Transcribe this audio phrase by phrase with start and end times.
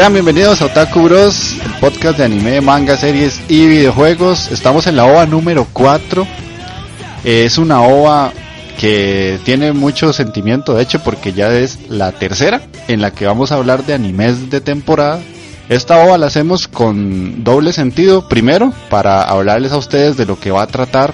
[0.00, 4.50] Sean bienvenidos a Otaku Bros, el podcast de anime, manga, series y videojuegos.
[4.50, 6.26] Estamos en la OVA número 4.
[7.22, 8.32] Eh, es una OVA
[8.78, 13.52] que tiene mucho sentimiento, de hecho, porque ya es la tercera en la que vamos
[13.52, 15.20] a hablar de animes de temporada.
[15.68, 18.26] Esta OVA la hacemos con doble sentido.
[18.26, 21.12] Primero, para hablarles a ustedes de lo que va a tratar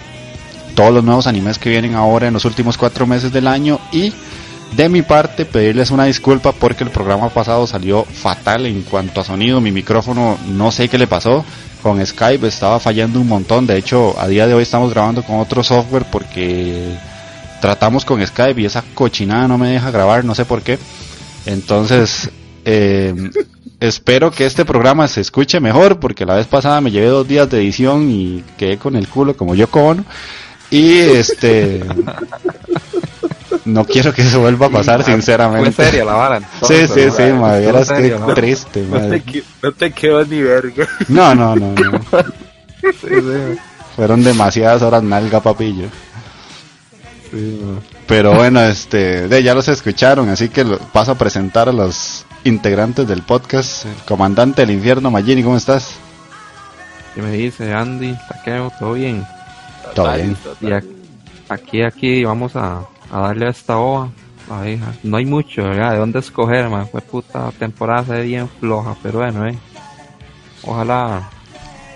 [0.77, 4.13] todos los nuevos animes que vienen ahora en los últimos cuatro meses del año y
[4.73, 9.25] de mi parte pedirles una disculpa porque el programa pasado salió fatal en cuanto a
[9.25, 11.45] sonido, mi micrófono no sé qué le pasó,
[11.83, 15.41] con Skype estaba fallando un montón, de hecho a día de hoy estamos grabando con
[15.41, 16.95] otro software porque
[17.61, 20.79] tratamos con Skype y esa cochinada no me deja grabar, no sé por qué,
[21.47, 22.31] entonces
[22.65, 23.15] eh,
[23.81, 27.49] espero que este programa se escuche mejor porque la vez pasada me llevé dos días
[27.49, 30.05] de edición y quedé con el culo como yo cono
[30.71, 31.83] y este
[33.65, 36.39] no quiero que eso vuelva a pasar Fue sinceramente seria la vara.
[36.41, 38.35] Sí, entonces, sí, sí, madre, vieras qué ¿no?
[38.35, 39.23] triste, No madre.
[39.63, 40.87] no te quedó ni verga.
[41.09, 42.01] No, no, no, no.
[42.83, 43.59] Sí, sí,
[43.97, 45.87] Fueron demasiadas horas nalga, papillo.
[47.31, 47.61] sí.
[48.07, 52.25] Pero bueno, este, de, ya los escucharon, así que lo- paso a presentar a los
[52.45, 53.85] integrantes del podcast.
[53.87, 55.95] El comandante del infierno, Magini, ¿cómo estás?
[57.17, 58.17] ¿Qué me dice Andy?
[58.29, 59.27] Taqueo, ¿todo bien?
[59.95, 60.37] Todo bien.
[60.61, 60.71] Y
[61.53, 64.09] aquí, aquí vamos a, a darle a esta ova.
[64.51, 65.93] Ay, no hay mucho, ¿verdad?
[65.93, 66.89] ¿De dónde escoger, man?
[66.89, 69.59] Fue puta temporada se ve bien floja, pero bueno, eh.
[70.63, 71.29] Ojalá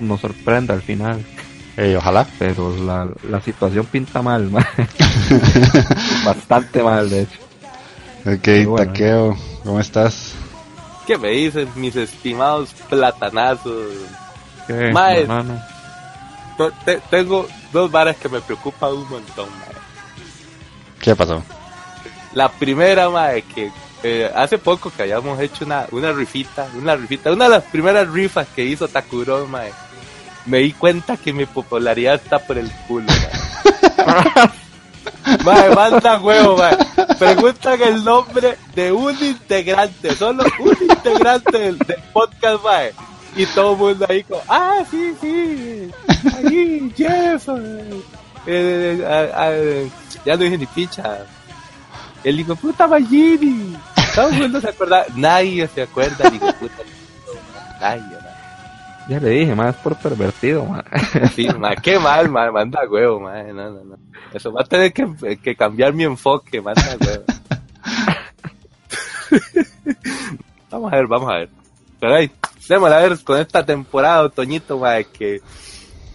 [0.01, 1.25] nos sorprenda al final.
[1.97, 2.27] Ojalá.
[2.39, 4.65] Pero la, la situación pinta mal, man.
[6.25, 7.39] Bastante mal, de hecho.
[8.27, 8.93] Ok, bueno.
[8.93, 10.35] Taqueo, ¿cómo estás?
[11.07, 13.87] ¿Qué me dicen mis estimados platanazos?
[14.67, 15.23] ¿Qué, Mae.
[15.23, 15.59] hermano?
[16.59, 19.70] To- te- tengo dos varas que me preocupan un montón, mae.
[21.01, 21.43] ¿Qué pasó?
[22.35, 23.73] La primera, mae, que
[24.03, 28.09] eh, hace poco que habíamos hecho una, una rifita, una rifita, una de las primeras
[28.09, 29.73] rifas que hizo Takuro, mae.
[30.47, 34.51] Me di cuenta que mi popularidad está por el culo, mae.
[35.45, 36.77] Mae, manda huevo, mae.
[37.19, 42.93] Preguntan el nombre de un integrante, solo un integrante del, del podcast, mae.
[43.37, 45.91] Y todo el mundo ahí como, ah, sí, sí,
[46.37, 47.49] ahí, Jeff.
[47.49, 48.03] eh,
[48.47, 49.53] eh, ah,
[50.25, 51.27] ya no dije ni picha.
[52.23, 53.77] El hijo de puta Magini.
[54.15, 56.83] Todo el mundo se acuerda, nadie se acuerda, de puta.
[57.81, 58.31] Nadie, mae.
[59.09, 60.85] Ya le dije, más por pervertido, man.
[61.35, 63.97] Sí, ma, qué mal, ma, manda huevo, ma, no, no, no.
[64.33, 67.25] Eso va a tener que, que cambiar mi enfoque, manda huevo.
[70.71, 71.49] vamos a ver, vamos a ver.
[71.99, 72.31] Pero ahí,
[72.69, 75.41] démosle a ver con esta temporada, Otoñito, ma, que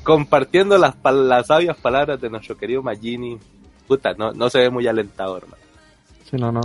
[0.04, 3.40] compartiendo las, las sabias palabras de nuestro querido Magini,
[3.88, 5.56] puta, no, no se ve muy alentador, ma.
[6.30, 6.62] Sí, no, no.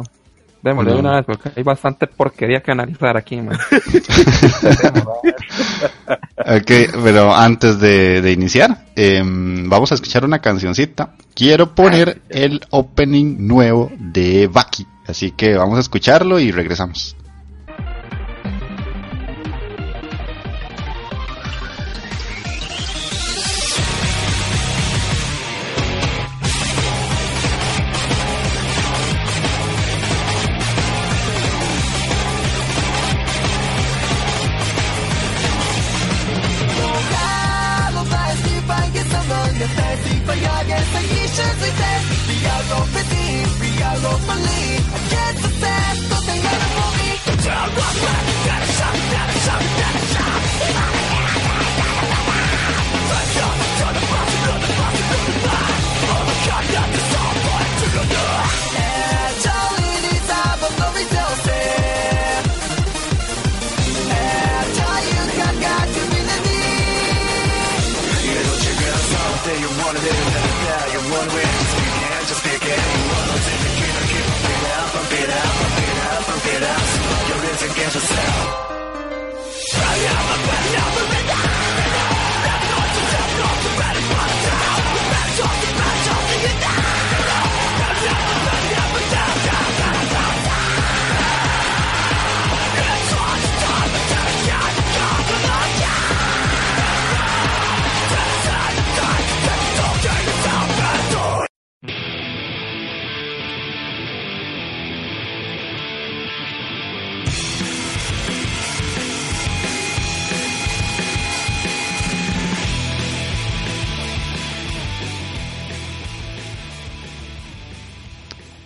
[0.62, 1.08] Démosle de No.
[1.08, 3.58] una vez, porque hay bastante porquería que analizar aquí, man.
[6.38, 6.70] Ok,
[7.04, 11.14] pero antes de, de iniciar, em, vamos a escuchar una cancioncita.
[11.34, 14.86] Quiero poner el opening nuevo de Baki.
[15.06, 17.19] Así que vamos a escucharlo y regresamos.「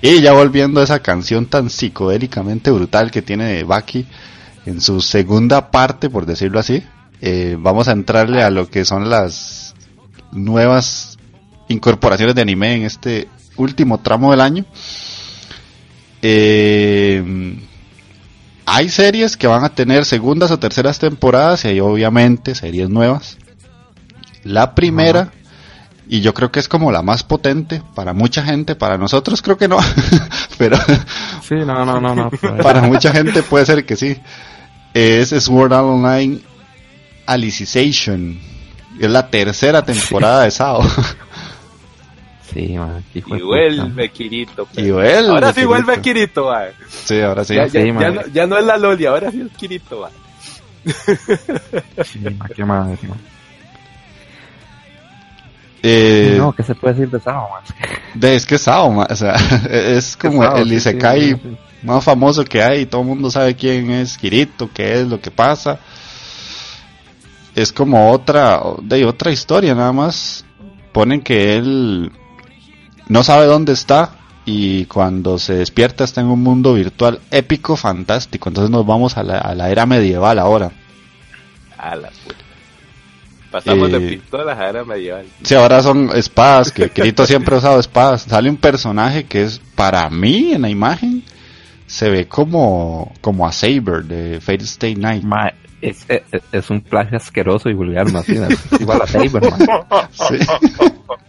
[0.07, 4.05] Y ya volviendo a esa canción tan psicodélicamente brutal que tiene Baki
[4.67, 6.83] en su segunda parte, por decirlo así,
[7.23, 9.75] eh, vamos a entrarle a lo que son las
[10.31, 11.17] nuevas
[11.69, 14.67] incorporaciones de anime en este último tramo del año.
[16.21, 17.57] Eh,
[18.67, 23.39] hay series que van a tener segundas o terceras temporadas y hay obviamente series nuevas.
[24.43, 25.33] La primera,
[26.09, 29.57] y yo creo que es como la más potente para mucha gente, para nosotros creo
[29.57, 29.79] que no,
[30.59, 30.77] pero
[31.43, 32.31] Sí, no, no, no, no.
[32.41, 34.19] pues, para mucha gente puede ser que sí.
[34.95, 36.41] Es Sword Art Online
[37.27, 38.39] Alicization.
[39.01, 40.83] Es la tercera temporada de SAO.
[42.53, 43.03] Sí, man.
[43.13, 43.45] Y puta.
[43.45, 44.69] vuelve Kirito.
[44.77, 45.69] Y vuelve Ahora sí Kirito.
[45.71, 46.67] vuelve Kirito, va.
[46.89, 47.55] Sí, ahora sí.
[47.57, 48.15] Ya, ya, Sí, ya man.
[48.15, 50.11] no, ya no es la Loli, ahora sí es Kirito, va.
[52.05, 53.19] Sí, man, qué madre, man.
[55.87, 57.63] Eh, No, ¿qué se puede decir de Sao, man?
[58.15, 59.35] de- es que SAO, ma- o sea,
[59.71, 61.57] es como Sao, el sí, Isekai sí, sí.
[61.83, 62.87] más famoso que hay.
[62.87, 65.79] Todo el mundo sabe quién es Kirito, qué es lo que pasa.
[67.55, 70.45] Es como otra, de otra historia, nada más.
[70.93, 72.11] Ponen que él
[73.09, 74.17] no sabe dónde está
[74.47, 78.49] y cuando se despierta está en un mundo virtual épico, fantástico.
[78.49, 80.71] Entonces nos vamos a la, a la era medieval ahora.
[81.77, 82.44] A la puta.
[83.55, 85.27] Pasamos Eh, de pistolas a era medieval.
[85.45, 88.23] Sí, ahora son espadas, que Kirito siempre ha usado espadas.
[88.23, 91.23] Sale un personaje que es, para mí, en la imagen,
[91.87, 95.23] se ve como, como a Saber de Fate Stay Night.
[95.23, 99.61] Ma, es, es, es un plagio asqueroso y vulgar, más igual a Saber, man.
[100.11, 100.39] Sí.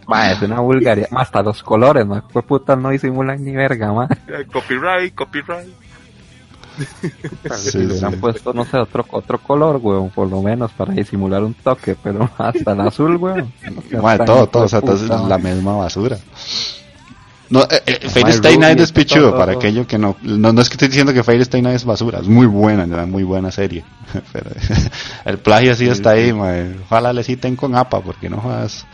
[0.08, 1.08] Ma, es una vulgaridad.
[1.12, 2.24] Ma, hasta los colores, man.
[2.32, 4.08] Fue puta, no disimulan ni verga, man.
[4.52, 5.68] Copyright, copyright.
[7.56, 8.04] Sí, le sí.
[8.20, 12.28] puesto, no sé, otro, otro color, weón, por lo menos, para disimular un toque, pero
[12.38, 13.52] hasta el azul, weón.
[13.74, 15.54] No seas Madre, tan todo, todo, o sea, todo es puta, la man.
[15.54, 16.18] misma basura.
[17.48, 20.88] No, eh, eh, Night es pichudo, para aquello que no, no, no es que estoy
[20.88, 23.84] diciendo que Fate Stay Night es basura, es muy buena, una muy buena serie.
[24.32, 24.50] Pero
[25.24, 26.74] el plagio sí, está ahí, madre.
[26.84, 28.84] ojalá le citen con APA, porque no jodas.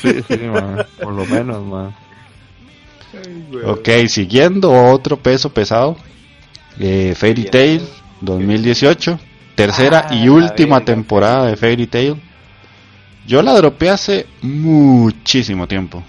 [0.00, 0.86] Sí, sí, man.
[0.98, 1.94] Por lo menos, man.
[3.66, 5.96] Ok, siguiendo otro peso pesado,
[6.78, 7.82] eh, Fairy Tail
[8.20, 9.18] 2018,
[9.54, 10.92] tercera Ah, y última verga.
[10.94, 12.16] temporada de Fairy Tail.
[13.26, 16.02] Yo la dropeé hace muchísimo tiempo.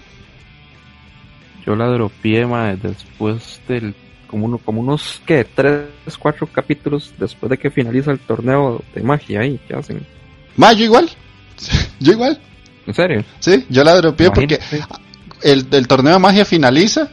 [1.66, 3.94] Yo la dropié, man, después del.
[4.26, 5.44] Como, uno, como unos, ¿qué?
[5.44, 10.06] Tres, cuatro capítulos después de que finaliza el torneo de magia ahí, ¿qué hacen?
[10.56, 11.08] Ma, yo igual.
[12.00, 12.40] Yo igual.
[12.86, 13.24] ¿En serio?
[13.40, 14.58] Sí, yo la dropeé porque
[15.42, 17.10] el torneo de magia finaliza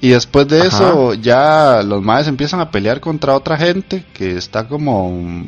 [0.00, 0.68] y después de Ajá.
[0.68, 5.44] eso ya los maes empiezan a pelear contra otra gente que está como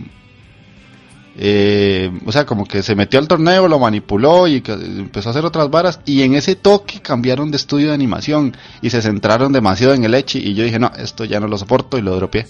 [1.34, 5.46] eh, o sea como que se metió al torneo lo manipuló y empezó a hacer
[5.46, 9.94] otras varas y en ese toque cambiaron de estudio de animación y se centraron demasiado
[9.94, 12.46] en el Echi y yo dije no esto ya no lo soporto y lo dropeé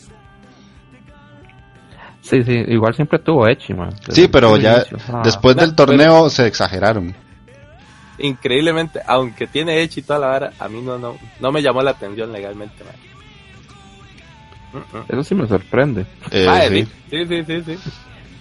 [2.23, 3.91] Sí, sí, igual siempre tuvo Echi, man.
[4.11, 4.99] sí pero ya inicio.
[5.13, 7.15] Ah, después del torneo se exageraron
[8.19, 11.83] Increíblemente, aunque tiene hecho y toda la vara, a mí no, no, no me llamó
[11.83, 12.95] la atención legalmente, man.
[14.73, 15.03] Mm, mm.
[15.09, 16.07] Eso sí me sorprende.
[16.31, 16.87] Eh, Ah, sí.
[17.11, 17.79] sí, sí, sí, sí.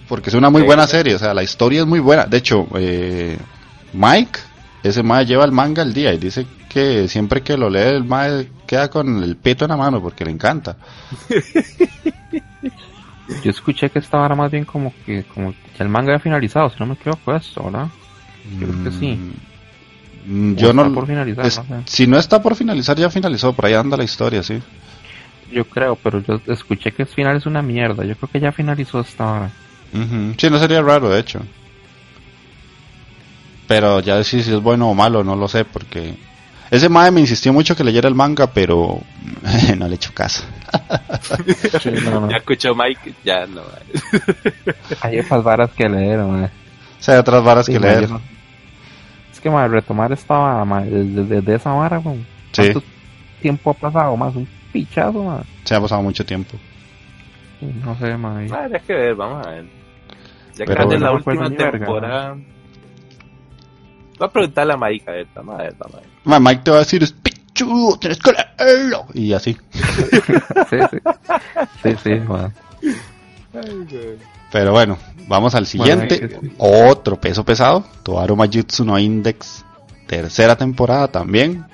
[0.08, 0.92] Porque es una muy Sí, buena sí.
[0.92, 2.26] serie, o sea, la historia es muy buena.
[2.26, 3.38] De hecho, eh,
[3.92, 4.38] Mike,
[4.82, 8.04] ese mae lleva el manga al día y dice que siempre que lo lee el
[8.04, 10.76] mae queda con el pito en la mano porque le encanta.
[13.42, 16.68] Yo escuché que esta vara más bien como que como que el manga había finalizado,
[16.70, 17.88] si no me equivoco esto, ¿verdad?
[18.58, 19.18] Yo creo que sí.
[20.24, 21.82] Mm, Yo está no, por finalizar, es- no sé.
[21.86, 24.60] si no está por finalizar ya finalizó, por ahí anda la historia, sí.
[25.50, 28.04] Yo creo, pero yo escuché que el final es una mierda.
[28.04, 29.50] Yo creo que ya finalizó esta vara.
[29.92, 30.34] Ujú.
[30.38, 31.40] Sí, no sería raro, de hecho.
[33.68, 36.14] Pero ya decir si es bueno o malo, no lo sé, porque...
[36.70, 38.98] Ese mae me insistió mucho que leyera el manga, pero
[39.76, 40.44] no le he hecho caso.
[41.82, 42.30] Sí, no, no.
[42.30, 43.60] Ya escuchó Mike, ya no.
[45.02, 46.44] Hay esas varas que leer, man.
[46.44, 48.02] O sea, hay otras varas Sí, que leer.
[48.02, 48.22] yo no- Es
[49.42, 52.26] que ma, retomar esta vara, desde, desde esa vara, weón.
[52.52, 52.62] Sí.
[52.72, 52.82] ¿Cuánto
[53.40, 54.16] tiempo ha pasado?
[54.16, 55.42] Más un pichazo, ma.
[55.64, 56.56] Se ha pasado mucho tiempo.
[57.84, 58.44] No sé, ma.
[58.44, 59.64] y- Ah, hay que ver, vamos a ver.
[60.56, 62.34] Ya en bueno, la última ni verga, temporada.
[64.18, 66.08] Voy a preguntarle a esta, vamos a ver, vamos a ver.
[66.24, 69.06] Ma, Mike te va a decir, es pichudo, tienes que leerlo.
[69.14, 69.56] Y así.
[70.70, 70.98] Sí, sí.
[71.82, 72.50] Sí, sí, ma.
[74.52, 76.28] Pero bueno, vamos al siguiente.
[76.58, 77.84] Bueno, Otro peso pesado.
[78.02, 79.64] Toaru Majutsu no Index.
[80.06, 81.64] Tercera temporada también.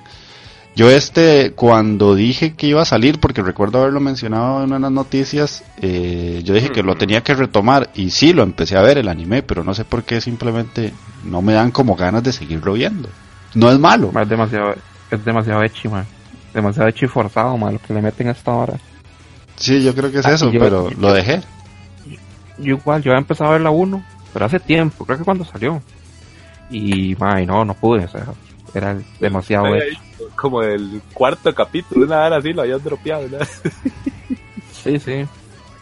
[0.75, 5.63] Yo este, cuando dije que iba a salir, porque recuerdo haberlo mencionado en unas noticias,
[5.81, 7.89] eh, yo dije que lo tenía que retomar.
[7.95, 10.93] Y sí, lo empecé a ver el anime, pero no sé por qué simplemente
[11.25, 13.09] no me dan como ganas de seguirlo viendo.
[13.55, 14.11] No es malo.
[14.13, 14.73] Ma, es demasiado,
[15.11, 16.05] es demasiado echi, ma.
[16.53, 18.75] Demasiado echi forzado, ma, lo que le meten a esta hora.
[19.57, 21.41] Sí, yo creo que es Ah, eso, yo- pero lo dejé.
[22.61, 25.43] Yo igual, yo había empezado a ver la 1, pero hace tiempo, creo que cuando
[25.45, 25.81] salió.
[26.69, 28.25] Y, ma, y no, no pude, o sea,
[28.73, 29.97] era demasiado Ay, ay,
[30.35, 33.39] Como el cuarto capítulo, una hora así lo habían dropeado, ¿no?
[34.71, 35.25] Sí, sí.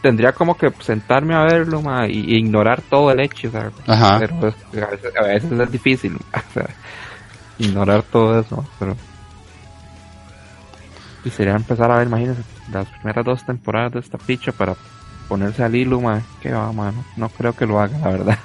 [0.02, 3.72] Tendría como que sentarme a verlo, ma, y, y ignorar todo el hecho, o sea,
[3.88, 4.20] Ajá.
[4.20, 6.20] pero es- a, veces, a veces es difícil, ma,
[6.50, 6.68] o sea,
[7.60, 8.96] ignorar todo eso, pero...
[11.24, 12.42] Y sería empezar a ver, imagínense,
[12.72, 14.76] las primeras dos temporadas de esta picha para
[15.28, 18.38] ponerse al hilo, ma, que va, mano, no creo que lo haga, la verdad.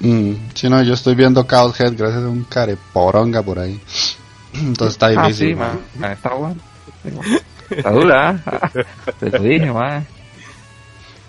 [0.00, 3.80] Mm, sí, no, yo estoy viendo Cowhead gracias a un careporonga por ahí.
[4.54, 5.50] Entonces está Ah, difícil.
[5.50, 6.56] sí, ma, ma, está bueno.
[7.70, 8.30] Está dura,
[8.74, 8.84] ¿eh?
[9.18, 10.02] te lo dije, ma.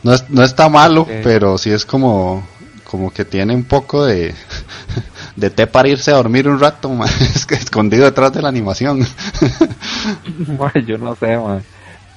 [0.03, 2.45] No, es- no está malo, pero sí es como,
[2.83, 4.33] como que tiene un poco de,
[5.37, 7.05] de té para irse a dormir un rato, ma.
[7.35, 9.05] es que escondido detrás de la animación.
[10.59, 11.61] Ma, yo no sé, ma.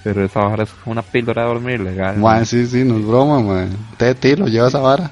[0.06, 2.16] Pero esa vara es como una píldora de dormir legal.
[2.18, 3.66] Ma, sí, sí, no es broma, ma.
[3.96, 5.10] Té de tiro, lleva esa vara.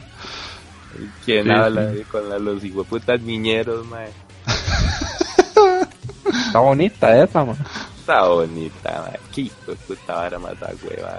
[1.25, 2.05] ¿Quién Sí, habla sí.
[2.09, 4.09] con la- los hijueputas niñeros, mae?
[6.47, 7.57] Está bonita esa, ma.
[7.99, 9.19] Está bonita, mae.
[9.35, 9.51] Qué
[9.89, 11.19] puta vara más a hueva.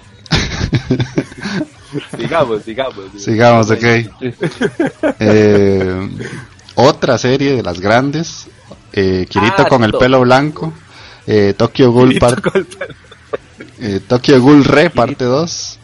[2.18, 3.06] sigamos, sigamos.
[3.18, 3.84] Sigamos, ok.
[5.20, 6.10] Eh,
[6.76, 8.48] otra serie de las grandes.
[8.94, 10.72] Eh, Kirito Ah, con el pelo blanco.
[11.28, 12.94] Eh, Tokyo Ghoul, Kirito par- con el pelo.
[13.80, 15.80] Eh, Tokyo Ghoul Re, parte 2.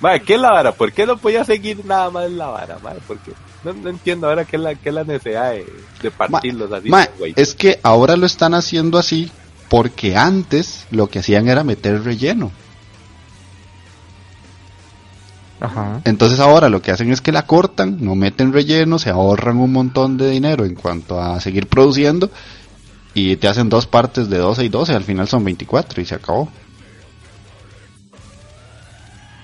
[0.00, 0.72] Mae, ¿qué es la vara?
[0.72, 2.98] ¿Por qué no podía seguir nada más la vara, mae?
[3.06, 3.32] Porque
[3.64, 5.66] no, no entiendo ahora qué es la, qué es la necesidad de,
[6.02, 9.32] de partirlos así, Ma, es que ahora lo están haciendo así
[9.68, 12.52] porque antes lo que hacían era meter relleno.
[15.60, 16.00] Ajá.
[16.04, 19.72] Entonces ahora lo que hacen es que la cortan, no meten relleno, se ahorran un
[19.72, 22.30] montón de dinero en cuanto a seguir produciendo
[23.12, 26.14] y te hacen dos partes de 12 y 12, al final son 24 y se
[26.14, 26.48] acabó.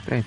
[0.08, 0.24] Sí.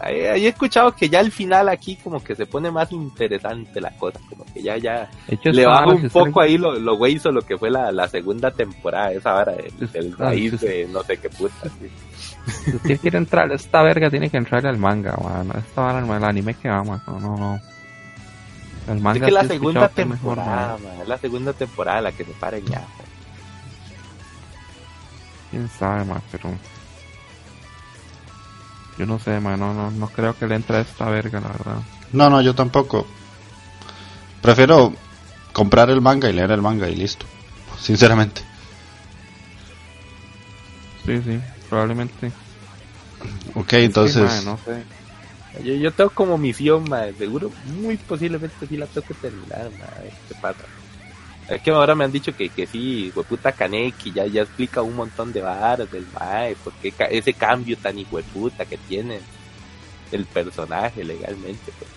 [0.00, 3.90] Ahí, he escuchado que ya al final aquí como que se pone más interesante la
[3.92, 5.08] cosa, como que ya, ya
[5.44, 8.50] le baja un poco ahí lo, lo güey hizo lo que fue la, la segunda
[8.50, 9.54] temporada, esa vara
[9.92, 10.66] del, raíz sí.
[10.66, 11.70] de no sé qué puta.
[12.64, 15.52] Si usted quiere entrar, esta verga tiene que entrar al manga, man.
[15.56, 17.00] Esta vara, el anime que va, man.
[17.06, 17.60] No, no, no.
[18.88, 21.00] El manga Es que la sí segunda mejor, temporada, man.
[21.02, 22.80] es la segunda temporada la que se para ya.
[22.80, 22.88] man.
[25.50, 26.50] Quién sabe, man, pero.
[28.98, 29.60] Yo no sé, man.
[29.60, 31.82] No, no, no creo que le entre a esta verga, la verdad.
[32.12, 33.06] No, no, yo tampoco.
[34.42, 34.92] Prefiero
[35.52, 37.26] comprar el manga y leer el manga y listo.
[37.80, 38.42] Sinceramente.
[41.06, 42.32] Sí, sí, probablemente.
[43.54, 44.22] Ok, entonces...
[44.22, 44.82] man, no sé.
[45.64, 49.88] Yo, yo tengo como misión, man, seguro, muy posiblemente sí la tengo que terminar, man,
[49.96, 50.64] a ver qué pasa.
[51.48, 54.94] Es que ahora me han dicho que, que sí, puta Kaneki ya, ya explica un
[54.96, 59.20] montón de varas del mae, porque ca- ese cambio tan hijueputa que tiene
[60.12, 61.72] el personaje legalmente.
[61.78, 61.90] pues.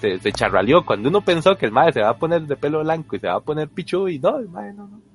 [0.00, 2.80] Se, se charraleó cuando uno pensó que el mae se va a poner de pelo
[2.80, 5.00] blanco y se va a poner pichu y no, el mae no, no.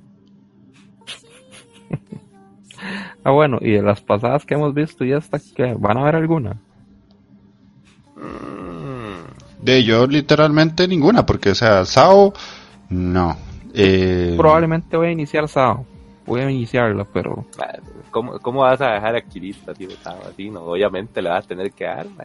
[3.23, 6.15] Ah, bueno, y de las pasadas que hemos visto, ¿y esta que ¿Van a haber
[6.15, 6.55] alguna?
[8.15, 12.33] Mm, De yo literalmente ninguna, porque o sea, Sao,
[12.89, 13.37] no.
[13.73, 15.85] Eh, Probablemente voy a iniciar Sao.
[16.25, 17.45] Voy a iniciarla, pero.
[18.11, 20.49] ¿Cómo, ¿Cómo vas a dejar a Kirito así botado así?
[20.49, 22.07] No, obviamente le vas a tener que dar.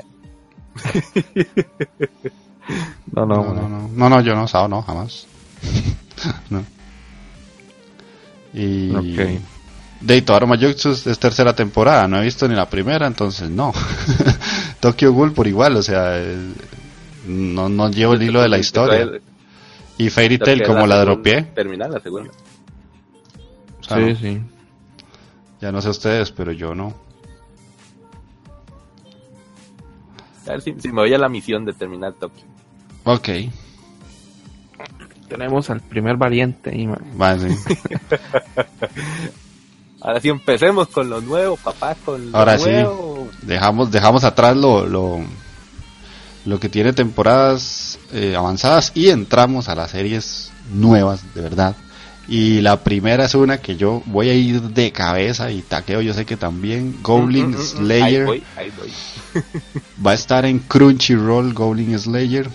[3.13, 5.27] No, no, No, no, no, no, no, yo no, Sao no, jamás.
[6.51, 6.65] no.
[8.53, 8.95] Y...
[8.95, 9.41] Ok.
[10.01, 13.73] De Toaru Mayutsu es tercera temporada, no he visto ni la primera, entonces no.
[14.81, 16.37] Tokyo Ghoul por igual, o sea, eh,
[17.27, 19.09] no, no llevo el hilo de la historia.
[19.99, 22.31] Y Fairy Tail como es la segunda- dropeé, Terminar la segunda.
[23.81, 24.41] o sea, Sí, no, sí.
[25.61, 26.95] ya no sé ustedes, pero yo no.
[30.47, 32.45] A ver si, si me voy a la misión de terminar Tokio.
[33.05, 33.29] Ok.
[35.29, 37.03] Tenemos al primer valiente ahí, man.
[37.21, 37.49] Va, sí.
[40.01, 42.71] Ahora sí empecemos con lo nuevo, papá, con lo Ahora sí.
[42.71, 43.29] nuevo.
[43.43, 45.21] Dejamos, dejamos atrás lo, lo,
[46.47, 51.77] lo que tiene temporadas eh, avanzadas y entramos a las series nuevas, de verdad.
[52.29, 56.13] Y la primera es una que yo voy a ir de cabeza y taqueo, yo
[56.15, 56.99] sé que también.
[57.03, 57.63] Goblin Mm, mm, mm.
[57.63, 58.21] Slayer.
[58.23, 59.43] Ahí voy, ahí voy.
[60.07, 62.49] Va a estar en Crunchyroll Goblin Slayer.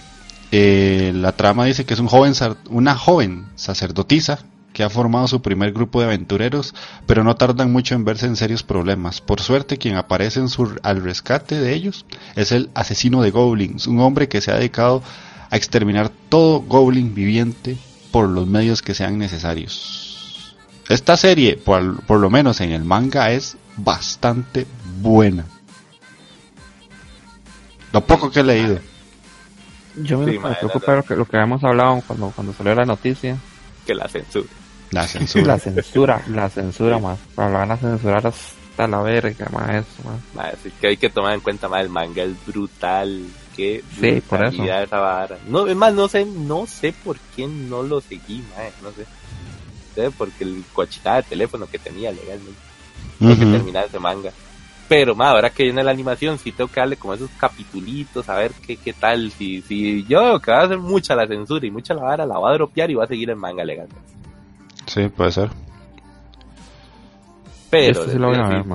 [0.51, 2.33] Eh, la trama dice que es un joven,
[2.69, 4.39] una joven sacerdotisa
[4.73, 6.73] que ha formado su primer grupo de aventureros,
[7.05, 9.21] pero no tardan mucho en verse en serios problemas.
[9.21, 13.87] Por suerte, quien aparece en su, al rescate de ellos es el asesino de goblins,
[13.87, 15.03] un hombre que se ha dedicado
[15.49, 17.77] a exterminar todo goblin viviente
[18.11, 20.55] por los medios que sean necesarios.
[20.89, 24.65] Esta serie, por, por lo menos en el manga, es bastante
[24.99, 25.45] buena.
[27.91, 28.79] Lo poco que he leído.
[29.95, 32.85] Yo me, Sí, me preocupa lo que, lo que habíamos hablado cuando, cuando salió la
[32.85, 33.37] noticia.
[33.85, 34.47] Que la censura.
[34.91, 35.45] La censura.
[35.47, 37.19] La censura, la censura más.
[37.37, 40.53] La van a censurar hasta la verga, más eso, más.
[40.53, 43.23] Así que hay que tomar en cuenta más el manga es brutal.
[43.55, 44.63] Qué Sí, por eso.
[44.63, 45.37] esa vara.
[45.47, 49.05] No, es más, no sé, no sé por qué no lo seguí, ma, no sé.
[49.93, 52.59] Sé porque el cochitada de teléfono que tenía legalmente.
[53.19, 53.51] Tengo que Ujú.
[53.51, 54.31] terminar ese manga.
[54.87, 58.35] Pero, ma, ahora que viene la animación, sí tengo que darle como esos capitulitos, a
[58.35, 59.31] ver qué, qué tal.
[59.31, 62.39] Si, si yo, que va a hacer mucha la censura y mucha la vara, la
[62.39, 64.01] va a dropear y va a seguir el manga legalmente.
[64.93, 65.49] Sí, puede ser.
[67.69, 68.65] Pero, Este sí lo voy a ver,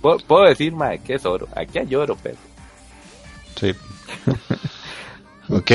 [0.00, 1.48] puedo, puedo decir, ma, que es oro.
[1.56, 2.36] Aquí hay oro, pero.
[3.58, 3.74] Sí.
[5.48, 5.70] ok,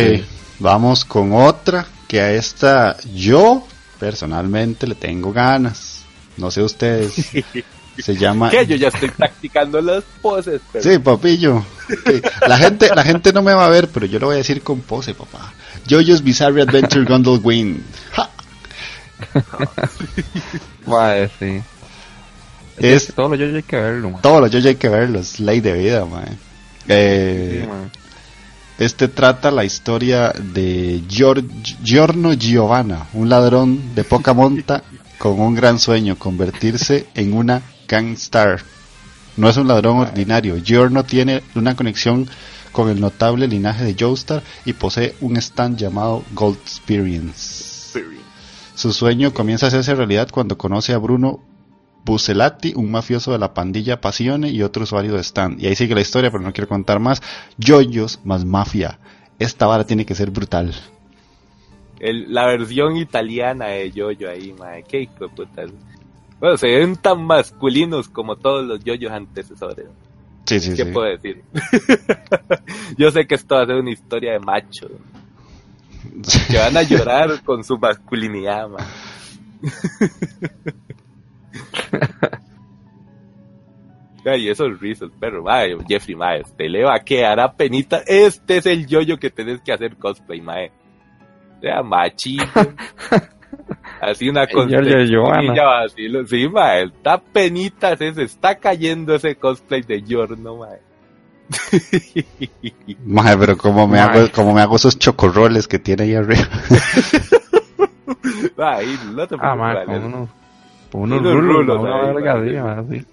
[0.60, 3.67] vamos con otra que a esta yo
[4.00, 6.06] personalmente le tengo ganas.
[6.38, 7.32] No sé ustedes.
[7.98, 10.84] Se llama que yo ya estoy practicando las poses, pero.
[10.84, 11.63] Sí, papillo.
[12.48, 14.63] La gente, la gente no me va a ver, pero yo lo voy a decir
[14.63, 15.54] con pose, papá.
[15.88, 17.84] JoJo's Bizarre Adventure Gundle Wing.
[18.13, 18.33] Ja.
[20.88, 21.62] Mae, sí.
[22.78, 24.22] Es Todo lo yo hay que verlo, man.
[24.22, 26.26] todo lo JoJo hay que verlos, ley de vida, man.
[26.88, 27.92] Eh, Sí, man.
[28.80, 31.46] Este trata la historia de Gior-
[31.84, 34.84] Giorno Giovanna, un ladrón de poca monta
[35.20, 38.62] con un gran sueño, convertirse en una gangstar.
[39.38, 40.58] No es un ladrón ordinario.
[40.58, 42.28] Giorno tiene una conexión
[42.72, 47.62] con el notable linaje de Joestar y posee un stand llamado Gold Experience.
[48.84, 51.39] Su sueño comienza a hacerse realidad cuando conoce a Bruno
[52.04, 55.62] Bucelati, un mafioso de la pandilla Pasione y otro usuario de stand.
[55.62, 57.22] Y ahí sigue la historia, pero no quiero contar más.
[57.58, 59.00] Yoyos más mafia.
[59.39, 60.76] Esta vara tiene que ser brutal.
[62.02, 64.84] El- la versión italiana de Yoyo ahí, madre.
[64.86, 65.63] Qué hijo de puta.
[66.41, 69.86] Bueno, se ven tan masculinos como todos los yoyos antecesores.
[70.43, 70.91] Sí, sí, ¿Qué sí.
[70.91, 71.41] puedo decir?
[72.98, 74.89] Yo sé que esto va a ser una historia de macho.
[76.50, 78.86] Que van a llorar con su masculinidad, man.
[84.26, 88.02] Ay, esos rizos, perro, mae, Jeffrey, mae, te le va a quedar a penita.
[88.08, 90.72] Este es el yoyo que tenés que hacer cosplay, mae.
[91.60, 92.46] Sea machito.
[94.02, 94.48] Así una
[95.66, 96.26] vacilo.
[96.26, 100.80] Sí, mae, está penitas ese, está cayendo ese cosplay de Giorno, mae.
[103.06, 104.19] Maje, pero como me, Maje.
[104.19, 106.47] hago, como me hago esos chocorroles que tiene ahí arriba.
[108.58, 109.86] Mae, no te Ah, vale.
[109.86, 110.29] con unos,
[110.91, 112.56] con unos Unos rulos, rulos una ahí, verga así,
[112.95, 113.06] así.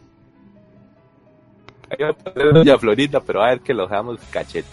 [1.90, 4.68] Ahí va a poner Doña Florita, pero a ver que los dejamos cachete.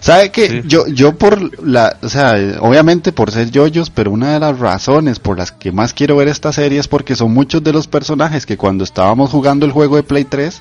[0.00, 0.48] ¿Sabe qué?
[0.48, 0.62] Sí.
[0.64, 5.20] Yo, yo por la, o sea, obviamente por ser yoyos, pero una de las razones
[5.20, 8.44] por las que más quiero ver esta serie es porque son muchos de los personajes
[8.44, 10.60] que cuando estábamos jugando el juego de Play 3,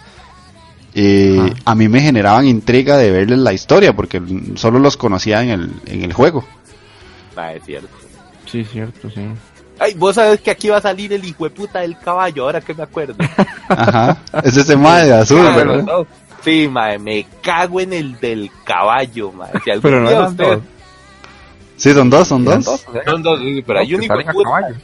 [0.93, 4.21] eh, a mí me generaban intriga de verles la historia, porque
[4.55, 6.45] solo los conocía en el, en el juego.
[7.35, 7.89] Mae, es cierto.
[8.45, 9.21] Sí, cierto, sí.
[9.79, 12.61] Ay, vos sabés que aquí va a salir el hijo de puta del caballo, ahora
[12.61, 13.15] que me acuerdo.
[13.69, 14.17] Ajá.
[14.43, 15.83] es ese mae de azul, Ah, ¿verdad?
[15.83, 16.05] no.
[16.43, 19.51] Sí, mae, me cago en el del caballo, mae.
[19.63, 20.59] Si algún Pero no día usted- dos.
[21.77, 22.63] Sí, son dos, son dos.
[23.05, 24.43] Son dos, sí, pero hay un hijo de puta.
[24.49, 24.75] caballo.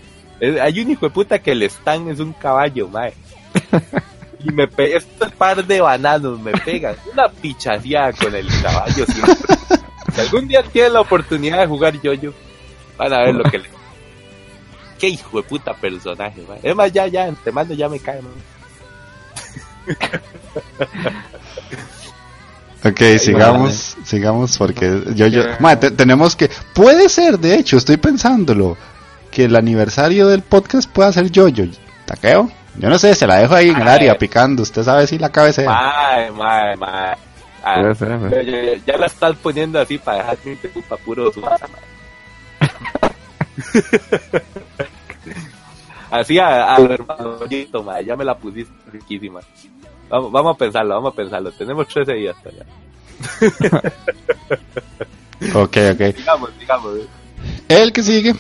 [0.64, 3.14] Hay un hijo de puta que el stand es un caballo, mae.
[4.44, 9.56] Y me pega, estos par de bananos me pegan una pichaseada con el caballo siempre.
[10.14, 12.34] Si algún día tienen la oportunidad de jugar yo-yo,
[12.98, 13.70] van a ver lo que le.
[15.00, 16.60] Qué hijo de puta personaje, mae.
[16.64, 18.32] Es más, ya, ya, te mando, ya me cae, mae.
[22.86, 25.44] Ok, sigamos, sigamos porque yo, yo,
[25.80, 28.78] te- tenemos que, puede ser, de hecho, estoy pensándolo,
[29.32, 31.66] que el aniversario del podcast pueda ser yo-yo,
[32.06, 35.18] taqueo, yo no sé, se la dejo ahí en el área picando, usted sabe si
[35.18, 35.70] la cabecea.
[35.70, 37.16] Mae, mae, mae.
[37.64, 41.68] Ah, ser, ya, ya- ya la estás poniendo así para dejar mi para puro suaza,
[41.68, 41.82] mae.
[46.10, 47.38] Así a, a lo hermano,
[47.84, 49.42] mae, ya me la pusiste riquísima.
[50.10, 51.52] Vamos, vamos a pensarlo, vamos a pensarlo.
[51.52, 52.66] Tenemos 13 días todavía.
[55.54, 56.00] Ok, ok.
[56.16, 56.98] Digamos, digamos.
[57.70, 58.34] El que sigue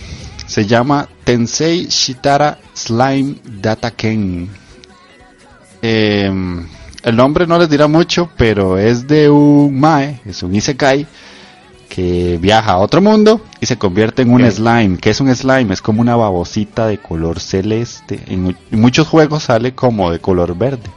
[0.47, 4.49] se llama Tensei Shitara Slime Data Ken.
[5.81, 6.31] Eh,
[7.03, 11.05] el nombre no les dirá mucho, pero es de un Mae, es un Isekai
[11.89, 14.97] que viaja a otro mundo y se convierte en un slime.
[14.97, 15.73] ¿Qué es un slime?
[15.73, 18.19] Es como una babosita de color celeste.
[18.27, 20.89] En, en muchos juegos sale como de color verde.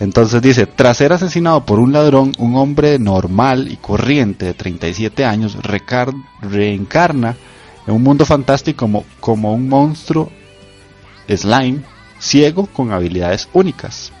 [0.00, 5.24] Entonces dice, tras ser asesinado por un ladrón, un hombre normal y corriente de 37
[5.24, 5.56] años
[6.42, 7.36] reencarna
[7.86, 10.30] en un mundo fantástico como, como un monstruo
[11.28, 11.80] slime
[12.18, 14.12] ciego con habilidades únicas.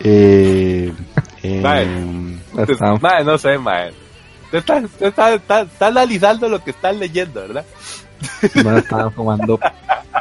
[0.00, 0.92] Eh,
[1.42, 1.88] eh, Vale.
[2.68, 3.92] Está- Mae, no sé, mae.
[4.44, 7.64] Usted está, usted está, está- analizando lo que están leyendo, ¿verdad?
[8.62, 9.58] no estaban fumando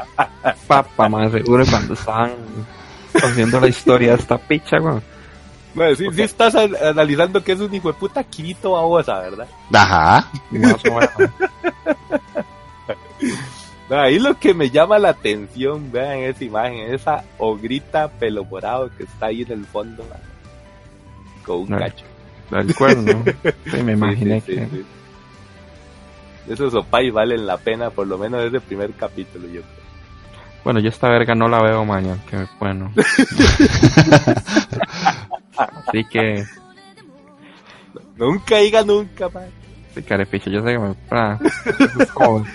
[0.68, 2.32] papa, más seguro cuando estaban
[3.14, 5.04] haciendo la historia de esta picha, weón.
[5.76, 9.48] Mae, sí, sí estás an- analizando que es un hijo de puta Kirito babosa, ¿verdad?
[9.74, 10.30] ajá.
[10.52, 11.10] Más o menos.
[13.90, 18.90] No, Ahí lo que me llama la atención, vean esa imagen, esa ogrita pelo morado
[18.98, 20.06] que está ahí en el fondo,
[21.46, 21.78] con un No.
[21.78, 22.06] cacho.
[22.52, 23.24] El cuerno.
[23.72, 24.62] Sí, me imaginé Sí, sí,
[26.48, 26.54] que.
[26.54, 29.84] Esos opay valen la pena, por lo menos ese primer capítulo, yo creo.
[30.64, 32.92] Bueno, yo esta verga no la veo mañana, que bueno.
[35.58, 36.46] Así que,
[38.16, 39.50] Nunca diga nunca, mae.
[39.96, 40.96] sí, carepicho, yo sé que me.
[41.12, 41.40] ah,
[41.80, 42.46] eso es como,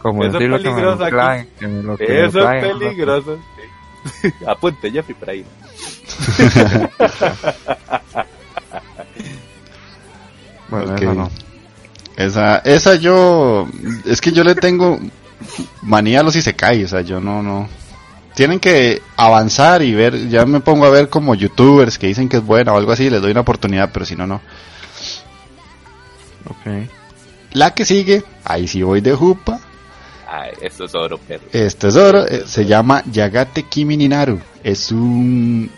[0.00, 1.14] como Eso es decir lo que me peligroso aquí.
[1.16, 2.78] traen, que me- lo que me Eso es traen, ¿no?
[2.78, 3.38] peligroso.
[4.22, 4.32] sí.
[4.46, 5.44] Apunte, Jeffrey, por ahí.
[10.68, 11.02] Bueno, Ok.
[11.02, 11.30] eso no.
[12.16, 13.66] Esa, esa yo,
[14.04, 14.98] es que yo le tengo
[15.82, 17.68] manía a los isekai, o sea, yo no, no.
[18.38, 22.36] Tienen que avanzar y ver, ya me pongo a ver como youtubers que dicen que
[22.36, 24.40] es buena o algo así, les doy una oportunidad, pero si no, no.
[26.48, 26.88] Ok.
[27.52, 29.58] La que sigue, ahí sí voy de jupa,
[30.30, 31.42] Ay, eso es oro, perro.
[31.52, 35.68] este es oro, eh, se llama Yagate Kimi ni Naru, es un,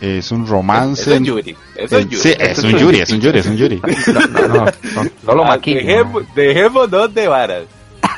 [0.00, 1.12] es un romance.
[1.16, 1.56] Es Yuri.
[1.74, 2.16] Es Yuri.
[2.16, 3.80] Sí, es un Yuri, es un Yuri, es un Yuri.
[3.82, 4.64] No, no, no,
[4.94, 5.86] no, no lo Ah, maquillen.
[5.86, 7.62] dejemos, dejémonos de varas.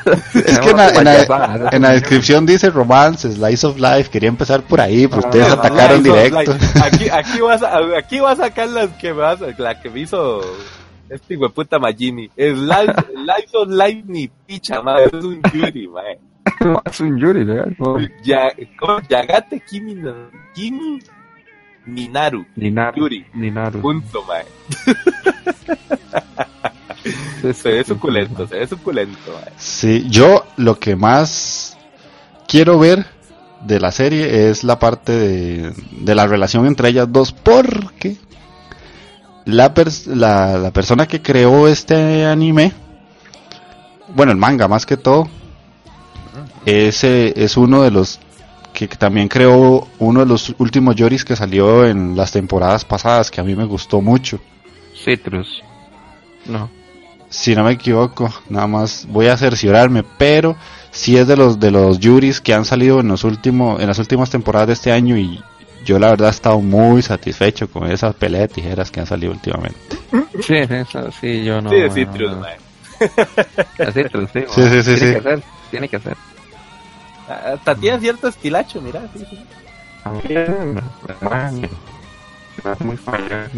[0.33, 4.29] Es que en la, en la- en la descripción dice romance, slice of life, quería
[4.29, 6.39] empezar por ahí, pues ustedes Ah, atacaron directo.
[6.53, 6.79] Life.
[6.83, 9.99] Aquí, aquí, vas a, aquí vas a sacar las que me vas la que me
[10.01, 10.41] hizo
[11.09, 12.29] este hijo de puta Magini.
[12.35, 15.05] Es Life, Life of Life ni picha, madre.
[15.05, 16.19] Es un Yuri, madre.
[16.61, 17.67] No, es un Yuri, ¿verdad?
[17.77, 18.51] No, Ya.
[19.09, 20.99] Yagate Kimi, no- Kimi
[21.85, 22.45] Minaru.
[22.55, 22.97] Ni Naru.
[22.97, 23.25] Yuri.
[23.33, 23.81] Ni Naru.
[23.81, 24.45] Punto, madre.
[27.03, 29.51] Sí, Se ve suculento, se ve suculento, madre.
[29.57, 31.77] Sí, yo lo que más
[32.47, 33.05] quiero ver
[33.65, 38.17] de la serie es la parte de, de la relación entre ellas dos, porque
[39.45, 42.73] la, pers- la, la persona que creó este anime,
[44.15, 45.27] bueno, el manga más que todo,
[46.65, 48.19] ese es uno de los
[48.73, 53.41] que también creó uno de los últimos Yoris que salió en las temporadas pasadas, que
[53.41, 54.39] a mí me gustó mucho.
[55.03, 55.61] Citrus.
[56.45, 56.69] No.
[57.29, 60.55] Si no me equivoco, nada más voy a cerciorarme, pero
[60.91, 63.99] sí es de los de los Yuris que han salido en los últimos en las
[63.99, 65.41] últimas temporadas de este año y
[65.85, 69.31] yo la verdad he estado muy satisfecho con esas peleas de tijeras que han salido
[69.31, 69.79] últimamente.
[70.45, 71.69] Sí, eso sí, yo no.
[71.69, 72.37] Sí, de no, Citrus, no.
[72.37, 72.57] madre.
[73.77, 74.43] De Citrus, sí.
[74.49, 75.13] Sí, sí, sí, Tiene sí.
[75.15, 76.17] que ser, tiene que ser.
[77.27, 79.01] Hasta tiene cierto estilacho, mira.
[79.13, 79.37] sí, sí.
[82.63, 83.49] Hace muy falla,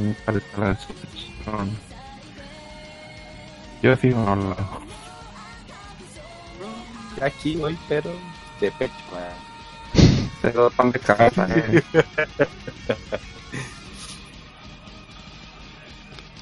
[3.82, 3.90] No.
[3.90, 4.56] Yo fijo no
[7.20, 8.12] la Aquí voy, pero
[8.60, 8.94] de pecho.
[10.42, 11.48] Tengo pan de cabeza.
[11.50, 11.82] eh.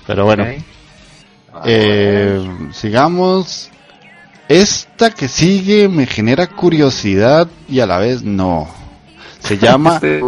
[0.08, 0.46] Pero bueno.
[1.54, 3.70] Ah, eh, sigamos.
[4.48, 8.68] Esta que sigue me genera curiosidad y a la vez no.
[9.40, 10.20] Se llama Sí,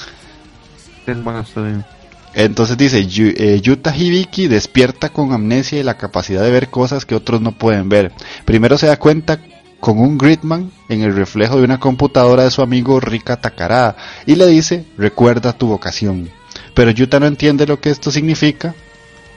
[1.06, 1.86] es buen estudio.
[2.34, 7.14] Entonces dice, eh, Yuta Hibiki despierta con amnesia y la capacidad de ver cosas que
[7.14, 8.14] otros no pueden ver.
[8.46, 9.40] Primero se da cuenta
[9.80, 14.34] con un Gridman en el reflejo de una computadora de su amigo Rika Takara y
[14.34, 16.32] le dice, recuerda tu vocación.
[16.74, 18.74] Pero Yuta no entiende lo que esto significa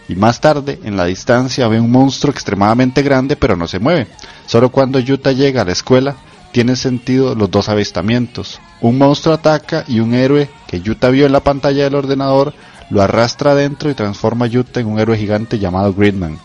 [0.09, 4.07] y más tarde, en la distancia, ve un monstruo extremadamente grande pero no se mueve.
[4.47, 6.17] Solo cuando Yuta llega a la escuela,
[6.53, 8.61] tiene sentido los dos avistamientos.
[8.81, 12.55] Un monstruo ataca y un héroe que Yuta vio en la pantalla del ordenador
[12.91, 16.39] lo arrastra adentro y transforma a Yuta en un héroe gigante llamado Gridman.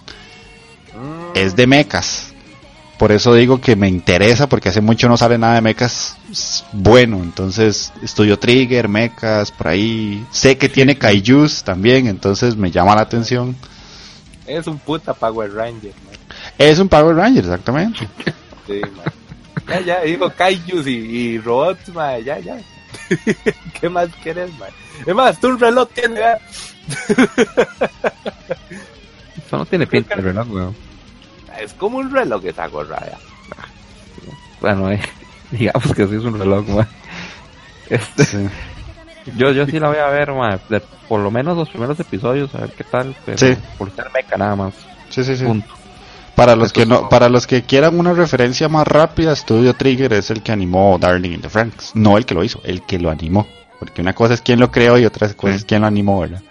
[1.34, 2.32] Es de mechas.
[2.98, 6.16] Por eso digo que me interesa porque hace mucho no sale nada de mechas
[6.72, 7.22] bueno.
[7.22, 10.26] Entonces, estudio Trigger, mechas, por ahí.
[10.32, 13.56] Sé que tiene kaijus también, entonces me llama la atención.
[14.48, 16.16] Es un puta Power Ranger, man.
[16.58, 18.08] Es un Power Ranger, exactamente.
[18.68, 19.25] Sí, man.
[19.68, 22.58] Ya, ya, digo kaijus y, y robots, man, ya, ya.
[23.80, 24.70] ¿Qué más quieres, man?
[25.06, 26.40] Es más, tú un reloj tienes, ¿verdad?
[29.46, 30.76] Eso no tiene pinta de reloj, weón.
[31.60, 33.18] Es como un reloj esa gorra, ya.
[34.62, 35.02] Bueno, eh,
[35.52, 36.88] digamos que sí es un reloj, weón.
[37.90, 38.50] Este, Sí.
[39.38, 40.60] yo, yo sí la voy a ver, weón.
[40.70, 43.16] de- por lo menos los primeros episodios, a ver qué tal.
[43.26, 43.56] Pero Sí.
[43.78, 44.74] Por ser meca nada más.
[45.10, 45.46] Sí, sí, sí.
[45.46, 45.68] Punto.
[46.36, 50.30] Para los que no, para los que quieran una referencia más rápida, Studio Trigger es
[50.32, 53.10] el que animó Darling in the Franks, no el que lo hizo, el que lo
[53.10, 53.48] animó,
[53.80, 56.42] porque una cosa es quién lo creó y otra cosa es quién lo animó, ¿verdad?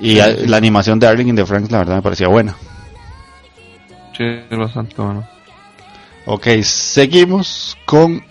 [0.00, 2.54] Y la animación de Darling in the Franks la verdad me parecía buena.
[4.16, 5.26] Sí, es bastante bueno.
[6.26, 8.22] Ok, seguimos con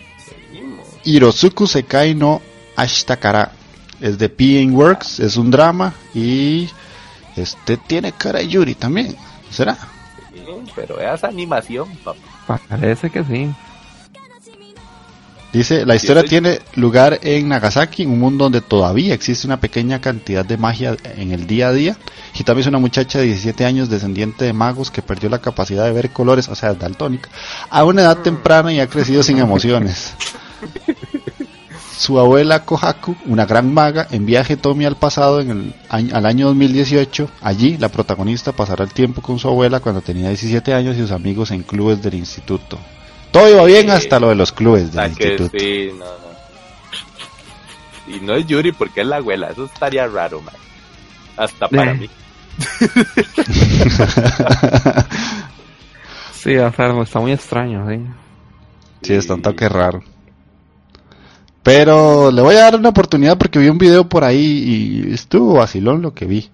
[1.04, 2.42] Hirosuku Sekai no
[2.76, 3.52] Ashtakara.
[4.02, 4.74] Es de P.N.
[4.74, 6.70] Works, es un drama y
[7.38, 9.16] este tiene cara de Yuri también,
[9.54, 9.78] ¿será?
[10.34, 10.44] Sí,
[10.76, 12.60] pero esa animación, papá.
[12.68, 13.54] Parece que sí.
[15.54, 20.44] Dice, la historia tiene lugar en Nagasaki, un mundo donde todavía existe una pequeña cantidad
[20.44, 21.96] de magia en el día a día.
[22.34, 25.92] Hitami es una muchacha de 17 años, descendiente de magos, que perdió la capacidad de
[25.92, 27.30] ver colores, o sea, daltónica,
[27.70, 30.16] a una edad temprana y ha crecido sin emociones.
[32.04, 36.26] Su abuela Kohaku, una gran maga, envía a Hitomi al pasado en el año, al
[36.26, 37.30] año 2018.
[37.42, 41.12] Allí, la protagonista pasará el tiempo con su abuela cuando tenía 17 años y sus
[41.12, 42.78] amigos en clubes del instituto.
[43.32, 43.92] Todo iba bien Sí.
[43.92, 45.58] hasta lo de los clubes del que instituto.
[45.58, 46.34] sí, no, no.
[48.18, 50.56] Y no es Yuri porque es la abuela, eso estaría raro, man.
[51.38, 51.96] Hasta para Eh.
[51.96, 52.10] mí.
[56.34, 58.02] Sí, está muy extraño, sí.
[59.04, 60.04] Sí, está un toque raro.
[61.64, 65.54] Pero le voy a dar una oportunidad porque vi un video por ahí y estuvo
[65.56, 66.50] vacilón lo que vi.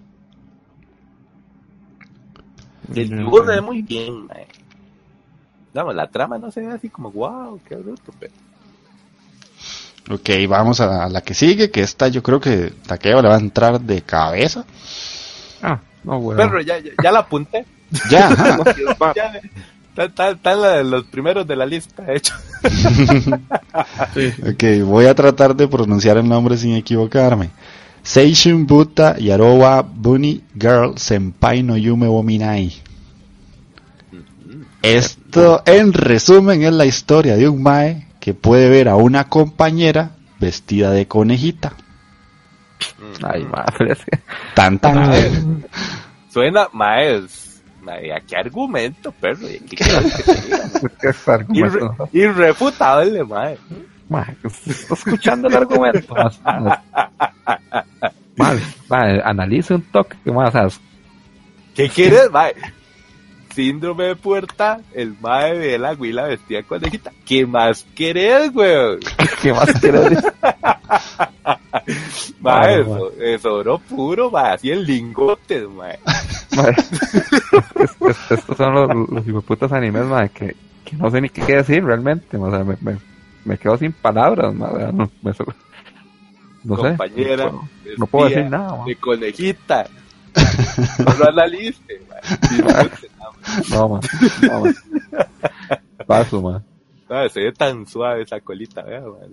[2.94, 3.18] El Mm.
[3.18, 4.38] dibujo se ve muy bien, man.
[5.74, 8.34] Vamos, la trama no se ve así como, wow, qué bruto, pero.
[10.12, 13.40] Ok, vamos a la que sigue, que esta yo creo que Takeo le va a
[13.40, 14.66] entrar de cabeza.
[15.62, 16.38] Ah, no, weón.
[16.38, 17.66] Perro, ya, ya, ya la apunté.
[18.10, 18.30] Ya.
[19.16, 19.40] Ya,
[20.06, 22.34] Están los primeros de la lista, de hecho.
[23.74, 27.50] Ok, voy a tratar de pronunciar el nombre sin equivocarme.
[28.02, 32.74] Seishun Buta Yarowa Bunny Girl Senpai no Yume wo Minai.
[34.82, 40.12] Esto, en resumen, es la historia de un mae que puede ver a una compañera
[40.40, 41.74] vestida de conejita.
[43.24, 43.98] Ay, madre.
[44.56, 44.96] Tan tan.
[44.96, 45.32] Mae,
[46.32, 47.49] Suena, maes.
[47.90, 49.50] Mae, ¿a qué argumento, perro?
[49.50, 49.78] ¿Y qué?
[51.02, 51.78] ¿Qué es argumento?
[51.80, 53.58] Irre- irrefutable, mae.
[54.08, 56.14] Madre, está escuchando el argumento.
[56.44, 56.78] Madre,
[58.38, 60.16] madre, madre, analice un toque.
[60.26, 60.80] Madre, o sea,
[61.76, 62.54] ¿Qué quieres, mae?
[63.54, 67.12] Síndrome de puerta, el mae de la huila vestida de conejita.
[67.26, 69.00] ¿Qué más querés, weón?
[69.42, 70.18] ¿qué más decir?
[72.42, 76.00] Mae, eso, eso oro puro, mae, así en lingotes, mae.
[78.30, 79.26] Estos son los, los
[79.72, 82.38] animes, madre, que, que no sé ni qué decir realmente.
[82.38, 82.98] O sea, me, me,
[83.46, 84.92] me quedo sin palabras, madre.
[84.94, 85.34] No, me-
[86.64, 86.90] no sé.
[86.90, 88.94] Compañera, No, puedo- no puedo vestida decir nada, madre.
[88.94, 89.88] De conejita.
[91.00, 92.90] No lo analice, mae.
[93.58, 94.06] Disfrute, nada más.
[94.42, 94.52] No, madre.
[94.52, 94.76] No, madre.
[96.08, 96.64] Paso, madre.
[97.10, 99.30] Mae, se ve tan suave esa colita, vea, mae.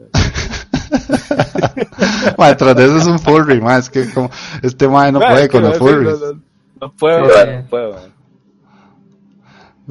[2.38, 4.30] Mae, tras de eso es un furry, mae, es que como
[4.62, 6.20] este mae no Mae, puede con los no, furries.
[6.20, 6.40] No, no,
[6.80, 7.32] no puedo, Sí.
[7.34, 8.16] mae, no puedo, mae.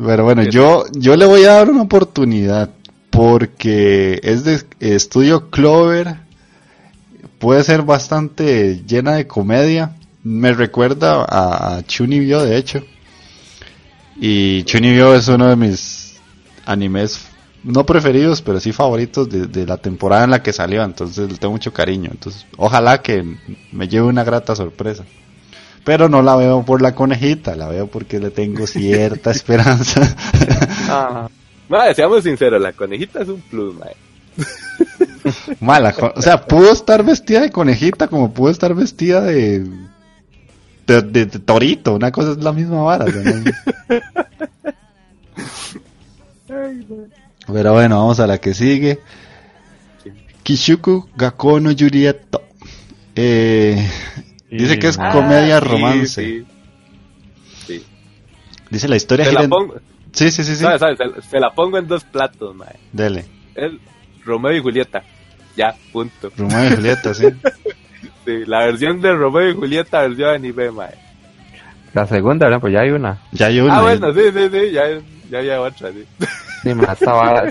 [0.07, 2.69] Pero bueno, yo, yo le voy a dar una oportunidad
[3.11, 6.17] porque es de estudio Clover,
[7.39, 12.83] puede ser bastante llena de comedia, me recuerda a, a Chunibyo de hecho,
[14.15, 16.17] y Chunibyo es uno de mis
[16.65, 17.27] animes
[17.63, 21.37] no preferidos, pero sí favoritos de, de la temporada en la que salió, entonces le
[21.37, 23.23] tengo mucho cariño, entonces ojalá que
[23.71, 25.03] me lleve una grata sorpresa.
[25.83, 30.15] Pero no la veo por la conejita, la veo porque le tengo cierta esperanza.
[30.89, 31.27] Ah,
[31.67, 33.95] Mae, seamos sinceros, la conejita es un plus, mae.
[35.59, 39.65] Mala, o sea, pudo estar vestida de conejita como pudo estar vestida de,
[40.87, 43.05] de, de- de torito, una cosa es la misma vara.
[47.47, 48.99] Pero bueno, vamos a la que sigue.
[50.43, 52.43] Kishuku Gakono Yurieto.
[53.15, 53.89] Eh,
[54.49, 56.23] dice que es Ah, comedia sí, romance.
[56.23, 56.45] Sí,
[57.65, 57.85] sí.
[58.69, 59.75] Dice la historia Se la pongo,
[60.11, 60.61] Sí, sí, sí, sí.
[60.63, 60.97] ¿sabes, sabes?
[61.23, 62.75] Se, se la pongo en dos platos, mae.
[62.93, 63.25] Dele.
[63.55, 63.71] Es
[64.23, 65.03] Romeo y Julieta.
[65.57, 66.31] Ya, punto.
[66.37, 67.25] Romeo y Julieta, sí.
[68.25, 70.95] Sí, la versión de Romeo y Julieta, versión anime, mae.
[71.93, 72.59] La segunda, ¿verdad?
[72.59, 73.21] pues ya hay una.
[73.31, 73.77] Ya hay una.
[73.77, 74.83] Ah, bueno, sí, sí, sí, ya,
[75.29, 76.05] ya había otra, sí.
[76.61, 76.73] Sí,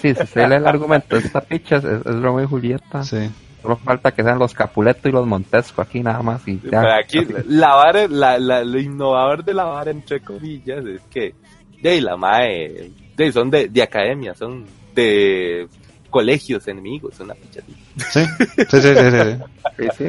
[0.00, 3.04] si se lee el argumento de esta picha, es, es Romeo y Julieta.
[3.04, 3.30] Sí.
[3.62, 6.46] Solo falta que sean los Capuleto y los Montesco aquí nada más.
[6.46, 6.80] Y ya.
[6.80, 11.34] Pero aquí, la vara, la, la, lo innovador de la vara, entre comillas, es que,
[11.80, 15.66] de la mae, de, son de, de academia, son de
[16.10, 17.74] colegios enemigos, una picha así.
[18.10, 18.24] Sí,
[18.68, 19.38] sí, sí, sí, sí.
[19.78, 20.04] Sí, sí.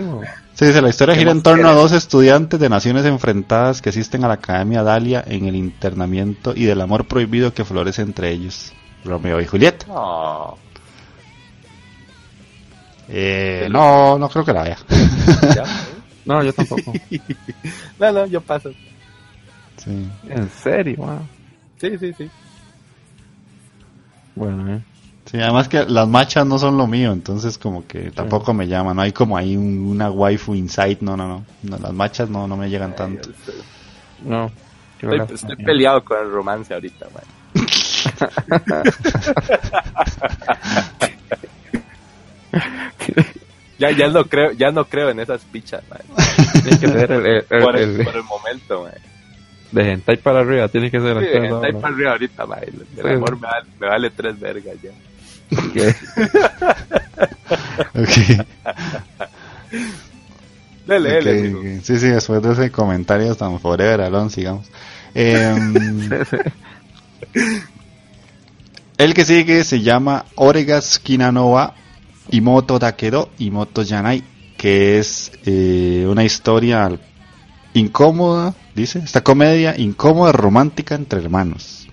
[0.56, 3.90] Sí, dice, la historia ¿Qué gira en torno a dos estudiantes de naciones enfrentadas que
[3.90, 8.32] asisten a la Academia Dalia en el internamiento y del amor prohibido que florece entre
[8.32, 8.72] ellos.
[9.04, 9.86] Romeo y Julieta.
[9.88, 10.58] No,
[13.10, 14.78] Eh, no, no creo que la vea.
[15.56, 15.64] ya.
[16.26, 16.92] No, yo tampoco.
[18.00, 18.72] No, no, yo paso.
[19.78, 20.10] Sí.
[20.28, 21.20] en serio.
[21.80, 22.32] Sí, sí, sí.
[24.34, 24.82] Bueno, eh.
[25.26, 28.94] Sí, además que las machas no son lo mío, entonces como que tampoco me llama,
[28.94, 32.48] no hay como ahí un- una waifu inside, no, no, no, No, las machas no,
[32.48, 33.30] no me llegan tanto.
[34.24, 34.52] No.
[35.02, 37.24] Estoy, la- estoy peleado con el romance ahorita, man.
[43.78, 46.00] ya, ya no creo, ya no creo en esas pichas, man.
[46.64, 48.94] Tiene que ser el, el, el- Por el, el- por el momento, man.
[49.72, 52.60] de hentai para arriba, tiene que ser Sí, el ahí para arriba ahorita, man.
[52.62, 53.02] El, Sí.
[53.10, 54.92] amor me vale, me vale tres vergas ya.
[57.96, 58.18] Ok,
[60.86, 61.60] Dele, dele, mijo.
[61.60, 61.66] ok.
[61.84, 64.68] Sí, sí, después de ese comentario estamos forever alone, sigamos.
[65.14, 65.74] Em,
[68.98, 71.74] el que sigue se llama Oregas Kinanoa
[72.30, 74.24] Imoto Dakedo Imoto Yanai,
[74.58, 76.90] que es eh, una historia
[77.74, 81.85] incómoda, dice, esta comedia incómoda romántica entre hermanos.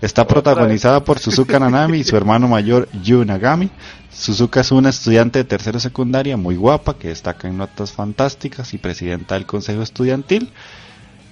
[0.00, 3.68] Está protagonizada por Suzuka Nanami y su hermano mayor Yu Nagami.
[4.10, 8.78] Suzuka es una estudiante de tercero secundaria muy guapa que destaca en notas fantásticas y
[8.78, 10.48] presidenta del consejo estudiantil.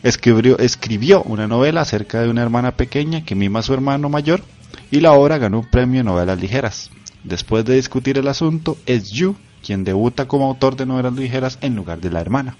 [0.03, 4.43] Escribió, escribió una novela acerca de una hermana pequeña que mima a su hermano mayor
[4.91, 6.91] y la obra ganó un premio novelas ligeras.
[7.25, 11.75] Después de discutir el asunto, es Yu quien debuta como autor de novelas ligeras en
[11.75, 12.59] lugar de la hermana,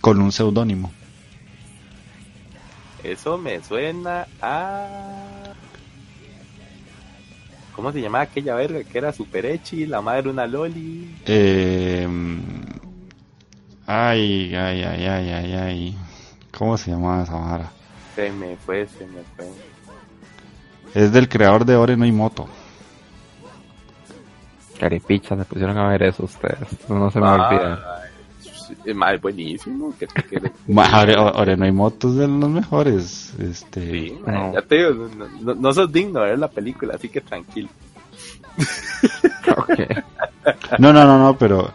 [0.00, 0.92] con un seudónimo.
[3.06, 4.88] Eso me suena a...
[7.76, 8.82] ¿Cómo se llamaba aquella verga?
[8.82, 11.14] Que era super echi, la madre una loli.
[11.24, 12.08] Eh,
[13.86, 15.98] ay, ay, ay, ay, ay, ay.
[16.56, 17.70] ¿Cómo se llama esa vara?
[18.16, 19.46] Se me fue, se me fue.
[20.92, 22.48] Es del creador de Ore no Moto.
[24.80, 26.58] Caripicha, se pusieron a ver eso ustedes.
[26.88, 28.05] No, no se me olvida.
[28.84, 29.92] Es más buenísimo.
[29.98, 33.34] Que, que- Ore, Ore no Moto es de los mejores.
[33.38, 34.52] Este, sí, No.
[34.54, 37.68] ya te digo, no, no, no sos digno de ver la película, así que tranquilo.
[40.78, 41.70] No, no, no, no, pero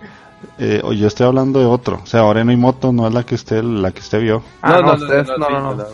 [0.57, 2.01] eh, yo estoy hablando de otro.
[2.03, 4.43] O sea, Ore no Moto no es la que usted, la que usted vio.
[4.61, 5.85] Ah, no, ustedes, no, sí, no, no.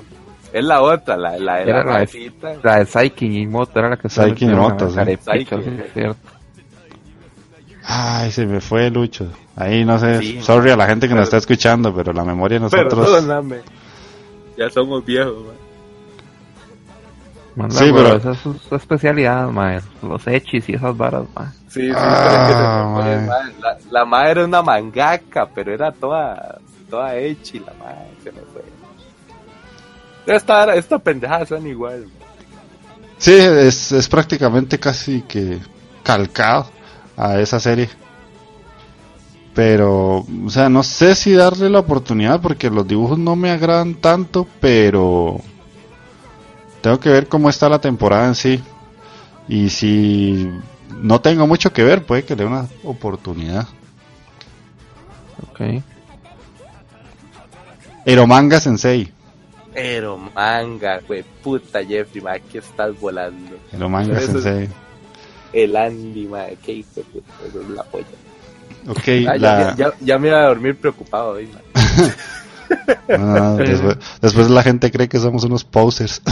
[0.54, 2.34] Es la otra, la, la de la Era la de-.
[2.64, 5.48] La de Saikin y Moto era la que Saikin y Moto, ver, sí.
[5.96, 6.16] Es.
[7.84, 9.28] Ay, se me fue Lucho.
[9.58, 10.20] Ahí no sé.
[10.20, 12.94] Sí, sorry a la gente que nos está escuchando, pero la memoria de nosotros.
[13.10, 13.58] Perdóname.
[14.58, 15.36] Ya somos viejos,
[17.56, 17.72] man.
[17.72, 19.82] Sí, pero esa es su, su especialidad, mae.
[20.04, 21.48] Los hechis y esas varas, mae.
[21.70, 23.54] Sí, sí, Ah, pero es que se fue, man.
[23.62, 28.32] La, la madre era una mangaka, pero era toda, toda hecha y la madre se
[28.32, 28.64] me fue.
[30.36, 32.02] Esta, esta pendejada suena igual.
[32.02, 32.12] man.
[33.18, 35.58] Sí, es, es prácticamente casi que
[36.04, 36.68] calcado
[37.16, 37.90] a esa serie.
[39.58, 43.96] Pero, o sea, no sé si darle la oportunidad porque los dibujos no me agradan
[43.96, 45.42] tanto, pero
[46.82, 48.62] tengo que ver cómo está la temporada en sí.
[49.48, 50.48] Y si
[51.02, 53.68] no tengo mucho que ver, puede que le dé una oportunidad.
[55.50, 55.82] Ok.
[58.06, 59.12] Eromanga Sensei.
[59.74, 63.58] Pero manga, güey, puta Jeffrey, man, ¿qué estás volando?
[63.74, 64.70] Eromanga Eso es- Sensei.
[65.52, 65.76] El
[66.64, 68.06] qué hijo de puta, eso es la polla.
[68.88, 71.62] Ok, Ah, ya, la- ya, ya, ya me iba a dormir preocupado hoy, man.
[73.10, 76.22] No, no, no, después, después la gente cree que somos unos posers.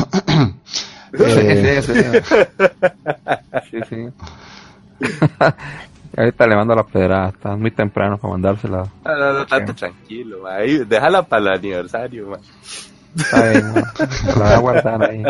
[1.17, 3.95] Eh, Sí, sí, sí.
[6.17, 8.83] Ahorita le mando la pedrada, está muy temprano para mandársela.
[9.05, 10.45] No, no, no, tanto tranquilo.
[10.47, 12.39] Ahí, déjala para el aniversario, man.
[13.17, 13.93] Está bien, ma.
[14.27, 15.23] La voy a guardar ahí.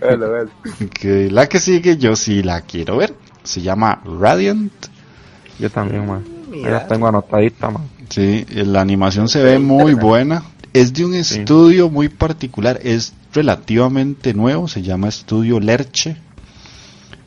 [0.00, 0.50] Bueno, bueno.
[0.98, 3.14] Que la que sigue yo sí la quiero ver.
[3.42, 4.72] Se llama Radiant.
[5.58, 6.16] Yo también, ma.
[6.16, 6.70] Ahí Mira.
[6.70, 7.80] las tengo anotaditas, ma.
[8.08, 10.44] Sí, la animación se ve muy buena.
[10.72, 16.16] Es de un estudio muy particular, es relativamente nuevo, se llama Estudio Lerche.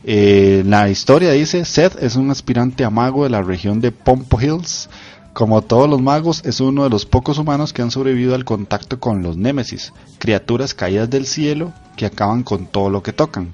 [0.03, 4.39] Eh, la historia dice, Seth es un aspirante a mago de la región de Pompo
[4.41, 4.89] Hills.
[5.33, 8.99] Como todos los magos, es uno de los pocos humanos que han sobrevivido al contacto
[8.99, 13.53] con los Némesis, criaturas caídas del cielo que acaban con todo lo que tocan.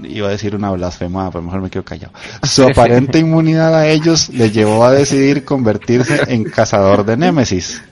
[0.00, 2.12] Iba a decir una blasfemada, pero mejor me quedo callado.
[2.42, 7.82] Su aparente inmunidad a ellos le llevó a decidir convertirse en cazador de Némesis.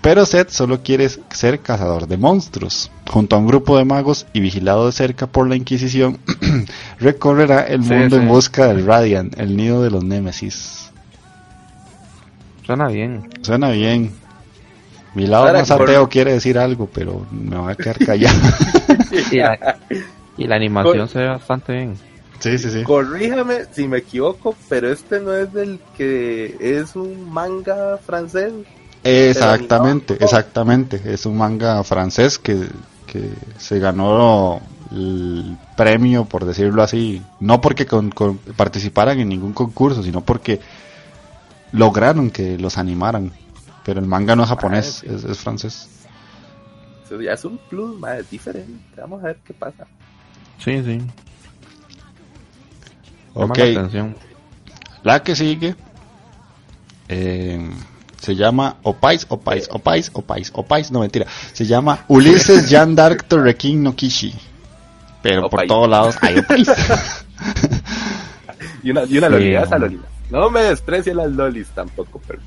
[0.00, 2.90] Pero Seth solo quiere ser cazador de monstruos.
[3.10, 6.18] Junto a un grupo de magos y vigilado de cerca por la Inquisición,
[7.00, 8.22] recorrerá el Sí, mundo sí.
[8.22, 10.90] en busca del Radiant, el nido de los Némesis.
[12.64, 13.28] Suena bien.
[13.42, 14.12] Suena bien.
[15.14, 18.38] Mi lado Ahora, más por- ateo quiere decir algo, pero me va a quedar callado.
[20.38, 21.96] Y la, animación se ve bastante bien.
[22.38, 22.82] sí, sí, sí.
[22.84, 28.52] Corríjame si me equivoco, pero este no es del que es un manga francés.
[29.02, 31.00] Exactamente, exactamente.
[31.04, 32.68] Es un manga francés que,
[33.06, 34.60] que se ganó
[34.92, 40.60] el premio, por decirlo así, no porque con- con- participaran en ningún concurso, sino porque
[41.72, 43.32] lograron que los animaran.
[43.84, 45.88] Pero el manga no es japonés, Ah, es, es francés.
[47.04, 49.00] Eso ya es un plus, más es diferente.
[49.00, 49.86] Vamos a ver qué pasa.
[50.58, 51.00] Sí, sí.
[53.34, 53.58] Llama Ok,
[55.04, 55.76] la que sigue
[57.08, 57.70] eh,
[58.20, 63.82] se llama Opais, Opais, Opais, Opais, Opais, no mentira, se llama Ulises Jan Dark Torrekin
[63.82, 64.34] no Kishi.
[65.22, 66.68] Pero por todos lados hay Opais.
[68.82, 70.08] Y una, y una Sí, lolita, esa lolita.
[70.30, 72.40] No me desprecie las lolis tampoco, pero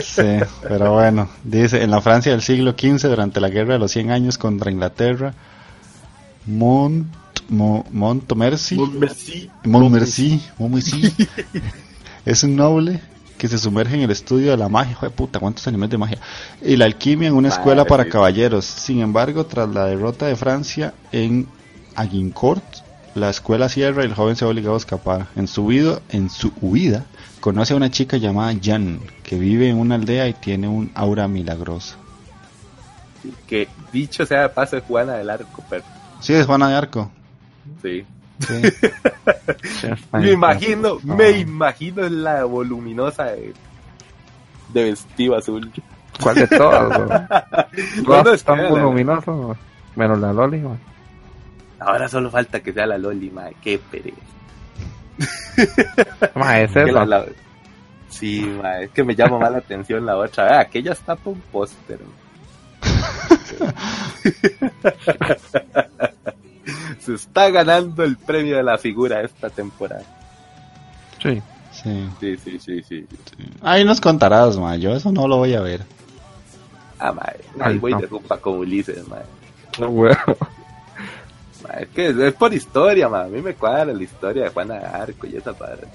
[0.00, 3.90] Sí, pero bueno, dice, en la Francia del siglo XV, durante la guerra de los
[3.90, 5.34] 100 años contra Inglaterra,
[6.46, 7.06] Mont,
[7.48, 9.50] Mo- Montmorency, Montmorency.
[9.64, 11.14] Montmorency, Montmorency,
[12.24, 13.00] es un noble
[13.38, 16.18] que se sumerge en el estudio de la magia, joder puta, cuántos animales de magia,
[16.62, 18.64] y la alquimia en una escuela Madre para caballeros.
[18.64, 21.46] Sin embargo, tras la derrota de Francia en
[21.96, 22.64] Agincourt,
[23.14, 25.26] la escuela cierra y el joven se ve obligado a escapar.
[25.36, 27.04] En su huida, en su huida,
[27.40, 31.28] conoce a una chica llamada Jan, que vive en una aldea y tiene un aura
[31.28, 31.96] milagrosa.
[33.46, 35.84] Que dicho sea de paso, es Juana del Arco, pero
[36.24, 37.10] Sí, es Juana de Arco.
[37.82, 38.04] sí.
[40.12, 43.54] Me imagino, me imagino la voluminosa de,
[44.72, 45.70] de vestido azul.
[46.20, 47.06] ¿Cuál de todas, bro?
[47.06, 49.56] No, Todas no, es están que- voluminosas, bro.
[49.94, 50.76] menos la Loli, bro.
[51.78, 53.54] Ahora solo falta que sea la Loli, madre.
[53.62, 54.16] Qué pereza.
[56.34, 56.92] Ma, es Que eso.
[56.92, 57.24] la- la-
[58.08, 60.58] Sí, madre, es que me llama más la atención la otra.
[60.58, 62.00] Ah, aquella está por un póster.
[67.00, 70.02] Se está ganando el premio de la figura esta temporada.
[71.22, 71.42] Sí.
[71.72, 72.08] sí.
[72.20, 73.06] Sí, sí, sí, sí.
[73.62, 74.76] Ahí nos contarás, ma.
[74.76, 75.82] Yo eso no lo voy a ver.
[76.98, 77.14] Ah.
[77.20, 78.00] Ay, Ahí voy no.
[78.00, 79.26] de rumba con Ulises, madre.
[79.78, 80.16] No, huevo.
[81.62, 83.28] Madre, Es que es, es por historia, madre.
[83.28, 85.82] A mí me cuadra la historia de Juana de Arco y esa padre.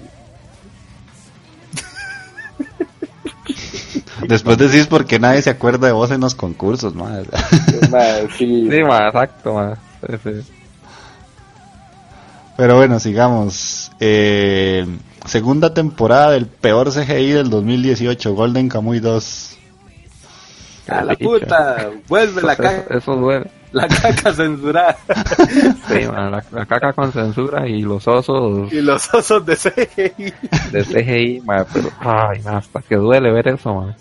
[4.28, 7.20] Después decís por qué nadie se acuerda de vos en los concursos, ma.
[7.90, 8.68] Madre, sí.
[8.70, 9.78] Sí, ma, exacto, ma.
[10.06, 10.52] Sí, sí.
[12.60, 13.90] Pero bueno, sigamos.
[14.00, 14.86] Eh,
[15.24, 19.58] segunda temporada del peor CGI del 2018, Golden Kamuy 2.
[20.88, 21.30] A la Bicho.
[21.30, 23.50] puta, vuelve la caca, eso duele.
[23.72, 24.94] la caca censurada
[25.88, 30.34] Sí, ma, la, la caca con censura y los osos y los osos de CGI.
[30.70, 33.96] de CGI, ma, pero, ay, ma, hasta que duele ver eso, ma.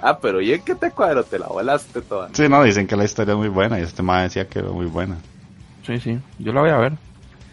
[0.00, 1.24] Ah, pero ¿y en qué te cuadro?
[1.24, 2.30] Te la volaste toda.
[2.32, 4.70] Sí, no, dicen que la historia es muy buena y este ma decía que era
[4.70, 5.16] muy buena.
[5.86, 6.92] Sí, sí, yo la voy a ver.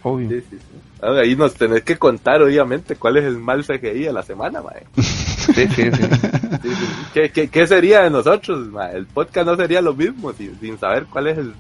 [0.07, 0.29] Obvio.
[0.29, 0.79] Sí, sí, sí.
[1.01, 4.61] Ahora, ahí nos tenés que contar, obviamente, cuál es el mal CGI de la semana,
[4.61, 4.83] mae.
[5.45, 5.91] Sí, sí, sí.
[5.91, 6.87] Sí, sí.
[7.13, 8.95] ¿Qué, qué, qué sería de nosotros, mae?
[8.95, 11.53] El podcast no sería lo mismo sin, sin saber cuál es el,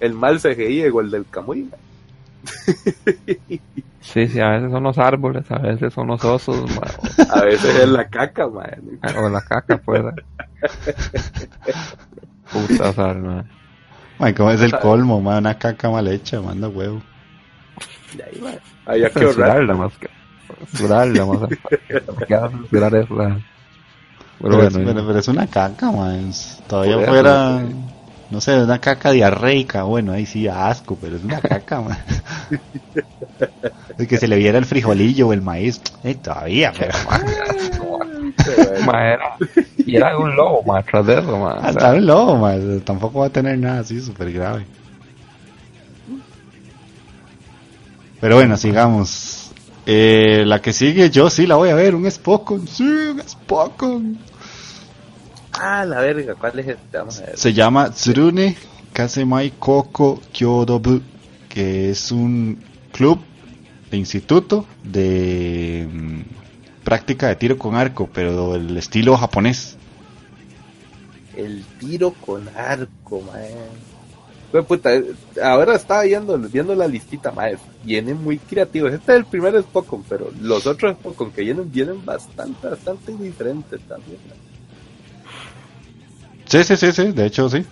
[0.00, 3.60] el mal CGI de Gol del Camuy, mae.
[4.00, 6.86] Sí, sí, a veces son los árboles, a veces son los osos, ma,
[7.34, 8.78] A veces es la caca, mae.
[9.14, 10.02] o, o la caca, pues.
[12.50, 13.44] Puta sal, ma.
[14.18, 15.36] Ma, ¿cómo es el colmo, ma?
[15.38, 17.02] Una caca mal hecha, manda huevo.
[18.16, 18.58] Y ahí, mae.
[18.86, 19.34] Había que ahorrar.
[19.34, 20.08] Censurarla más que.
[20.70, 21.48] Censurarla más.
[22.28, 23.40] ¿Qué hace censurar es la.
[24.42, 26.16] Pero, Pero es, bueno, pero- pero es una caca, ma.
[26.16, 27.62] es- todavía fuera,
[28.30, 29.82] no sé, una caca diarreica.
[29.82, 31.98] Bueno, ahí sí, asco, pero es una caca, ma.
[33.98, 35.80] Es que se le viera el frijolillo o el maíz.
[36.04, 36.92] Eh, todavía, pero...
[38.86, 39.36] ma, era,
[39.78, 41.54] Y era un lobo, ma, atrás de eso, ma.
[41.54, 42.54] O sea, Hasta un lobo, ma,
[42.84, 44.66] tampoco va a tener nada así súper grave.
[48.20, 49.50] Pero bueno, sigamos.
[49.86, 54.18] Eh, la que sigue, yo sí la voy a ver, un Spokon, sí, un Spokon.
[55.52, 56.98] Ah, la verga, ¿cuál es este?
[56.98, 57.38] Vamos a ver.
[57.38, 58.56] Se llama Tsurune
[58.92, 61.00] Kasemai Koko Kyodobu,
[61.48, 62.62] que es un
[62.92, 63.20] club
[63.90, 66.20] de instituto de mm,
[66.84, 69.76] práctica de tiro con arco, pero el estilo japonés.
[71.36, 73.54] El tiro con arco, mae.
[74.50, 75.04] Pues, puta, eh,
[75.42, 77.56] ahora estaba viendo, viendo la listita, mae.
[77.84, 78.92] Vienen muy creativos.
[78.92, 83.80] Este es el primer Spokon, pero los otros Spokon que vienen, vienen bastante, bastante diferentes
[83.82, 84.18] también.
[86.46, 87.64] Sí, sí, sí, sí, de hecho sí.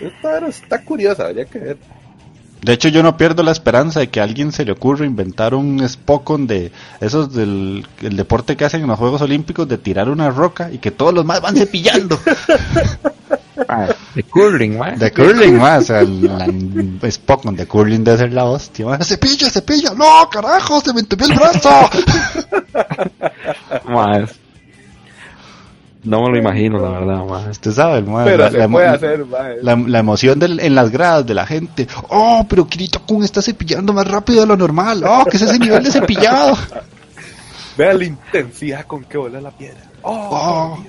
[0.00, 1.78] Esta está curiosa, habría que ver.
[2.62, 5.54] De hecho, yo no pierdo la esperanza de que a alguien se le ocurra inventar
[5.54, 10.10] un Spokon de esos del el deporte que hacen en los Juegos Olímpicos de tirar
[10.10, 12.18] una roca y que todos los más van cepillando.
[13.68, 14.90] ma, de curling, ma.
[14.92, 18.86] De curling, más, o sea, el, la Spokon de curling debe ser la hostia.
[18.86, 18.98] ma.
[19.02, 21.70] Cepilla, cepilla, no, carajo, se me entumió el brazo.
[23.88, 24.38] Ma, es-
[26.02, 27.38] No me lo imagino, la verdad, ma.
[27.50, 29.26] Usted sabe, ma, Pero la, se la- puede hacer,
[29.62, 31.86] la- la emoción del- en las gradas de la gente.
[32.08, 35.04] Oh, pero Kirito Kun está cepillando más rápido de lo normal.
[35.06, 36.56] Oh, que es ese nivel de cepillado.
[37.76, 39.80] Vea la intensidad con que vuela la piedra.
[40.02, 40.84] Oh, Oh,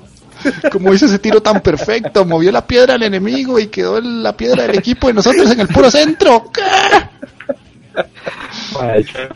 [0.72, 4.64] como hizo ese tiro tan perfecto, movió la piedra al enemigo y quedó la piedra
[4.68, 6.52] del equipo de nosotros en el puro centro.
[6.54, 6.62] ¿Qué?
[7.94, 8.00] De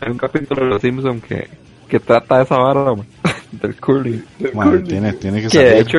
[0.00, 1.48] hay un capítulo de Los Simpsons que,
[1.88, 3.04] que trata de esa vara, ma,
[3.52, 4.24] del curling.
[4.54, 5.82] Bueno, tiene, tiene que Que de saber.
[5.82, 5.98] hecho,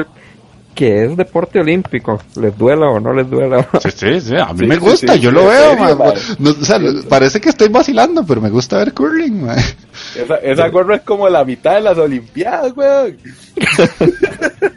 [0.74, 3.68] que es deporte olímpico, les duela o no les duela.
[3.82, 5.96] Sí, sí, sí, a mí Sí, me gusta, sí, yo sí, lo veo, serio, ma.
[5.96, 6.22] madre.
[6.40, 6.80] No, o sea,
[7.10, 9.56] parece que estoy vacilando, pero me gusta ver curling, ma.
[10.16, 13.18] Esa, esa gorra es como la mitad de las Olimpiadas, weón.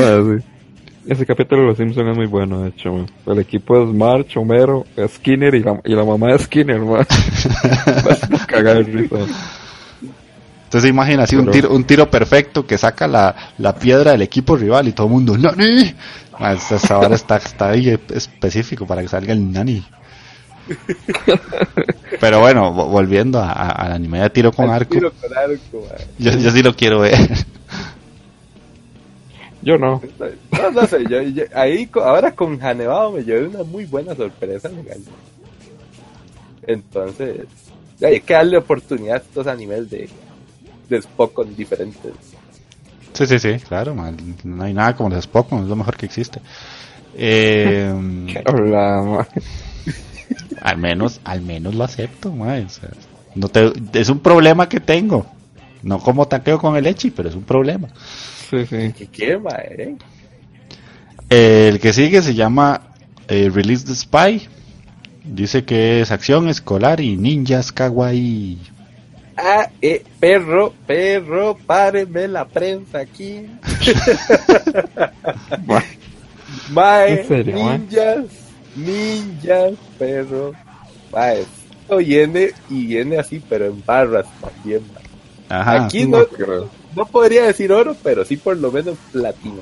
[0.00, 0.44] Bueno, sí.
[1.06, 3.06] Ese capítulo de Los Simpsons es muy bueno, de hecho.
[3.26, 6.98] El equipo es March, Homero, Skinner y la, y la mamá de Skinner, ma.
[8.04, 9.16] Vas a cagar risa.
[10.64, 14.54] Entonces imagina así un tiro, un tiro perfecto que saca la, la piedra del equipo
[14.54, 15.94] rival y todo el mundo, ¡Nani!
[16.38, 19.82] Ma, esa, esa vara está, está ahí específico para que salga el Nani.
[22.20, 26.06] Pero bueno, vo- volviendo al anime de tiro con arco, Tiro con arco, mae.
[26.18, 27.16] yo, yo sí lo quiero ver.
[29.68, 30.00] Yo no.
[30.50, 34.70] No, no sé, yo, yo- ahí ahora con Hanebado me llevé una muy buena sorpresa,
[34.70, 34.96] legal.
[36.66, 37.40] Entonces,
[38.02, 40.08] hay que darle oportunidad a estos animes de,
[40.88, 42.12] de Spokon diferentes.
[43.12, 43.94] Sí, sí, sí, claro,
[44.44, 46.40] no hay nada como los Pokémon, es lo mejor que existe.
[47.14, 47.92] Eh,
[48.46, 49.28] Hola, ma.
[50.62, 52.88] al menos, al menos lo acepto, ma, o sea,
[53.34, 55.26] no te, es un problema que tengo.
[55.82, 57.88] No como taqueo con el Echi, pero es un problema.
[58.48, 58.92] Sí, sí.
[59.12, 59.38] ¿Qué
[59.68, 59.96] eh?
[61.28, 62.80] El que sigue se llama
[63.28, 64.48] eh, Release the Spy.
[65.24, 68.58] Dice que es acción escolar y ninjas kawaii.
[69.36, 73.46] Ah, eh, perro, perro, párenme la prensa aquí.
[75.66, 75.84] Ma,
[76.70, 78.24] Mae, ninjas,
[78.74, 80.52] ninjas, perro.
[81.12, 85.60] Mae, esto viene y viene así, pero en barras también, mae.
[85.60, 85.84] Ajá.
[85.84, 86.77] Aquí no no, creo.
[86.98, 89.60] No podría decir oro, pero sí por lo menos platino.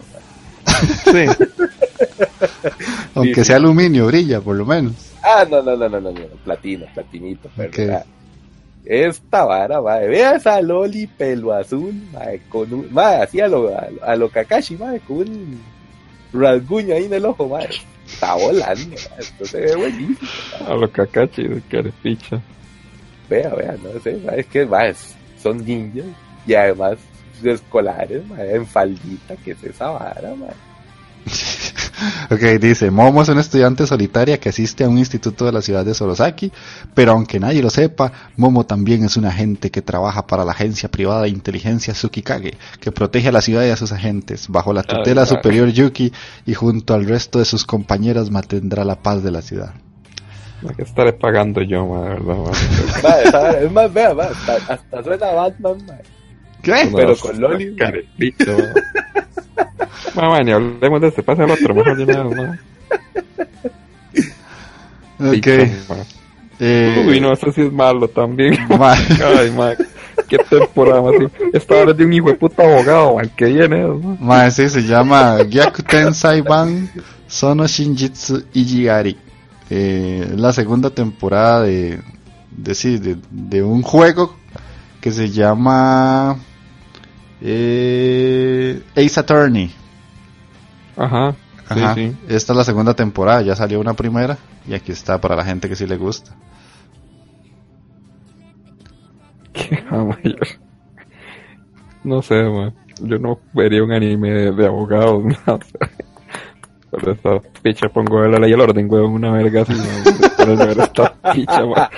[1.05, 1.25] Sí.
[3.15, 3.45] Aunque sí.
[3.45, 4.93] sea aluminio, brilla por lo menos.
[5.23, 7.71] Ah, no, no, no, no, no, no, platino, platinito, perro.
[7.71, 7.79] Ok.
[7.93, 8.05] ah.
[8.85, 13.77] Esta vara, mae, vea esa loli pelo azul, mae, con un, mae, así a lo,
[13.77, 15.61] a, lo- a lo Kakashi, mae, con un
[16.33, 17.69] rasguño ahí en el ojo, mae.
[18.07, 20.19] Está volando, mae, esto se ve buenísimo.
[20.69, 22.41] A lo cacachi, que eres picha.
[23.29, 24.95] Vea, vea, no sé, mae, es que, mae,
[25.43, 26.07] son ninjas
[26.47, 26.97] y además
[27.45, 30.55] escolares, en faldita, que es esa vara, mae.
[32.31, 35.85] Ok, dice, Momo es una estudiante solitaria que asiste a un instituto de la ciudad
[35.85, 36.53] de Sorosaki,
[36.95, 40.91] pero aunque nadie lo sepa, Momo también es un agente que trabaja para la agencia
[40.91, 44.83] privada de inteligencia Tsukikage, que protege a la ciudad y a sus agentes, bajo la
[44.83, 46.13] tutela Ay, superior Yuki,
[46.45, 49.73] y junto al resto de sus compañeros mantendrá la paz de la ciudad.
[50.69, 55.79] ¿A qué estaré pagando yo, ma, de verdad, es más, vea, hasta, hasta suena Batman.
[56.67, 56.91] ¿Qué?
[56.95, 57.77] Pero No, con Loli.
[60.17, 62.59] Ma, ma, ni hablemos de este, pase al otro, mejor de nada, ma.
[65.19, 65.47] Ok.
[66.59, 68.57] Eh, Uy, no, eso sí es malo también.
[68.79, 68.95] ma-
[69.39, 69.75] Ay, ma,
[70.29, 71.13] qué temporada más.
[71.53, 74.17] Esta hora es de un hijo de puta abogado, ma, que viene, ma.
[74.19, 76.91] ma, sí, se llama Gyakuten Saiban
[77.29, 79.17] Sono Shinjitsu Ijigari.
[79.71, 82.01] Eh, es la segunda temporada de,
[82.51, 84.37] de, sí, de, de un juego
[85.01, 86.37] que se llama
[87.41, 89.71] Eh, Ace Attorney.
[90.97, 91.33] Ajá.
[91.73, 91.95] Sí, Ajá.
[91.95, 92.17] sí.
[92.29, 95.69] Esta es la segunda temporada, ya salió una primera y aquí está para la gente
[95.69, 96.33] que sí le gusta.
[100.25, 100.35] Yo-
[102.05, 102.73] No sé, man.
[103.01, 105.79] Yo no vería un anime de, de abogados, no sé.
[106.91, 110.79] Por esta picha pongo la ley y el orden, weón, una verga así, de ver
[110.81, 111.89] esta picha, man.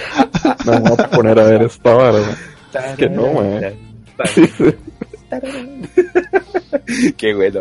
[0.65, 2.97] No me voy a poner a ver esta vara, man.
[2.97, 3.61] Que no, man.
[7.17, 7.61] Qué bueno,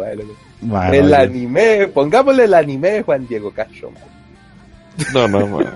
[0.91, 3.91] El anime, pongámosle el anime de Juan Diego Castro.
[5.13, 5.73] No, no, man.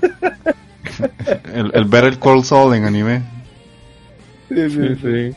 [1.54, 3.22] el, el Better Call Saul en anime.
[4.48, 5.34] Sí, Sí, sí.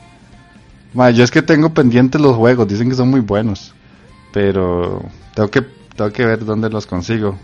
[0.94, 3.74] Ma, yo es que tengo pendientes los juegos, dicen que son muy buenos.
[4.32, 5.04] Pero
[5.34, 5.62] tengo que,
[5.96, 7.38] tengo que ver dónde los consigo.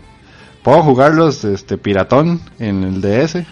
[0.62, 3.44] Puedo jugarlos este, piratón en el DS,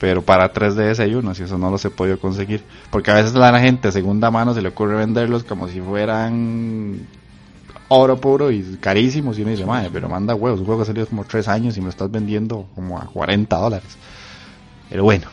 [0.00, 2.62] pero para 3DS hay unos y eso no los he podido conseguir.
[2.90, 7.06] Porque a veces a la gente segunda mano se le ocurre venderlos como si fueran
[7.88, 9.38] oro puro y carísimos.
[9.38, 11.76] Y uno dice, madre, pero manda huevos, un juego que ha salido como 3 años
[11.76, 13.96] y me estás vendiendo como a 40 dólares.
[14.88, 15.26] Pero bueno.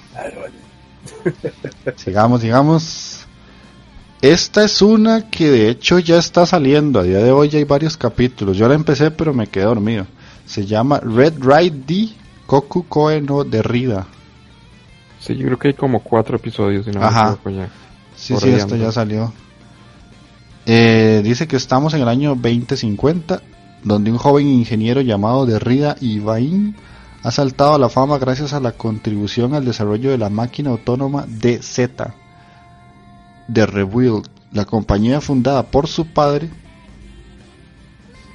[1.96, 3.26] Sigamos, sigamos.
[4.22, 7.00] Esta es una que de hecho ya está saliendo.
[7.00, 8.58] A día de hoy ya hay varios capítulos.
[8.58, 10.08] Yo la empecé pero me quedé dormido.
[10.48, 12.10] Se llama Red Ride D
[12.48, 14.08] Koku Koe no Derrida.
[15.26, 17.38] Sí, yo creo que hay como cuatro episodios, si no Ajá.
[17.46, 17.70] ya.
[18.16, 19.34] Sí, sí, esto ya salió.
[20.66, 23.42] Eh, dice que estamos en el año 2050,
[23.84, 26.76] donde un joven ingeniero llamado Derrida Ibain
[27.24, 31.26] ha saltado a la fama gracias a la contribución al desarrollo de la máquina autónoma
[31.28, 31.90] DZ
[33.48, 36.50] de Rebuild, la compañía fundada por su padre.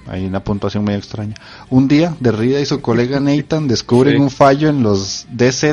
[0.07, 1.35] Hay una puntuación medio extraña.
[1.69, 4.21] Un día, Derrida y su colega Nathan descubren Sí.
[4.23, 5.65] un fallo en los DZ.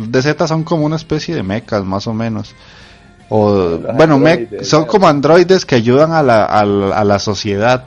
[0.00, 2.54] Los DZ son como una especie de mechas, más o menos.
[3.28, 7.84] O, bueno, me- son como androides que ayudan a la, a la- a la sociedad.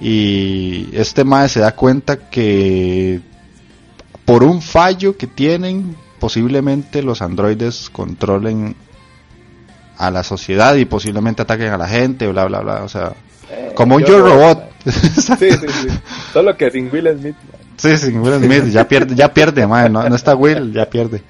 [0.00, 3.20] Y este mae se da cuenta que
[4.26, 8.76] por un fallo que tienen, posiblemente los androides controlen
[9.98, 12.82] a la sociedad y posiblemente ataquen a la gente, bla, bla, bla.
[12.84, 13.12] O sea,
[13.50, 14.64] Eh, como un yo robot.
[14.84, 14.90] Sí,
[15.38, 15.88] sí, sí.
[16.32, 17.36] Solo que sin Will Smith.
[17.76, 21.22] Sí, sí, Will Smith, ya pierde, ya pierde, mae, no, no está Will, ya pierde.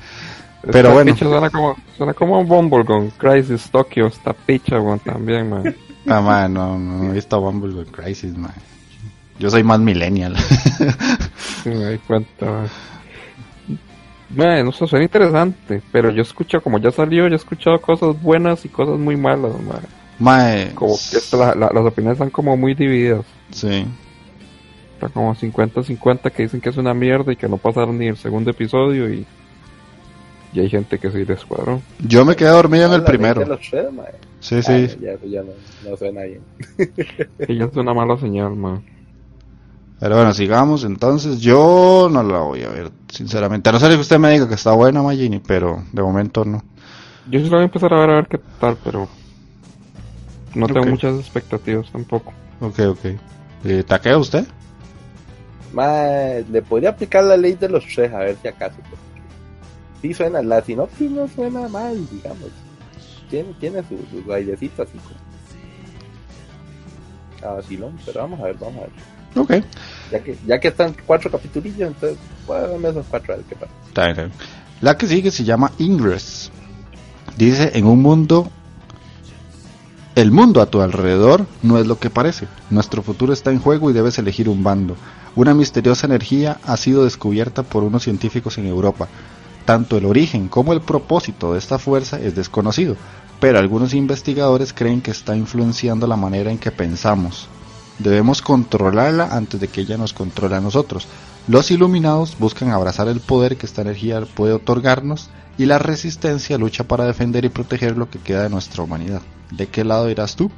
[0.62, 1.14] Pero Esta bueno.
[1.14, 5.74] picha suena como, suena como un Bumble con Crisis Tokyo, esta picha, también, man.
[6.08, 8.52] Ah, mae, no, no he visto Bumble Crisis, mae.
[9.38, 10.34] Yo soy más millennial.
[11.62, 12.68] Sí, me di cuenta, man.
[14.34, 18.20] Man, no sé, suena interesante, pero yo escucho, como ya salió, yo he escuchado cosas
[18.20, 19.80] buenas y cosas muy malas, man.
[20.18, 23.24] mae, Como que la- las opiniones están como muy divididas.
[23.50, 23.86] sí.
[24.96, 28.16] Está como 50-50 que dicen que es una mierda y que no pasaron ni el
[28.16, 29.26] segundo episodio y,
[30.54, 31.82] y hay gente que sí les cuadró.
[32.00, 33.44] Yo me quedé dormido en el La ley de primero.
[33.46, 34.06] los tres, mae.
[34.40, 34.96] Sí, Ah, sí.
[35.30, 35.52] ya, no,
[35.90, 36.40] no suena bien.
[37.46, 38.82] Y ya es una mala señal, man.
[40.00, 40.84] Pero bueno, sigamos.
[40.84, 43.68] Entonces, yo no la voy a ver, sinceramente.
[43.68, 46.62] A no ser que usted me diga que está buena, Magini, pero de momento no.
[47.30, 49.08] Yo sí lo voy a empezar a ver a ver qué tal, pero
[50.54, 52.32] no tengo muchas expectativas tampoco.
[52.60, 53.04] Ok, ok.
[53.64, 54.46] Eh, ¿Taquea usted?
[55.76, 58.76] Mae, le podría aplicar la ley de los tres, a ver si acaso.
[60.00, 62.48] Sí suena, la sinopsis no suena mal, digamos.
[63.28, 64.92] Tiene, tiene su, su bailecito así.
[64.98, 65.26] como-
[67.42, 68.90] Ah, sí, no, pero vamos a ver, vamos a ver.
[69.60, 69.66] Ok.
[70.10, 72.18] Ya que, ya que están cuatro capitulillos, entonces,
[72.48, 73.72] a verme esos cuatro a ver qué pasa.
[73.86, 74.32] Está bien.
[74.80, 76.50] La que sigue se llama Ingress.
[77.36, 78.50] Dice, en un mundo...
[80.14, 82.48] El mundo a tu alrededor no es lo que parece.
[82.70, 84.96] Nuestro futuro está en juego y debes elegir un bando.
[85.36, 89.06] Una misteriosa energía ha sido descubierta por unos científicos en Europa.
[89.66, 92.96] Tanto el origen como el propósito de esta fuerza es desconocido,
[93.38, 97.48] pero algunos investigadores creen que está influenciando la manera en que pensamos.
[97.98, 101.06] Debemos controlarla antes de que ella nos controle a nosotros.
[101.48, 105.28] Los iluminados buscan abrazar el poder que esta energía puede otorgarnos
[105.58, 109.20] y la resistencia lucha para defender y proteger lo que queda de nuestra humanidad.
[109.50, 110.50] ¿De qué lado irás tú?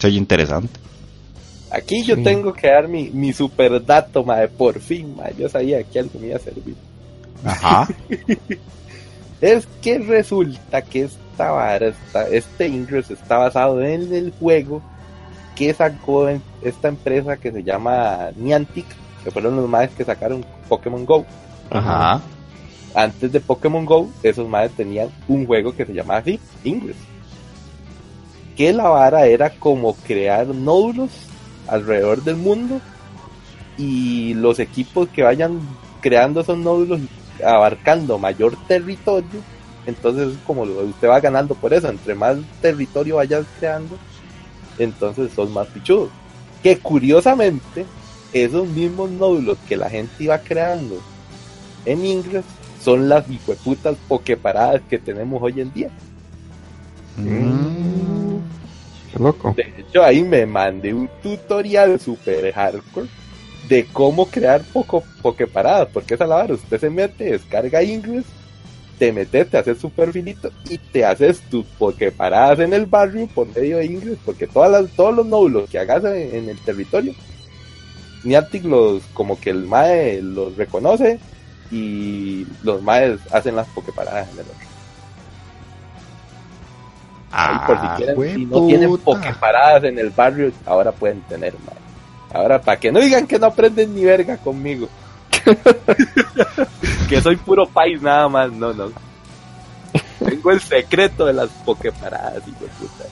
[0.00, 0.80] Se oye interesante.
[1.76, 2.22] Aquí yo Sí.
[2.22, 5.34] tengo que dar mi, mi super dato, mae, por fin, mae.
[5.36, 6.76] Yo sabía que algo me iba a servir.
[7.44, 7.88] Ajá.
[9.40, 11.92] Es que resulta que esta vara,
[12.30, 14.80] este Ingress está basado en el juego
[15.54, 18.86] que sacó en- esta empresa que se llama Niantic,
[19.22, 21.26] que fueron los más que sacaron Pokémon Go.
[21.70, 22.22] Ajá.
[22.94, 26.96] Antes de Pokémon Go, esos más tenían un juego que se llamaba así, Ingress.
[28.56, 31.10] Que la vara era como crear nódulos
[31.66, 32.80] alrededor del mundo
[33.76, 35.60] y los equipos que vayan
[36.00, 37.00] creando esos nódulos
[37.44, 39.40] abarcando mayor territorio
[39.86, 43.98] Entonces, como usted va ganando por eso, entre más territorio vayas creando,
[44.78, 46.08] entonces sos más pichudo.
[46.62, 47.84] Que curiosamente,
[48.32, 51.00] esos mismos nódulos que la gente iba creando
[51.84, 52.44] en inglés
[52.82, 55.90] son las hijueputas pokeparadas que tenemos hoy en día.
[57.16, 58.23] Mm.
[59.18, 59.54] Loco.
[59.56, 63.08] De hecho, ahí me mandé un tutorial super hardcore
[63.68, 68.24] de cómo crear poco pokeparadas, porque esa la vara, usted se mete, descarga Ingress,
[68.98, 73.46] te metes, te haces su perfilito y te haces tus pokeparadas en el barrio por
[73.54, 77.14] medio de Ingress, porque todas las, todos los nódulos que hagas en, el territorio,
[78.22, 81.18] Niantic los, como que el MAE los reconoce
[81.70, 84.63] y los MAEs hacen las pokeparadas en el otro.
[87.36, 91.54] Ahí por si Ah, quieren, si no tienen pokeparadas en el barrio, ahora pueden tener,
[91.66, 91.74] mae.
[92.32, 94.88] Ahora, para que no digan que no aprenden ni verga conmigo.
[97.08, 98.90] que soy puro país nada más, no, no.
[100.24, 103.04] Tengo el secreto de las pokeparadas, hijo de puta.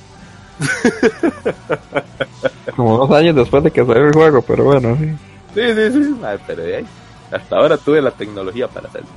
[2.77, 5.13] Como dos años después de que salió el juego, pero bueno, sí.
[5.55, 6.15] Sí, sí, sí,
[6.47, 6.87] pero de ahí.
[7.31, 9.09] Hasta ahora tuve la tecnología para hacerlo.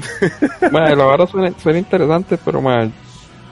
[0.72, 2.90] Mae, la verdad suena, suena interesante, pero mae,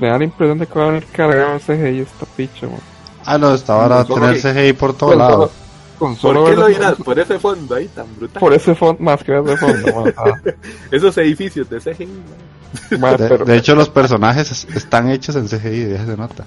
[0.00, 2.78] me da la impresión de que va a venir cargado el CGI esta picha, mae.
[3.24, 5.50] Ah, no, esta hora va a Solo tener que- CGI por todos lados.
[5.50, 5.68] solo-
[5.98, 6.94] con ¿Por qué lo dirás?
[7.04, 8.38] Por ese fondo ahí tan brutal.
[8.40, 10.12] por ese fondo, más que ese fondo.
[10.16, 10.32] Ah,
[10.92, 12.08] Esos edificios de CGI,
[13.00, 16.44] mae, De, pero, de hecho, los personajes es- están hechos en CGI, de se nota.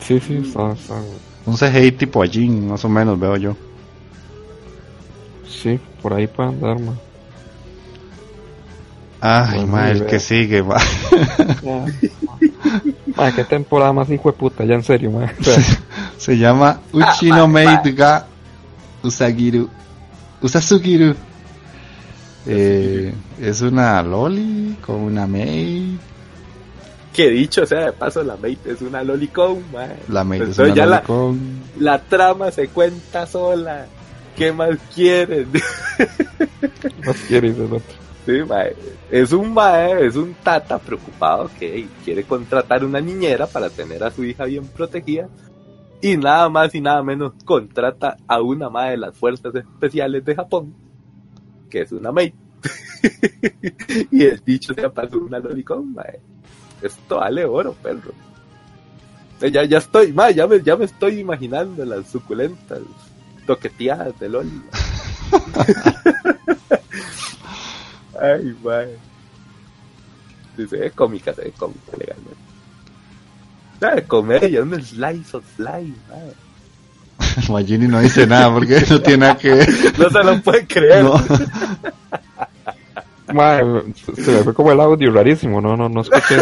[0.00, 1.04] sí, sí, son, son-
[1.46, 3.56] Un CGI tipo Jin, más o menos, veo yo.
[5.48, 6.94] sí, por ahí puede andar, mae.
[9.20, 10.76] Ay, ma, el que sigue, ma.
[13.16, 15.10] Mae, qué temporada más hijo de puta, ya en serio.
[15.10, 15.56] O sea,
[16.16, 18.26] Se llama Uchino Maid ga
[19.02, 19.68] Usagiru.
[20.40, 21.14] Usasugiru.
[22.46, 25.96] Eh, es una loli con una maid.
[27.12, 29.96] Que dicho sea de paso, la mate es una lolicon, mae.
[30.08, 31.40] La maid es Entonces una ya loli la- con...
[31.80, 33.86] La trama se cuenta sola.
[34.36, 35.48] ¿Qué más quieren?
[37.04, 37.80] más quiere ese otro.
[38.28, 38.40] Sí.
[39.10, 44.10] Es un mae, es un tata preocupado que quiere contratar una niñera para tener a
[44.10, 45.30] su hija bien protegida.
[46.02, 50.34] Y nada más y nada menos contrata a una mae de las fuerzas especiales de
[50.34, 50.74] Japón,
[51.70, 52.34] que es una maid.
[54.10, 56.20] y el dicho se pasó una lolicon, mae.
[56.82, 58.12] Esto vale oro, perro.
[59.40, 62.80] Eh, Ya, ya estoy, mae, ya me, ya me estoy imaginando las suculentas
[63.46, 64.62] toqueteadas de Loli.
[68.20, 68.96] Ay, mae.
[70.56, 72.36] Sí, se ve cómica, se ve cómica legalmente.
[73.80, 76.32] De comedia, un slice of life, mae.
[77.48, 79.68] Magini no dice nada porque no tiene nada que ver.
[79.98, 81.04] No se lo puede creer.
[81.04, 81.14] No.
[83.32, 83.62] Mae,
[83.94, 86.36] se se me fue como el audio rarísimo, no, no, no escuché.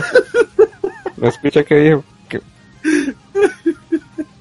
[1.17, 2.05] No escuché que dijo.
[2.29, 2.41] Que...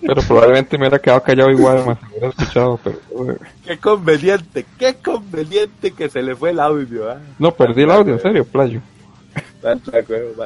[0.07, 2.97] Pero probablemente me hubiera quedado callado igual, más hubiera escuchado, pero.
[3.31, 7.17] eh, Qué conveniente, qué conveniente que se le fue el audio, ah.
[7.39, 8.81] No, perdí el audio, en serio, playo.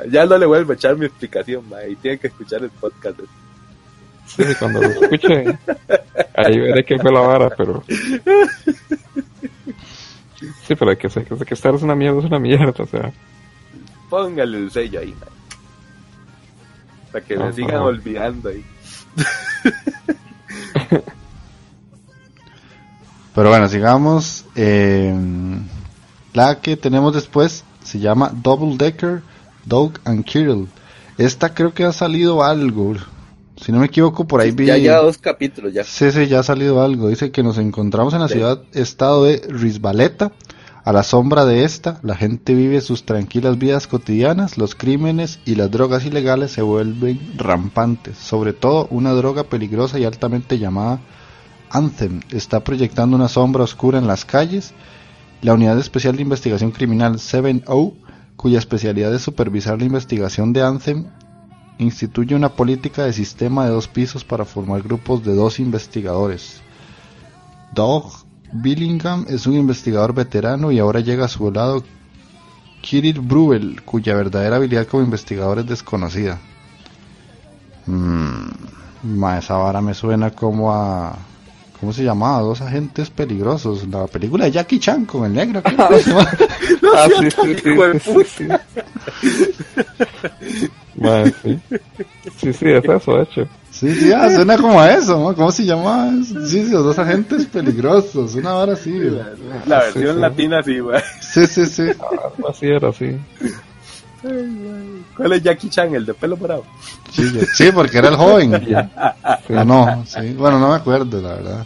[0.10, 3.20] Ya no le vuelvo a echar mi explicación, mae, y tiene que escuchar el podcast.
[4.28, 5.58] Sí, cuando lo escuche,
[6.36, 7.84] ahí veré qué fue la vara, pero.
[10.66, 13.12] Sí, pero hay que sé que estar es una mierda, es una mierda, o sea.
[14.10, 15.30] Póngale el sello ahí, mae.
[17.12, 17.54] Para que me Ajá.
[17.54, 18.64] sigan olvidando ahí.
[23.36, 24.46] Pero bueno, sigamos.
[24.56, 25.14] Eh,
[26.34, 29.22] la que tenemos después se llama Double Decker
[29.66, 30.68] Dog and Kirill.
[31.18, 32.96] Esta creo que ha salido algo.
[33.62, 34.66] Si no me equivoco, por ahí vi.
[34.66, 35.84] Ya lleva dos capítulos, ya.
[35.84, 37.10] Sí, sí, ya ha salido algo.
[37.10, 38.36] Dice que nos encontramos en la Sí.
[38.36, 40.32] ciudad estado de Risbaleta.
[40.84, 45.56] A la sombra de esta, la gente vive sus tranquilas vidas cotidianas, los crímenes y
[45.56, 48.18] las drogas ilegales se vuelven rampantes.
[48.18, 51.02] Sobre todo una droga peligrosa y altamente llamada
[51.70, 54.74] Anthem está proyectando una sombra oscura en las calles.
[55.42, 57.94] La Unidad Especial de Investigación Criminal 7O,
[58.38, 61.08] cuya especialidad es supervisar la investigación de Anthem,
[61.78, 66.62] instituye una política de sistema de dos pisos para formar grupos de dos investigadores.
[67.74, 71.84] Doug Billingham es un investigador veterano y ahora llega a su lado
[72.82, 76.40] Kirill Bruel, cuya verdadera habilidad como investigador es desconocida.
[77.86, 78.50] Mm,
[79.04, 81.16] ma, esa vara me suena como a...
[81.80, 82.42] ¿Cómo se llamaba?
[82.42, 83.88] Dos agentes peligrosos.
[83.88, 85.64] La película de Jackie Chan con el negro.
[85.64, 85.76] ¿qué?
[86.92, 88.48] Ah, sí, sí, sí, hijo de sí, sí, sí.
[90.96, 91.60] Mae, sí.
[92.38, 93.48] Sí, sí, es eso, de hecho.
[93.80, 95.34] Sí, sí, ah, suena como a eso, ¿no?
[95.34, 96.12] ¿Cómo se llama?
[96.26, 98.92] Sí, sí, los dos agentes peligrosos, una hora así.
[99.66, 100.22] La versión sí.
[100.22, 101.02] latina sí, mae.
[101.22, 101.84] Sí, sí, sí.
[101.84, 103.18] Algo así era, sí.
[105.16, 106.66] ¿Cuál es Jackie Chan, el de pelo morado?
[107.12, 107.24] Sí,
[107.54, 108.52] sí, porque era el joven.
[109.52, 110.34] Ah, no, sí.
[110.34, 111.66] Bueno, no me acuerdo, la verdad.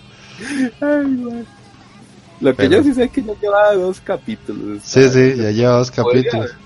[0.82, 1.44] Ay, mae.
[2.40, 4.80] Lo que Pero- yo sí sé es que ya llevaba dos capítulos.
[4.84, 6.46] Sí, sí, ya lleva dos Podría capítulos.
[6.52, 6.58] haber,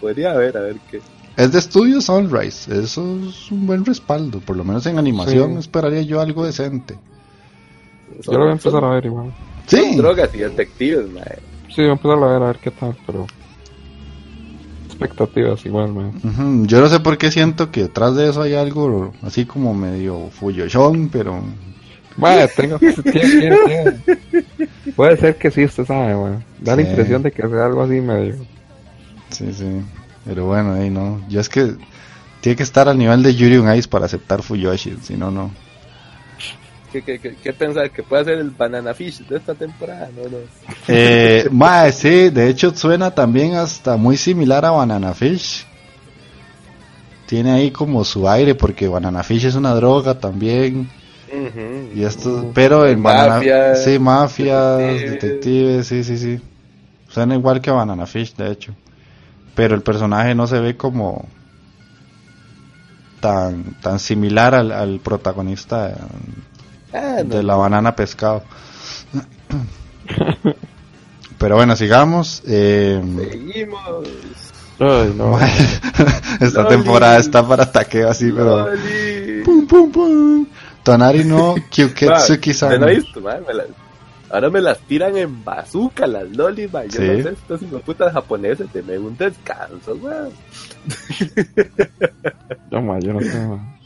[0.00, 1.00] podría haber, a ver qué.
[1.40, 5.58] Es de estudio Sunrise, eso es un buen respaldo, por lo menos en animación Sí.
[5.60, 6.98] esperaría yo algo decente.
[8.26, 9.32] Yo lo voy a empezar a ver igual.
[9.66, 11.38] Son Sí, drogas y detectives, mae.
[11.68, 13.26] Sí, voy a empezar a ver a ver qué tal, pero.
[14.86, 16.12] Expectativas igual, man.
[16.22, 19.72] Ujú, yo no sé por qué siento que detrás de eso hay algo así como
[19.72, 21.40] medio fuyoshón, pero
[22.16, 22.78] Vaya, tengo.
[22.78, 24.68] tiene- tiene- tiene.
[24.94, 26.44] Puede ser que sí, usted sabe, man.
[26.60, 28.34] Da la impresión de que sea algo así medio.
[29.30, 29.64] sí, sí,
[30.24, 31.74] pero bueno, ahí no, yo es que
[32.40, 35.50] tiene que estar al nivel de Yuri Ice para aceptar Fuyoshi, si no, no.
[36.92, 37.90] ¿Qué, qué, qué, qué pensar?
[37.90, 40.10] ¿Que puede ser el Banana Fish de esta temporada?
[40.16, 40.38] No, no.
[40.88, 45.64] Eh, mae, sí, de hecho suena también hasta muy similar a Banana Fish.
[47.26, 50.90] Tiene ahí como su aire porque Banana Fish es una droga también.
[51.32, 51.90] Ujú.
[51.94, 55.10] Y esto, pero en Banana Mafia, sí, mafia, detectives.
[55.12, 56.40] detectives, sí, sí, sí.
[57.08, 58.74] Suena igual que Banana Fish, de hecho.
[59.54, 61.26] Pero el personaje no se ve como
[63.20, 65.94] tan tan similar al, al protagonista de,
[66.92, 67.36] Ah, no.
[67.36, 68.42] de la banana pescado.
[71.38, 72.42] Pero bueno, sigamos.
[72.46, 73.80] Eh, Seguimos.
[74.78, 75.38] Ay, no.
[76.40, 76.76] esta Loli.
[76.76, 79.42] temporada está para taqueo así, pero Loli.
[79.44, 80.46] pum pum pum.
[80.82, 82.68] Tonari no Kyuketsuki Ma, san.
[82.72, 83.34] ¿usted no ha visto, ma?
[83.46, 83.66] Me las-
[84.30, 86.70] Ahora me las tiran en bazooka las lolis.
[86.70, 87.02] Yo Sí.
[87.02, 90.30] no sé, estos putas japoneses, denme un descanso, weón.
[92.70, 93.76] No, man, yo no sé, man.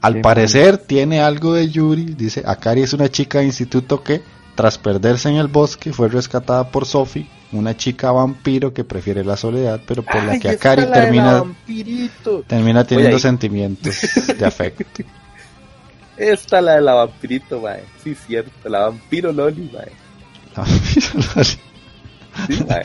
[0.00, 2.14] Al parecer tiene algo de Yuri.
[2.14, 4.22] Dice, Akari es una chica de instituto que,
[4.54, 9.36] tras perderse en el bosque, fue rescatada por Sophie, una chica vampiro que prefiere la
[9.36, 11.42] soledad, pero por la que Akari termina,
[12.46, 13.96] termina teniendo sentimientos
[14.38, 15.02] de afecto.
[16.18, 17.74] Esta la de la vampirito, ma.
[18.02, 20.64] Sí, cierto, la vampiro loli, ma.
[21.44, 22.80] Sí, ma.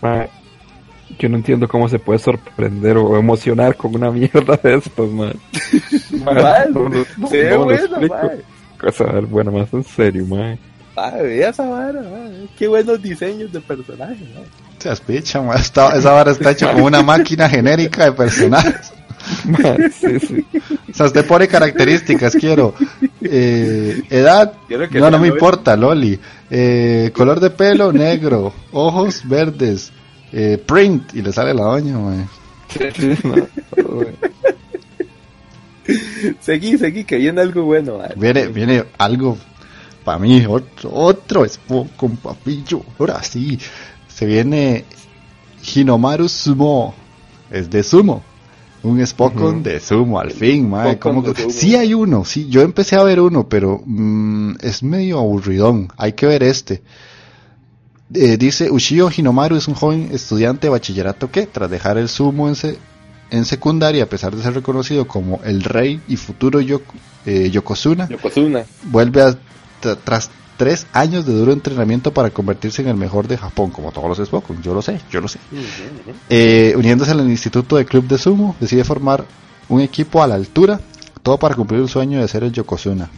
[0.00, 0.28] Man,
[1.18, 5.34] Yo no entiendo cómo se puede sorprender o emocionar con una mierda de estos, man.
[6.24, 8.14] Man, Ma, no, no, no, Se ve buena, explico.
[8.14, 8.30] ma.
[8.80, 10.26] Cosa bueno, más en serio.
[10.96, 12.30] Ah, vea esa vara, ma.
[12.58, 14.40] Qué buenos diseños de personajes, ma.
[14.78, 18.92] Seas picha, ma, esta- esa vara está hecha como una máquina genérica de personajes.
[19.44, 20.46] Man, sí, sí.
[20.90, 22.74] O sea, usted pone características, quiero.
[23.22, 26.18] Eh, edad, Quiero que no, no me importa, Loli.
[26.50, 28.52] Eh, color de pelo, negro.
[28.72, 29.92] Ojos verdes.
[30.32, 32.28] Eh, print, y le sale la doña, no.
[36.40, 38.08] Seguí, seguí, que viene algo bueno, ma.
[38.14, 39.36] Viene, viene algo
[40.04, 42.82] para mí, otro, otro Spock con papillo.
[42.98, 43.58] Ahora sí,
[44.06, 44.84] se viene
[45.74, 46.94] Hinomaru Sumo.
[47.50, 48.22] Es de sumo.
[48.82, 49.62] Un Spokon Ujú.
[49.62, 50.92] de sumo, al fin, mae.
[50.94, 51.52] Spokon ¿cómo de que- sumo.
[51.54, 52.48] Sí hay uno, sí.
[52.48, 55.88] Yo empecé a ver uno, pero mm, es medio aburridón.
[55.98, 56.82] Hay que ver este.
[58.12, 62.48] Eh, dice Ushio Hinomaru es un joven estudiante de bachillerato que, tras dejar el sumo
[62.48, 62.78] en, se-
[63.30, 66.82] en secundaria, a pesar de ser reconocido como el rey y futuro Yok-
[67.26, 68.64] eh, Yokozuna, Yokozuna.
[68.84, 69.30] vuelve a,
[69.80, 70.30] tra- tras
[70.60, 74.28] tres años de duro entrenamiento para convertirse en el mejor de Japón, como todos los
[74.28, 74.60] Spokon.
[74.60, 75.38] Yo lo sé, yo lo sé.
[76.28, 79.24] Eh, uniéndose al Instituto de Club de Sumo, decide formar
[79.70, 80.78] un equipo a la altura,
[81.22, 83.08] todo para cumplir el sueño de ser el Yokozuna.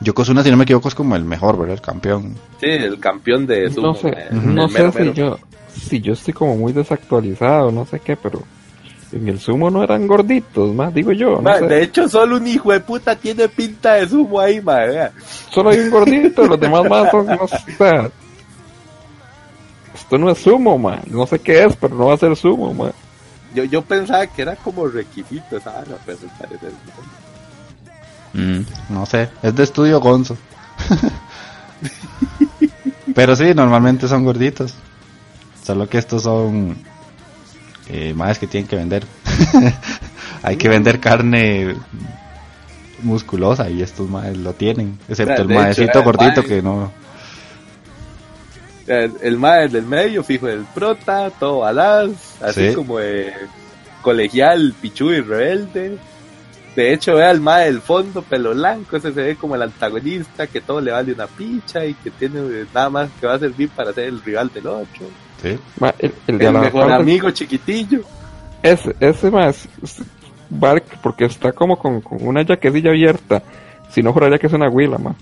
[0.00, 1.74] Yokozuna, si no me equivoco, es como el mejor, ¿verdad?
[1.74, 2.34] El campeón.
[2.58, 3.88] Sí, el campeón de sumo.
[3.88, 5.12] No sé, no sé mero, si mero.
[5.12, 5.38] yo,
[5.86, 8.42] si yo estoy como muy desactualizado, no sé qué, pero
[9.12, 11.32] en el sumo no eran gorditos, más digo yo.
[11.36, 11.66] no Ma, sé.
[11.66, 14.76] de hecho, solo un hijo de puta tiene pinta de sumo ahí, ma.
[14.76, 15.12] vea.
[15.50, 18.10] Solo hay un gordito, los demás más son, no sé, o sea,
[19.94, 21.00] esto no es sumo, man.
[21.06, 22.92] No sé qué es, pero no va a ser sumo, man.
[23.54, 25.96] Yo, yo pensaba que era como requisito esa no.
[28.88, 30.36] No sé, es de estudio Gonzo.
[33.14, 34.74] Pero sí, normalmente son gorditos.
[35.62, 36.76] Solo que estos son
[37.88, 39.04] eh, más que tienen que vender.
[40.42, 41.74] Hay que vender carne
[43.02, 44.98] musculosa y estos más lo tienen.
[45.08, 46.48] Excepto De el maecito gordito mae.
[46.48, 46.92] que no.
[48.86, 52.10] El, el mae del medio, fijo, el prota, todo balaz,
[52.42, 52.74] así Sí.
[52.74, 52.96] como
[54.02, 55.98] colegial, pichu y rebelde.
[56.74, 60.46] De hecho, vea el mae del fondo, pelo blanco, ese se ve como el antagonista,
[60.46, 63.38] que todo le vale una picha y que tiene eh, nada más que va a
[63.38, 65.06] servir para ser el rival del otro.
[65.42, 65.58] Sí.
[65.80, 68.00] Ma, el, el de El la mejor parte- amigo chiquitillo.
[68.62, 69.68] Ese, ese más,
[70.48, 73.42] Bark, porque está como con, con una jaquetilla abierta.
[73.90, 75.14] Si no juraría que es una huila, ma.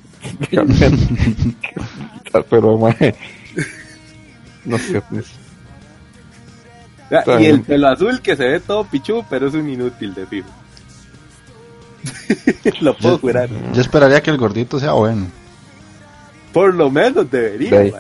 [2.51, 2.95] Pero, ma,
[4.65, 4.99] no sé.
[5.13, 5.33] es-
[7.11, 10.15] Ya, Está Y el pelo azul que se ve todo pichu, pero es un inútil
[10.15, 10.49] de fijo.
[12.81, 13.49] Lo puedo jurar.
[13.73, 15.27] Yo esperaría que el gordito sea bueno.
[16.53, 17.85] Por lo menos debería.
[17.85, 17.93] Sí.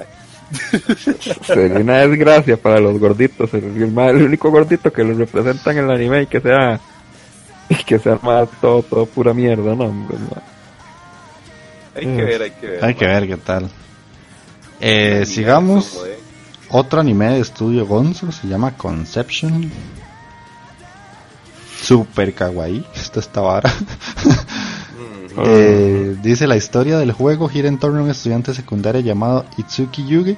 [1.46, 3.52] Sería una desgracia para los gorditos.
[3.54, 6.80] El, el, ma- el único gordito que los representan en el anime y que sea.
[7.68, 10.16] Y que sea más todo, todo pura mierda, no, hombre.
[11.94, 12.84] Hay que ver, hay que ver.
[12.84, 13.70] Hay que ver qué tal.
[14.80, 16.02] Eh, sigamos.
[16.04, 16.18] De-
[16.70, 19.70] Otro anime de estudio Gonzo se llama Conception.
[21.80, 22.84] Super kawaii.
[22.94, 23.72] Esta está vara.
[25.38, 30.06] Eh, dice la historia del juego gira en torno a un estudiante secundario llamado Itsuki
[30.06, 30.36] Yugi,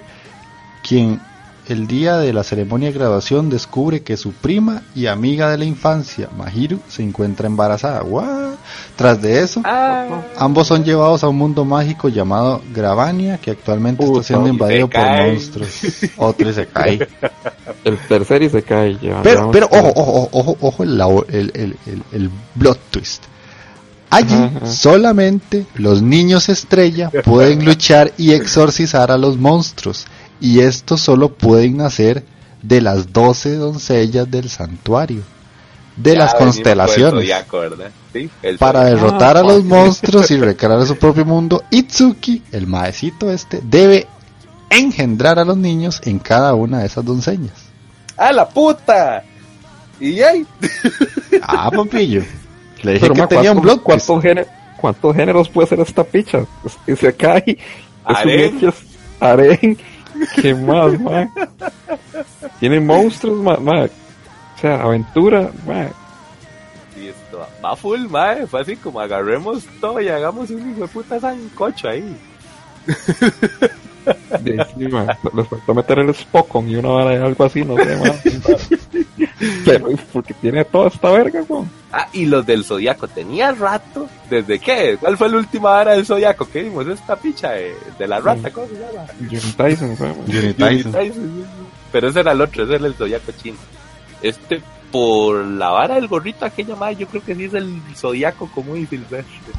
[0.87, 1.21] quien
[1.69, 5.65] el día de la ceremonia de graduación descubre que su prima y amiga de la
[5.65, 8.03] infancia, Mahiru, se encuentra embarazada.
[8.03, 8.55] ¿What?
[8.97, 14.05] Tras de eso, Ah, ambos son llevados a un mundo mágico llamado Gravania, que actualmente
[14.05, 15.33] está siendo y invadido por cae.
[15.33, 15.71] monstruos.
[16.17, 17.09] Otro se cae.
[17.85, 18.99] El tercer y se cae.
[19.01, 23.25] ya, Pero, pero ojo, ojo, ojo, ojo el, el, el, el, el plot twist.
[24.13, 30.07] Allí solamente los niños estrella pueden luchar y exorcizar a los monstruos.
[30.39, 32.25] Y estos solo pueden nacer
[32.63, 35.23] de las 12 doncellas del santuario.
[35.97, 37.29] De ya las constelaciones.
[38.59, 43.61] Para derrotar a Ah, los monstruos y recrear su propio mundo, Itsuki, el maecito este,
[43.63, 44.07] debe
[44.71, 47.53] engendrar a los niños en cada una de esas doncellas.
[48.17, 49.23] ¡Ah, la puta!
[50.01, 50.47] Y ahí,
[51.43, 52.23] Ah, papillo.
[52.83, 54.07] Le dije Pero, que ma, tenía un ¿cuántos- blog twist.
[54.07, 54.47] ¿cuántos, géne-
[54.81, 56.45] ¿Cuántos géneros puede ser esta picha?
[56.87, 57.45] Y se cae.
[57.47, 57.57] Es
[58.09, 58.57] un Harén.
[58.57, 58.75] X,
[59.21, 59.79] harén.
[60.41, 61.29] ¿Qué más, ma?
[62.61, 63.85] Tiene monstruos, ma, ma.
[63.85, 65.87] O sea, aventura, ma.
[67.01, 68.47] y esto va- full, mae.
[68.47, 72.17] Fue así como agarremos todo y hagamos un hijo de puta sancocho ahí.
[74.41, 77.77] De- sí, ma, Les faltó meter el Spokon y una vara de algo así, no
[77.77, 78.13] sé, ma.
[79.65, 81.71] Pero porque tiene toda esta verga, weón.
[81.93, 83.07] Ah, y los del zodiaco.
[83.07, 84.09] Tenía rato.
[84.31, 84.97] ¿Desde qué?
[84.99, 86.87] ¿Cuál fue la última hora del zodiaco que vimos?
[86.87, 89.07] Esta picha de, de la rata, ¿cómo se llama?
[89.29, 89.97] Jim Tyson.
[89.97, 90.93] Johnny Tyson.
[90.93, 91.47] Tyson.
[91.93, 93.59] Pero ese era el otro, ese era el zodiaco chino.
[94.23, 98.51] Este, por la vara del gorrito, aquella madre, yo creo que sí es el zodiaco
[98.51, 99.53] común y silvestre.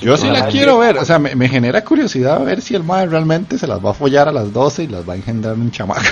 [0.00, 3.06] Yo sí la quiero ver, o sea, me, me genera curiosidad ver si el mae
[3.06, 5.70] realmente se las va a follar a las 12 y las va a engendrar un
[5.70, 6.02] chamaco.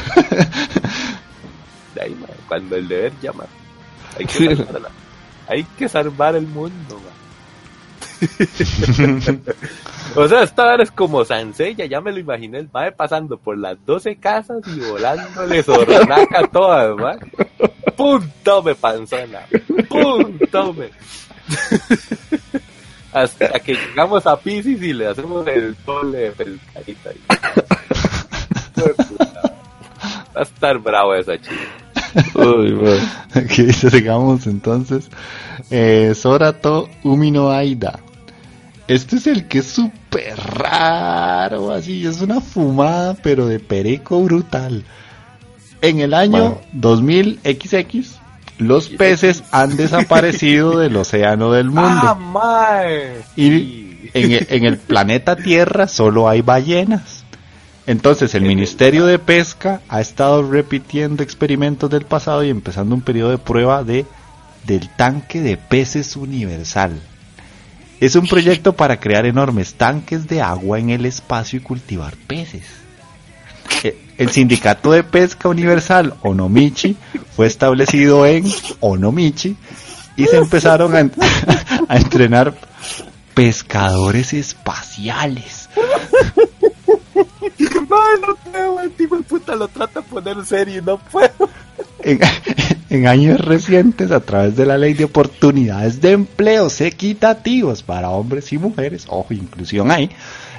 [1.95, 3.45] De ahí, madre, cuando el deber llama.
[4.19, 4.57] Hay que, Sí.
[4.57, 4.89] salvarla.
[5.49, 7.13] Hay que salvar el mundo, madre.
[10.15, 13.59] o sea, esta vara es como Sansella, ya me lo imaginé, el mae pasando por
[13.59, 17.19] las 12 casas y volándole sornaca a todas, mae.
[17.97, 18.23] ¡Pum!
[18.45, 19.41] Tome, panzona.
[19.89, 20.39] ¡Pum!
[20.51, 20.91] Tome.
[23.13, 27.11] Hasta que llegamos a Pisces y le hacemos el doble de pescadita.
[30.35, 31.55] Va a estar bravo esa chica.
[33.33, 35.09] Que dice, digamos entonces,
[35.71, 38.01] eh, Sorato Umino Aida.
[38.89, 44.85] Este es el que es súper raro, así, es una fumada, pero de pereco brutal.
[45.81, 47.01] En el año Bueno.
[47.01, 48.07] 2000XX,
[48.59, 51.81] los peces han desaparecido del océano del mundo.
[51.83, 52.75] ¡Ah!
[53.37, 57.22] Y en el, en el planeta Tierra solo hay ballenas.
[57.87, 63.31] Entonces el Ministerio de Pesca ha estado repitiendo experimentos del pasado y empezando un periodo
[63.31, 64.07] de prueba de
[64.65, 67.01] del tanque de peces universal.
[68.01, 72.65] Es un proyecto para crear enormes tanques de agua en el espacio y cultivar peces.
[73.83, 76.97] Eh, El Sindicato de Pesca Universal, Onomichi,
[77.35, 78.45] fue establecido en
[78.81, 79.57] Onomichi
[80.17, 80.99] y se empezaron a,
[81.89, 82.55] a entrenar
[83.35, 85.69] pescadores espaciales.
[87.93, 91.49] Mae, no puedo, el tipo de puta lo trata de poner serio y no puedo.
[92.01, 92.21] En,
[92.91, 98.53] en años recientes, a través de la ley de oportunidades de empleos equitativos para hombres
[98.53, 100.11] y mujeres, ojo, inclusión ahí,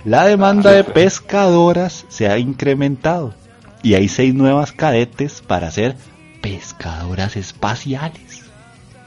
[0.05, 3.33] la demanda de pescadoras se ha incrementado
[3.81, 5.95] y hay seis nuevas cadetes para ser
[6.41, 8.43] pescadoras espaciales.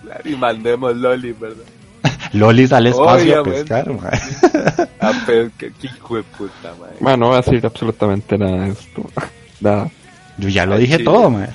[0.02, 1.64] Claro, y mandemos Loli, ¿verdad?
[2.32, 3.92] Lolis al espacio a pescar.
[3.92, 4.20] mae.
[5.00, 6.90] A pesca, qué hijo de puta, mae.
[7.00, 9.10] Ma, no voy a decir absolutamente nada de esto.
[9.60, 9.90] Nada.
[10.38, 11.48] Yo ya lo dije todo, mae.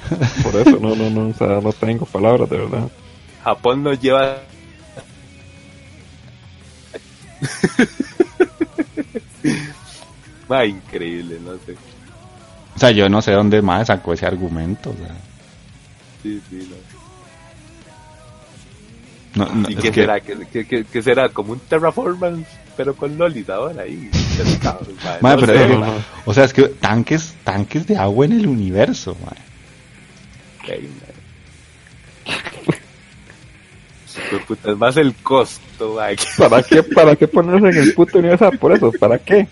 [0.44, 2.90] Por eso, no, no, no, o sea, no tengo palabras, de verdad.
[3.44, 4.38] Japón nos lleva.
[10.48, 11.76] mae, increíble, no sé.
[12.76, 14.90] O sea, yo no sé dónde más sacó ese argumento.
[14.90, 15.16] o sea.
[16.24, 16.91] Sí, sí, no.
[19.36, 20.20] No, no, ¿Y qué que- será?
[20.20, 21.30] ¿Qué, qué, qué- qué será?
[21.30, 24.10] Como un terraformance, pero con Lolis ahora ahí.
[25.22, 25.90] No pero sé, mae.
[26.26, 29.38] o sea, es que tanques, tanques de agua en el universo, mae.
[30.60, 31.12] Ok, mae.
[34.26, 37.78] Hijo de puta, Es más el costo, mae, que- ¿Para qué, ¿Para qué ponerse en
[37.88, 38.92] el puto universo por eso?
[39.00, 39.48] ¿Para qué?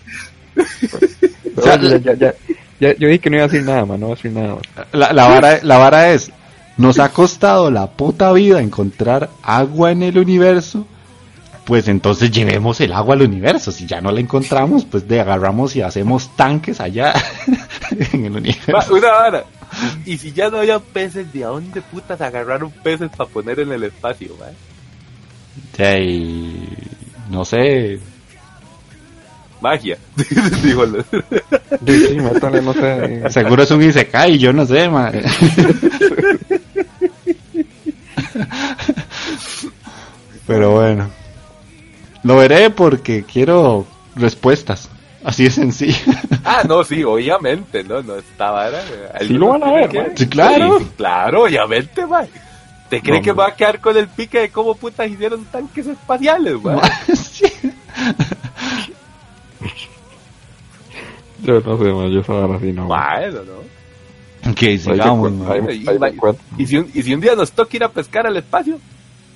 [1.56, 2.34] O sea, ya, ya, ya,
[2.80, 4.56] ya- yo dije que no iba a decir nada, man, no iba a decir nada.
[4.92, 6.30] La, la vara, la vara es,
[6.80, 10.86] nos ha costado la puta vida encontrar agua en el universo,
[11.64, 13.70] pues entonces llevemos el agua al universo.
[13.70, 17.12] Si ya no la encontramos, pues de agarramos y hacemos tanques allá
[18.12, 18.94] en el universo.
[18.94, 19.44] una vara.
[20.04, 23.84] Y si ya no había peces, ¿de dónde putas agarraron peces para poner en el
[23.84, 24.36] espacio?
[25.78, 26.66] Ya, y
[27.30, 28.00] no sé,
[29.60, 29.96] Magia.
[30.64, 31.04] Dijo el-
[31.86, 33.22] Sí, sí, métale, no sé.
[33.30, 35.22] seguro es un Isekai, yo no sé, madre.
[40.46, 41.10] Pero bueno,
[42.22, 43.86] lo veré porque quiero
[44.16, 44.88] respuestas.
[45.22, 45.98] Así de sencillo.
[46.42, 48.80] Ah, no, sí, obviamente, no, no, esta vara.
[48.80, 50.12] eh, Sí lo van a ver.
[50.16, 50.78] Sí, claro.
[50.78, 52.28] Sí, claro, obviamente, mae.
[52.88, 55.86] ¿Te cree No, que va a quedar con el pique de cómo putas hicieron tanques
[55.86, 56.80] espaciales, mae?
[57.14, 57.44] Sí.
[61.42, 62.88] Yo no sé, man, yo esa así no.
[62.88, 63.20] man.
[63.20, 63.69] Bueno, ¿no?
[64.44, 65.30] Ahí me sigamos.
[65.30, 65.54] cu- mae.
[65.54, 66.42] ahí me- ahí me cuento.
[66.58, 68.78] Y si, un, y si un día nos toca ir a pescar al espacio,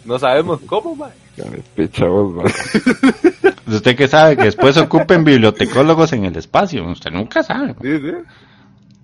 [0.05, 1.13] no sabemos cómo, mae.
[1.37, 2.47] Ya me picha vos, man.
[3.67, 6.87] Usted que sabe que después ocupen bibliotecólogos en el espacio.
[6.89, 7.75] Usted nunca sabe.
[7.83, 8.13] Sí, sí.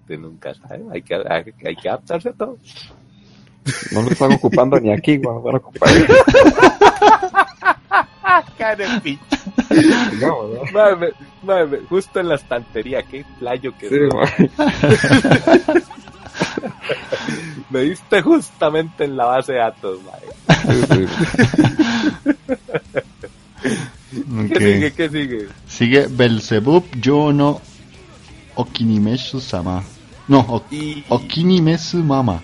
[0.02, 2.56] Usted nunca sabe, hay que, hay, hay que adaptarse a todo.
[3.92, 5.18] No lo están ocupando ni aquí.
[5.18, 5.88] Van a ocupar.
[8.58, 9.38] Carepicha.
[10.12, 10.60] Digamos, ¿no?
[10.72, 11.12] Mae, me-
[11.42, 13.96] mae, me- justo en la estantería, qué playo que Sí.
[17.70, 20.20] Me diste justamente en la base de datos, mae.
[20.66, 21.06] Sí, sí.
[24.12, 24.58] ¿Qué Ok.
[24.58, 24.92] sigue?
[24.92, 25.48] ¿Qué sigue?
[25.68, 27.60] Sigue Belzebub Yono
[28.56, 29.82] Okinimesu Sama.
[30.28, 31.04] No, o- Y...
[31.08, 32.40] Okinimesu Mama.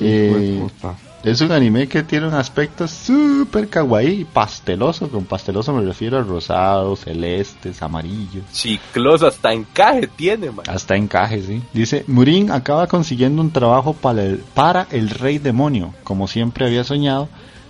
[0.00, 0.92] Eh, Pues.
[1.24, 5.08] Es un anime que tiene un aspecto super kawaii y pasteloso.
[5.08, 8.44] Con pasteloso me refiero a rosados, celestes, amarillos.
[8.52, 10.66] Chicloso, hasta encaje tiene, mae.
[10.68, 11.62] Hasta encaje, sí.
[11.72, 16.82] Dice, Murin acaba consiguiendo un trabajo para el, para el rey demonio, como siempre había
[16.82, 17.28] soñado.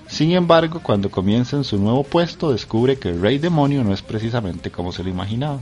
[0.08, 4.00] Sin embargo, cuando comienza en su nuevo puesto, descubre que el rey demonio no es
[4.00, 5.60] precisamente como se lo imaginaba.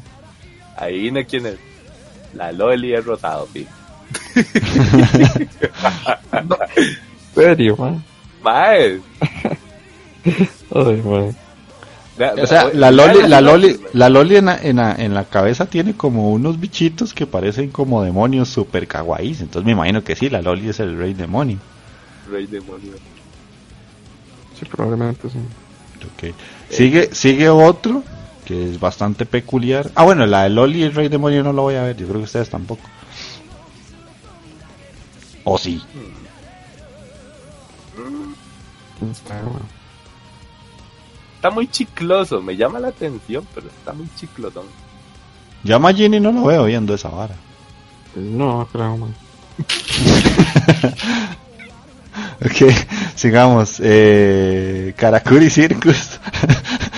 [0.77, 1.57] Ahí viene quién es.
[2.35, 3.67] La Loli es rosado, pi.
[7.35, 8.05] serio, man.
[8.43, 9.01] Mae.
[10.75, 11.37] Ay, man.
[12.43, 15.67] O sea, la loli, la loli, la loli en la, en la, en la cabeza
[15.67, 19.41] tiene como unos bichitos que parecen como demonios super kawaiis.
[19.41, 21.59] Entonces me imagino que sí, la loli es el rey demonio.
[22.31, 22.93] Rey demonio.
[24.59, 25.39] Sí, probablemente sí.
[26.05, 26.35] Ok.
[26.69, 28.03] Sigue, sigue otro
[28.45, 29.91] que es bastante peculiar.
[29.95, 31.97] Ah, bueno, la de Loli y el Rey Demonio no lo voy a ver.
[31.97, 32.83] Yo creo que ustedes tampoco.
[35.45, 35.83] O sí.
[41.37, 44.67] Está muy chicloso, me llama la atención, pero está muy chiclosón.
[45.65, 47.35] Yo a Magini no lo veo viendo esa vara.
[48.15, 49.15] No, creo, man.
[52.43, 52.73] Ok,
[53.15, 53.81] sigamos.
[53.81, 56.19] Eh, Karakuri Circus.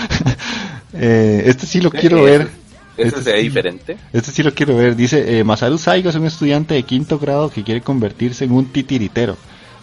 [0.95, 2.49] eh, este sí lo quiero ver.
[2.97, 3.43] Este sí.
[3.43, 3.97] diferente.
[4.13, 4.95] Este sí lo quiero ver.
[4.95, 8.67] Dice, eh, Masaru Saigo es un estudiante de quinto grado que quiere convertirse en un
[8.67, 9.37] titiritero.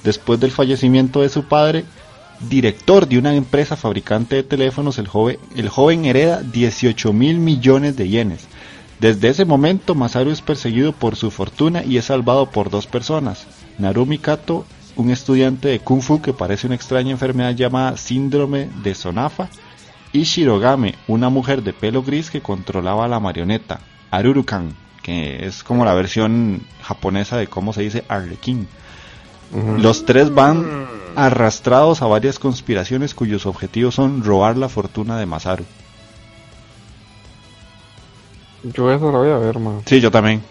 [0.03, 1.85] Después del fallecimiento de su padre,
[2.39, 8.47] director de una empresa fabricante de teléfonos, el joven, hereda 18 mil millones de yenes.
[8.99, 13.47] Desde ese momento, Masaru es perseguido por su fortuna y es salvado por dos personas.
[13.77, 14.65] Narumi Kato,
[14.95, 19.49] un estudiante de Kung Fu que parece una extraña enfermedad llamada síndrome de Sonafa,
[20.11, 23.79] y Shirogame, una mujer de pelo gris que controlaba la marioneta,
[24.11, 24.73] Arurukan,
[25.03, 28.67] que es como la versión japonesa de cómo se dice Arlequín.
[29.51, 35.65] Los tres van arrastrados a varias conspiraciones cuyos objetivos son robar la fortuna de Masaru.
[38.63, 39.81] Yo eso lo voy a ver, man.
[39.85, 40.43] Sí, yo también.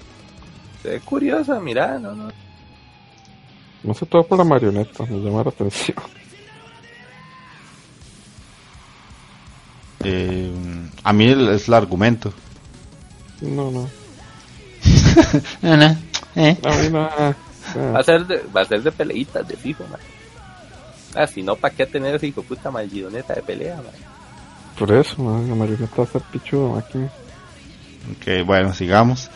[0.82, 2.28] Se ve curiosa, mira, no, no.
[3.84, 5.96] No sé todo por la marioneta, me llama la atención.
[10.04, 10.52] Eh,
[11.04, 12.32] a mí el- es el argumento.
[13.40, 13.88] No, no.
[15.62, 15.96] No, no,
[16.36, 16.56] eh.
[16.64, 17.08] A mí no.
[17.76, 20.00] Ah, Va a ser de, va a ser de peleitas, de fijo, man.
[21.14, 23.86] Ah, si no, ¿para qué tener ese hijo puta maldioneta de pelea, man?
[24.78, 26.98] Por eso, man, la marioneta va a ser pichudo aquí.
[26.98, 29.30] Ok, bueno, sigamos.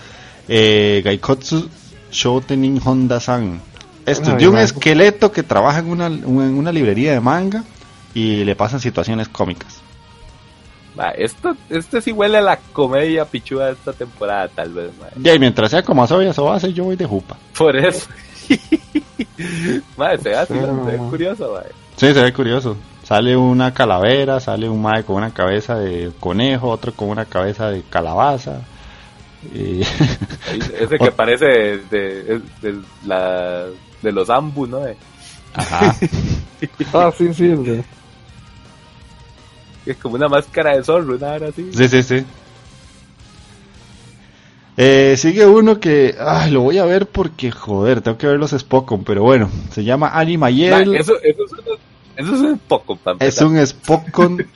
[0.49, 1.69] Eh, Gaikotsu
[2.11, 3.61] Shoutenin Honda-san.
[4.07, 7.65] Esto es Ay, de un esqueleto que trabaja en una, en una librería de manga
[8.15, 9.82] y le pasan situaciones cómicas.
[10.95, 15.07] Ma, esto, este sí huele a la comedia pichuda de esta temporada, tal vez, ma.
[15.17, 17.37] Ya, y mientras sea como soy eso va a ser yo voy de jupa.
[17.57, 18.09] Por eso.
[19.97, 21.71] Madre, se ve así, Sí, se ve curioso, madre.
[21.97, 22.77] Sí, se ve curioso.
[23.03, 27.71] Sale una calavera, sale un mae con una cabeza de conejo, otro con una cabeza
[27.71, 28.61] de calabaza.
[29.55, 29.81] Y...
[29.81, 33.65] Ese que parece de, de, de la,
[34.03, 34.79] de los ambu, ¿no?
[34.79, 34.97] De-
[35.55, 35.97] Ajá.
[36.95, 37.85] Ah, sí, sí, el de-
[39.87, 41.71] Es como una máscara de zorro, una hora así.
[41.73, 42.25] Sí, sí, sí.
[44.77, 48.53] Eh, sigue uno que ay, lo voy a ver porque joder, tengo que ver los
[48.53, 50.95] Spokon, pero bueno, se llama Anima Ma, Yel.
[50.97, 51.59] eso, eso, es un-
[52.17, 54.47] eso es un Es un Spokon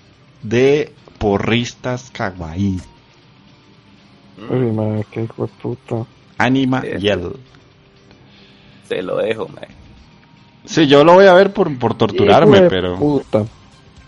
[0.42, 2.80] de porristas kawaii.
[4.50, 6.06] Uy, madre, qué hijo de puta.
[6.38, 6.88] Anima Sí.
[6.98, 7.32] Yel.
[8.88, 9.68] Se lo dejo, madre.
[10.64, 12.96] Sí, yo lo voy a ver por, por torturarme, pero...
[12.98, 13.44] Puta.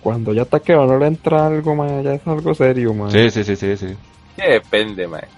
[0.02, 3.30] Cuando ya Takeo no le entra algo, madre, ya es algo serio, madre.
[3.30, 3.96] Sí, sí, sí, sí, sí.
[4.36, 5.28] Que depende, madre.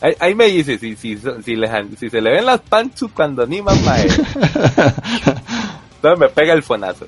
[0.00, 1.56] Ahí, ahí me dice, si, si, si,
[1.98, 4.08] si se le ven las pantsu cuando animan, madre.
[5.96, 7.06] Entonces me pega el fonazo.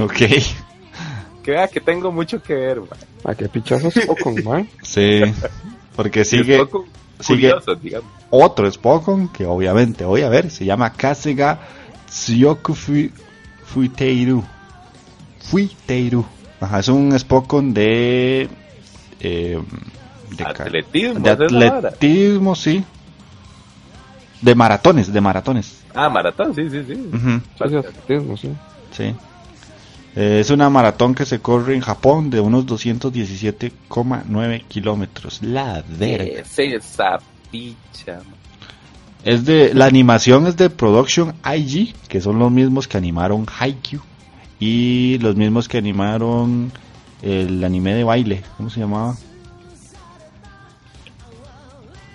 [0.00, 0.14] Ok.
[1.42, 3.06] Que vea que tengo mucho que ver, madre.
[3.24, 4.66] ¿A qué pichazo es Pokon, madre?
[4.82, 5.20] Sí.
[5.96, 6.58] Porque sigue
[7.20, 8.10] sigue- curioso, digamos.
[8.30, 10.50] otro Spokon que obviamente voy a ver.
[10.50, 11.58] Se llama Kasega
[12.08, 13.10] Tsuyoku Fu-
[13.74, 14.42] Fuiteiru.
[15.40, 16.24] Fuiteiru.
[16.60, 18.48] Ajá, es un Spokon de...
[19.18, 19.60] eh,
[20.30, 22.84] de, Atletismo, de atletismo, sí.
[24.40, 25.82] De maratones, de maratones.
[25.92, 27.10] Ah, maratón, sí, sí, sí.
[27.58, 28.50] Atletismo, sí.
[28.92, 29.12] sí.
[30.14, 35.42] Eh, es una maratón que se corre en Japón de unos 217,9 kilómetros.
[35.42, 36.40] La verga.
[36.40, 37.18] Es esa
[37.50, 38.18] picha.
[38.18, 38.43] man.
[39.24, 44.02] Es de, la animación es de Production IG, que son los mismos que animaron Haikyuu
[44.60, 46.70] y los mismos que animaron
[47.22, 49.16] el anime de baile, ¿cómo se llamaba?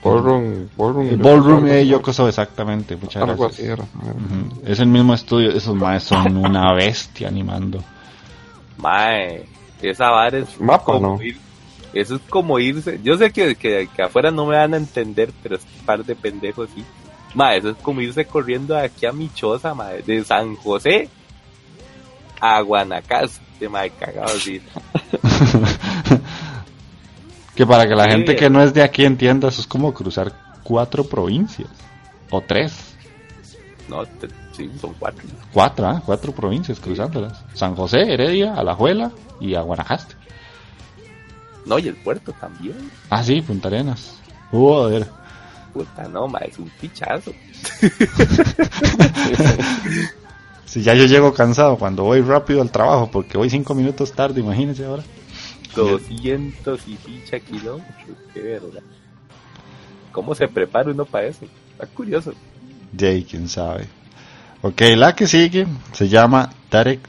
[0.03, 1.07] Ballroom, Ballroom.
[1.09, 3.59] El Ballroom de Yokoso, exactamente, muchas gracias.
[3.59, 3.85] era.
[4.65, 7.83] Es el mismo estudio, esos maes son una bestia animando.
[8.77, 9.45] Mae,
[9.81, 11.21] esa vara es Mapa, como ¿no?
[11.21, 11.37] ir-
[11.91, 12.99] eso es como irse.
[13.03, 16.05] Yo sé que, que, que afuera no me van a entender, pero es un par
[16.05, 16.83] de pendejos sí.
[17.35, 21.09] Mae, eso es como irse corriendo de aquí a mi choza, mae, de San José
[22.41, 24.61] a Guanacaste, mae, cagado así.
[27.55, 28.11] Que para que la Sí.
[28.11, 30.31] gente que no es de aquí entienda, eso es como cruzar
[30.63, 31.67] cuatro provincias.
[32.29, 32.95] O tres.
[33.89, 35.25] No, te- sí, son cuatro.
[35.51, 36.01] Cuatro, ¿ah?
[36.05, 37.43] Cuatro provincias cruzándolas.
[37.53, 39.11] San José, Heredia, Alajuela
[39.41, 40.15] y a Guanacaste.
[41.65, 42.77] No, y el puerto también.
[43.09, 44.15] Ah, sí, Punta Arenas.
[44.51, 45.07] Joder.
[45.79, 47.31] Puta, no, mae, es un pichazo.
[50.65, 54.41] Si ya yo llego cansado cuando voy rápido al trabajo, porque voy cinco minutos tarde,
[54.41, 55.03] imagínense ahora.
[55.73, 58.81] 200 y picha kilómetros, qué verdad.
[60.11, 61.45] ¿Cómo se prepara uno para eso?
[61.71, 62.33] Está curioso.
[62.97, 63.87] Jay, quién sabe.
[64.61, 66.99] Ok, la que sigue se llama Darek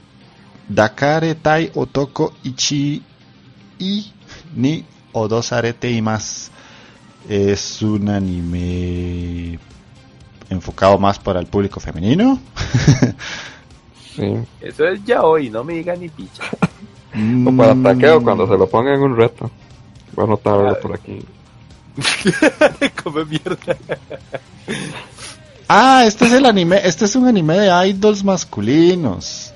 [0.69, 3.03] Dakare Tai Otoko Ichi
[3.81, 4.13] I
[4.55, 6.53] Ni Odosarete y más.
[7.29, 9.59] Es un anime
[10.49, 12.41] enfocado más para el público femenino.
[14.17, 14.37] Sí.
[14.61, 16.43] Eso es ya hoy, no me diga ni picha.
[17.45, 19.51] O para Mm, Takeo cuando se lo ponga en un reto.
[20.15, 21.25] Voy a anotarlo por aquí.
[23.03, 23.77] Come mierda.
[25.69, 29.50] Ah, este es el anime, este es un anime de idols masculinos.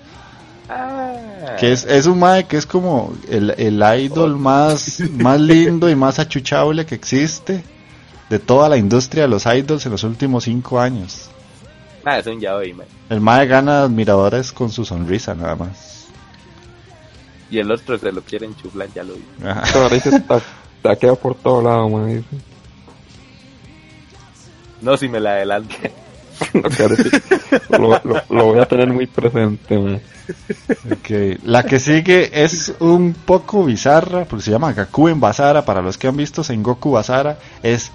[0.69, 1.57] Ah.
[1.61, 5.95] Que es, es un mae que es como el, el idol más, más lindo y
[5.95, 7.63] más achuchable que existe
[8.31, 11.29] de toda la industria de los idols en los últimos cinco años.
[12.05, 12.87] Ah, es un ya hoy, man.
[13.11, 16.07] El mae gana admiradores con su sonrisa nada más.
[17.51, 19.25] Y el otro se lo quieren chuflar, ya lo vi.
[19.95, 20.41] Dice Ta-
[20.83, 22.25] Takeo por todo lado, man.
[24.81, 25.75] No, si me la adelanto.
[26.53, 27.23] Lo, que decir,
[27.71, 30.01] lo, lo- lo voy a tener muy presente, man.
[31.45, 35.65] La que sigue es un poco bizarra, porque se llama Gakuen Basara.
[35.65, 37.91] Para los que han visto Sengoku Basara, es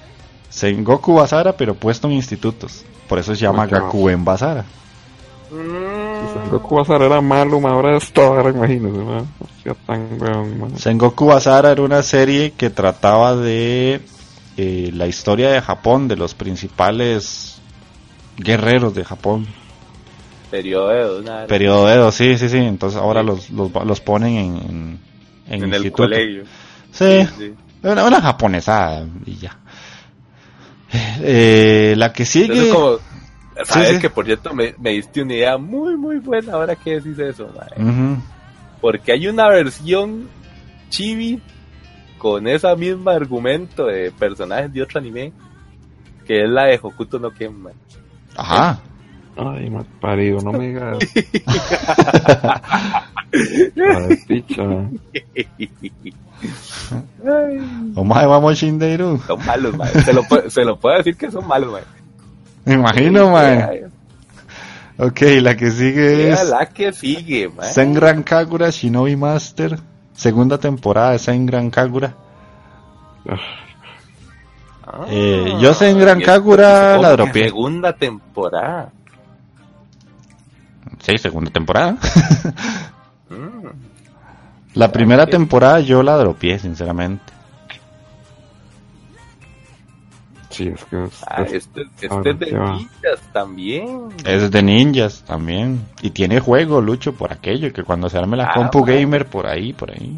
[0.49, 2.83] Sengoku Basara, pero puesto en institutos.
[3.07, 3.79] Por eso se llama Ajá.
[3.79, 4.65] Gakuen Basara.
[5.49, 9.27] Si Goku Basara era malo, ahora es todo, ahora imagínese, man.
[9.65, 10.77] No tan weón, man.
[10.77, 14.01] Sengoku Basara era una serie que trataba de
[14.57, 17.58] eh, la historia de Japón, de los principales
[18.39, 19.47] guerreros de Japón.
[20.49, 22.57] Periodo de una Periodo Edo, sí, sí, sí.
[22.57, 24.99] Entonces ahora los, los, los ponen en,
[25.47, 26.43] en, en el colegio.
[26.91, 27.53] Sí, sí.
[27.83, 29.57] Una, una japonesada y ya.
[31.21, 32.45] Eh, la que sigue.
[32.45, 32.97] Entonces, como,
[33.65, 36.95] sabes Sí, que por cierto me, me diste una idea muy, muy buena ahora que
[36.99, 37.45] decís eso.
[37.77, 38.17] Ujú.
[38.81, 40.27] Porque hay una versión
[40.89, 41.39] chibi
[42.17, 45.31] con ese mismo argumento de personajes de otro anime
[46.25, 47.73] que es la de Hokuto no Ken, man.
[48.39, 48.79] Ajá.
[49.37, 50.97] Ay, mal parido, no me digas.
[53.75, 54.63] La de picha.
[57.95, 59.19] O más vamos Shindeiru.
[59.27, 59.87] Son malos, man.
[60.03, 61.83] Se lo, puedo- se lo puedo decir que son malos, man.
[62.65, 63.69] Me imagino, man.
[64.97, 67.65] Ok, la que sigue Mira es la que sigue, man.
[67.71, 69.79] Senran Kagura Shinobi Master.
[70.13, 72.13] Segunda temporada de Senran Kagura.
[74.91, 76.55] Ah, Eh, yo sé en Gran ¿cómo
[77.03, 77.43] la dropeé.
[77.45, 78.91] Segunda temporada.
[80.99, 81.97] Sí, segunda temporada.
[83.29, 83.67] Mm.
[84.73, 87.31] La primera temporada yo la dropeé, sinceramente.
[90.49, 94.09] Sí, es que es, Ah, es- este, este es de ninjas también.
[94.25, 95.85] Es de ninjas también.
[96.01, 97.71] Y tiene juego, Lucho, por aquello.
[97.71, 98.95] Que cuando se arme la Ah, compu bueno.
[98.99, 100.17] gamer, por ahí, por ahí.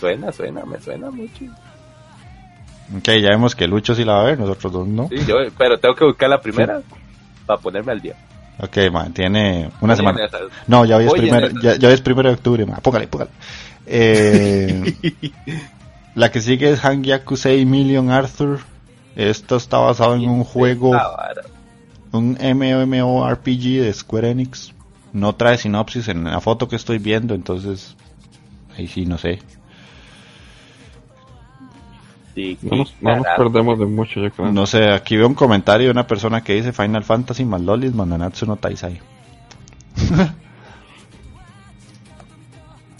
[0.00, 1.44] Suena, suena, me suena mucho.
[2.94, 5.08] Ok, ya vemos que Lucho sí la va a ver, nosotros dos no.
[5.08, 6.82] Sí, yo, pero tengo que buscar la primera
[7.46, 8.16] para ponerme al día.
[8.58, 10.20] Ok, man, tiene una semana.
[10.66, 12.80] No, ya hoy es, primero, ya, ya hoy es primero de octubre, man.
[12.82, 13.30] Póngale, póngale.
[13.88, 14.96] Eh,
[16.16, 18.58] la que sigue es Hangyaku 6 Million Arthur.
[19.14, 20.90] Esto está basado en un juego,
[22.10, 24.74] un MMORPG de Square Enix.
[25.12, 27.94] No trae sinopsis en la foto que estoy viendo, entonces
[28.76, 29.38] ahí sí no sé.
[32.36, 33.44] Sí, no, nos, no nos carajo.
[33.44, 34.52] perdemos de mucho, yo creo.
[34.52, 37.94] No sé, aquí veo un comentario de una persona que dice Final Fantasy más Lolis
[37.94, 39.00] más Nanatsu no Taisai.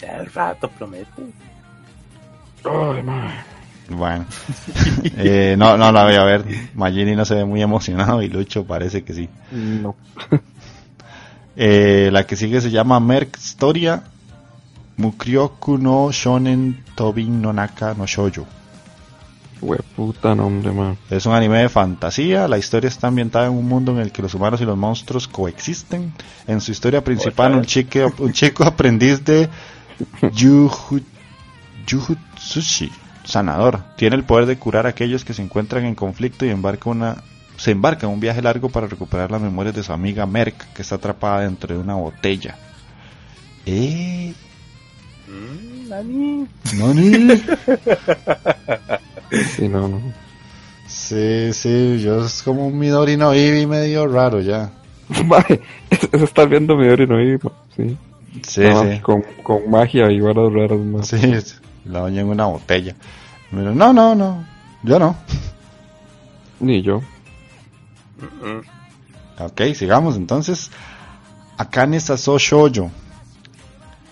[0.01, 1.23] Ya el rato promete.
[2.65, 3.31] Ay, man.
[3.89, 4.25] Bueno,
[5.17, 6.45] Eh, no, no la voy a ver.
[6.75, 9.29] Magini no se ve muy emocionado y Lucho parece que sí.
[9.53, 9.95] No.
[11.59, 14.03] Eh, la que sigue se llama Merc Storia
[14.99, 18.47] Mukryoku no Shonen Tobin no Naka no Shoujo.
[19.97, 20.97] Puta nombre, man.
[21.11, 22.47] Es un anime de fantasía.
[22.49, 25.27] La historia está ambientada en un mundo en el que los humanos y los monstruos
[25.29, 26.13] coexisten.
[26.47, 29.49] En su historia principal, un chico, un chico aprendiz de
[30.23, 31.03] Yuhu-
[31.87, 32.93] Yuhutsushi,
[33.25, 36.91] sanador, tiene el poder de curar a aquellos que se encuentran en conflicto y embarca
[36.91, 37.17] una,
[37.57, 40.83] se embarca en un viaje largo para recuperar las memorias de su amiga Merc, que
[40.83, 42.57] está atrapada dentro de una botella.
[43.65, 44.35] Eh,
[45.29, 46.47] Mm, Nani.
[46.79, 47.43] ¿Nani?
[49.31, 50.01] Sí, no, no.
[50.87, 54.71] Sí, sí, yo es como un Midori no Ibi medio raro ya.
[55.27, 57.53] Vale, eso está viendo mi no.
[57.77, 57.97] Sí.
[58.43, 59.01] Sí, más.
[59.01, 61.05] Con, con magia y varas raras, man.
[61.05, 61.17] Sí,
[61.85, 62.95] la doña en una botella.
[63.51, 64.45] Pero no, no, no.
[64.83, 65.17] Yo no.
[66.61, 67.03] Ni yo.
[69.39, 70.71] Ok, sigamos entonces.
[71.59, 72.91] Akane Saso Shoujo.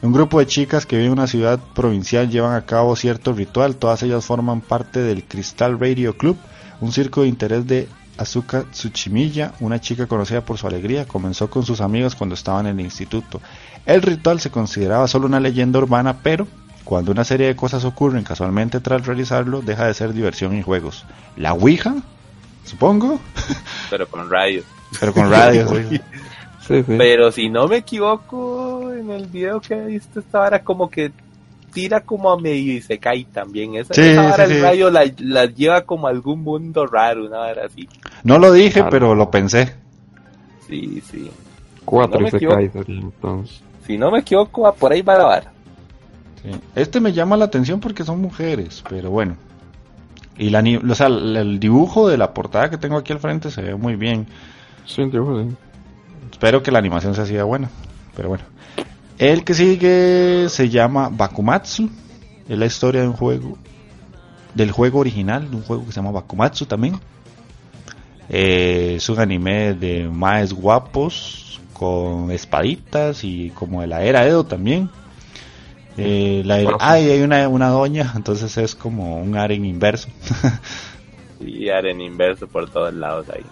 [0.05, 3.77] Un grupo de chicas que viven en una ciudad provincial llevan a cabo cierto ritual.
[3.77, 6.37] Todas ellas forman parte del Crystal Radio Club,
[6.83, 11.09] un circo de interés de Azuka Tsuchimiya, una chica conocida por su alegría.
[11.09, 13.41] Comenzó con sus amigos cuando estaban en el instituto.
[13.87, 16.47] El ritual se consideraba solo una leyenda urbana, pero
[16.85, 21.07] cuando una serie de cosas ocurren casualmente tras realizarlo, deja de ser diversión y juegos.
[21.39, 21.95] La Ouija,
[22.67, 23.23] supongo,
[23.89, 24.67] Pero con rayos.
[25.01, 25.67] pero con radio.
[25.89, 26.85] sí.
[26.87, 28.64] Pero si no me equivoco,
[28.99, 31.13] en el video que he visto esta vara como que
[31.73, 33.75] tira como a medio y se cae también.
[33.75, 34.63] Esa, Sí, esa vara sí, el sí.
[34.63, 37.89] rayo la, la lleva como a algún mundo raro, una vara así.
[38.23, 38.91] No lo dije, Claro.
[38.91, 39.75] pero lo pensé.
[40.69, 41.31] Sí, sí.
[41.85, 42.57] Cuatro no me y se equivoco.
[42.57, 43.63] cae entonces.
[43.87, 45.53] Si no me equivoco, por ahí va la vara.
[46.43, 46.51] Sí.
[46.75, 49.37] Este me llama la atención porque son mujeres, pero bueno.
[50.39, 53.51] Y la, ni- o sea, el dibujo de la portada que tengo aquí al frente
[53.51, 54.27] se ve muy bien.
[54.87, 55.49] Sí, un dibujo, sí.
[56.33, 57.69] Espero que la animación sea así de buena,
[58.17, 58.45] pero bueno.
[59.19, 61.89] El que sigue se llama Bakumatsu.
[62.49, 63.57] Es la historia de un juego,
[64.55, 67.01] del juego original, de un juego que se llama Bakumatsu también.
[68.29, 74.45] Eh, es un anime de maes guapos con espaditas y como de la era Edo
[74.45, 74.91] también.
[75.97, 80.09] Eh, la, ah, y hay una, una doña, entonces es como un aren inverso.
[81.41, 83.45] Y aren inverso por todos lados ahí.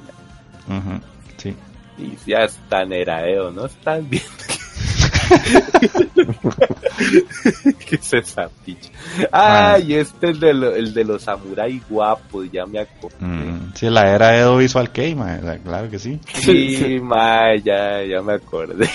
[0.69, 1.01] Ujú,
[1.37, 1.55] sí.
[1.99, 3.67] Y ya está Neraeo, ¿no?
[3.67, 4.31] Están viendo.
[7.87, 8.91] ¿Qué es esa picha?
[9.33, 13.17] Ah, este es de lo- el de los samuráis guapos, ya me acordé.
[13.21, 16.19] Mm, sí, la era Edo Visual Kei, mae, o sea, claro que sí.
[16.35, 18.89] Sí, ma, ya, ya me acordé.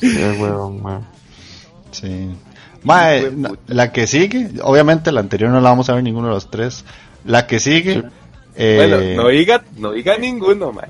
[0.00, 1.06] Sí, huevón, man.
[1.90, 2.30] Sí.
[2.84, 3.50] Mae, puta.
[3.68, 6.84] la que sigue, obviamente la anterior no la vamos a ver ninguno de los tres.
[7.24, 8.02] La que sigue, Sí.
[8.56, 10.84] eh, Bueno, no diga, no diga ninguno, ma.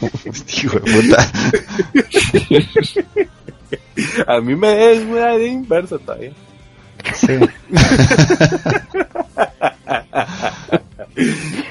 [0.62, 1.30] Hijo de puta.
[4.26, 6.32] A mí me es una de inverso todavía.
[7.14, 7.38] Sí.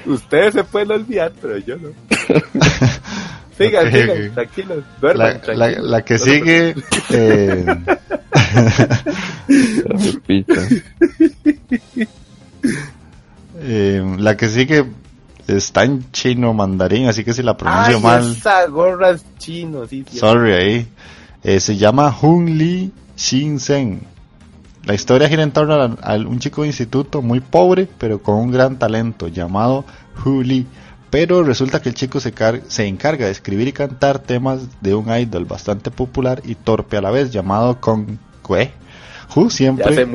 [0.05, 1.89] Ustedes se pueden olvidar, pero yo no.
[3.57, 4.33] Sigan, Ok, sigan, ok.
[4.33, 4.83] tranquilos.
[5.01, 5.89] duerman, La, la, tranquilos.
[5.89, 6.75] la que sigue.
[7.11, 7.65] eh,
[13.61, 14.85] eh, la que sigue
[15.57, 19.87] está en chino mandarín, así que si la pronuncio Ay, mal, esa gorra es chino,
[19.87, 20.05] sí.
[20.09, 20.17] sí.
[20.17, 20.87] sorry ahí.
[21.43, 24.01] Eh, se llama Hun Li Shin-sen.
[24.85, 28.35] La historia gira en torno a, a un chico de instituto muy pobre, pero con
[28.35, 29.85] un gran talento, llamado
[30.23, 30.67] Hu Li.
[31.09, 32.33] Pero resulta que el chico se,
[32.67, 37.01] se encarga de escribir y cantar temas de un idol bastante popular y torpe a
[37.01, 38.71] la vez, llamado Kong Kue.
[39.35, 39.95] Hu siempre...
[39.95, 40.07] se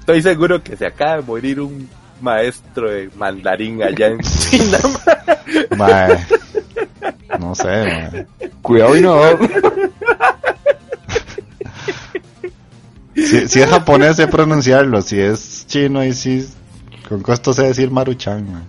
[0.00, 1.88] Estoy seguro que se acaba de morir un
[2.22, 4.78] maestro de mandarín allá en China.
[5.76, 6.18] Mae,
[7.38, 8.26] no sé, mae.
[8.62, 9.20] Cuidado y no.
[13.14, 16.48] Si, si es japonés sé pronunciarlo, si es chino y si
[17.08, 18.50] con costo sé decir maruchan.
[18.50, 18.62] mae.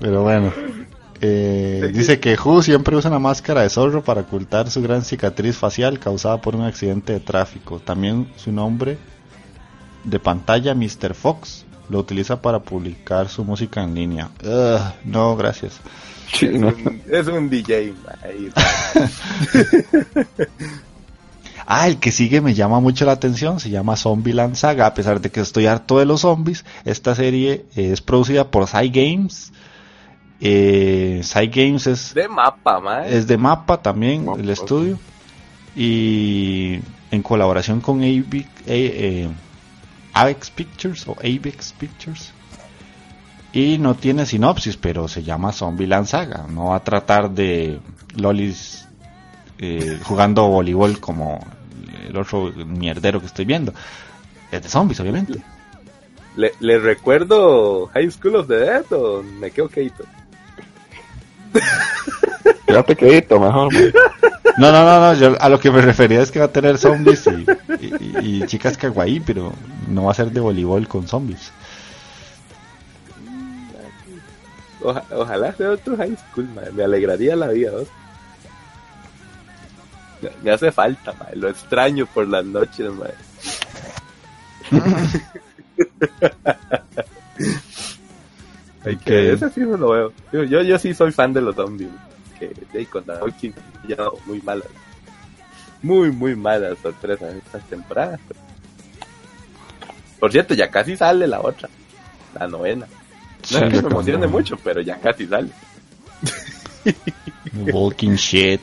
[0.00, 0.52] Pero bueno.
[1.22, 5.56] Eh, dice que Hu siempre usa una máscara de zorro para ocultar su gran cicatriz
[5.56, 7.78] facial causada por un accidente de tráfico.
[7.78, 8.96] También su nombre
[10.04, 11.14] de pantalla, Mr.
[11.14, 14.30] Fox, lo utiliza para publicar su música en línea.
[14.42, 15.80] Ugh, no, gracias.
[17.10, 17.92] Es un DJ.
[21.72, 25.20] Ah, el que sigue me llama mucho la atención, se llama Zombieland Saga, a pesar
[25.20, 29.52] de que estoy harto de los zombies, esta serie es producida por Cygames.
[30.40, 33.06] Eh, Cygames es, De mapa, ma.
[33.06, 34.98] es de mapa también, Mapa, el estudio,
[35.76, 36.80] y
[37.10, 39.28] en colaboración con AV, eh, eh,
[40.14, 42.32] Avex Pictures o Avex Pictures.
[43.52, 46.46] Y no tiene sinopsis, pero se llama Zombieland Saga.
[46.48, 47.80] No va a tratar de
[48.14, 48.86] lolis
[49.58, 51.44] eh, jugando voleibol como
[52.08, 53.74] el otro mierdero que estoy viendo.
[54.52, 55.42] Es de zombies, obviamente.
[56.36, 60.04] ¿Le, ¿Le recuerdo High School of the Dead o me quedo quedito?
[62.66, 63.72] Quédate quedito, mejor.
[63.72, 63.92] man.
[64.58, 66.78] No, no, no, no, yo a lo que me refería es que va a tener
[66.78, 67.46] zombies y,
[67.84, 69.52] y- y chicas kawaii, pero
[69.88, 71.50] no va a ser de voleibol con zombies.
[74.82, 76.48] Oja- ojalá sea otro High School.
[76.74, 77.86] Me alegraría la vida, ¿no?
[80.22, 81.14] Me, me hace falta.
[81.34, 82.90] Lo extraño por las noches.
[89.04, 90.12] Que ese sí no lo veo.
[90.32, 91.90] Yo, yo, yo sí soy fan de los zombies.
[92.38, 93.52] Que de con Walking
[93.86, 93.96] ya
[94.26, 94.68] muy malas.
[95.82, 98.20] Muy, muy malas sorpresas estas temporadas.
[100.18, 101.68] Por cierto, ya casi sale la otra.
[102.38, 102.86] La novena.
[103.50, 105.50] No es que me emocione mucho, pero ya casi sale.
[107.72, 108.60] Walking shit.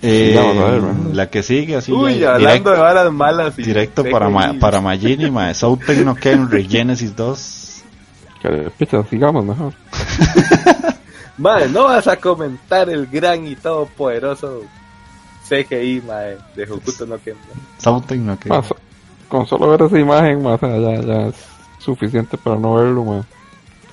[0.00, 1.12] Eh, a ver, ¿no?
[1.12, 3.58] la que sigue así Uy, ya, hablando directo, de varas malas.
[3.58, 5.52] y directo para, ma, para Magini, ma,
[6.04, 6.14] no
[6.48, 7.57] Regenesis 2.
[8.42, 9.72] Que picha, sigamos mejor.
[11.38, 14.62] Madre, no vas a comentar el gran y todopoderoso
[15.48, 17.36] CGI, madre, de Hokuto no Ken.
[17.78, 18.52] Souten no Ken.
[19.28, 21.36] Con solo ver esa imagen, más ya, ya es
[21.78, 23.24] suficiente para no verlo, man.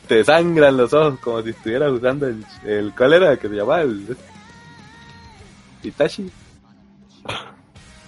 [0.07, 3.37] Te sangran los ojos como si estuvieras usando el, el ¿cuál era?
[3.37, 3.81] que se llamaba?
[3.81, 4.17] El
[5.83, 6.31] Itachi.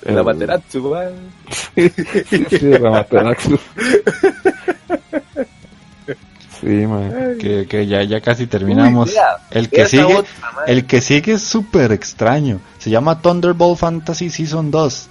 [0.04, 1.16] El Amaterasu, madre.
[2.50, 3.60] Sí, el Amaterasu.
[6.68, 7.38] Sí, man.
[7.40, 9.12] Que, que ya, ya casi terminamos.
[9.12, 9.16] Uy,
[9.52, 10.32] el que sigue, otra,
[10.68, 12.60] el que sigue es súper extraño.
[12.78, 15.10] Se llama Thunderbolt Fantasy Season 2.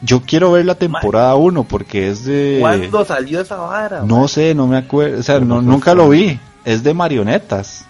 [0.00, 2.56] Yo quiero ver la temporada 1 porque es de...
[2.60, 4.02] ¿Cuándo salió esa vara?
[4.02, 5.20] No sé, no me acuerdo.
[5.20, 6.40] O sea, no, nunca lo vi.
[6.64, 7.84] Es de marionetas.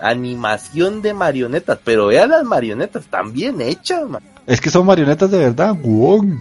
[0.00, 4.22] Animación de marionetas, pero vea las marionetas, están bien hechas, man.
[4.46, 5.74] Es que son marionetas de verdad.
[5.74, 6.40] Wow.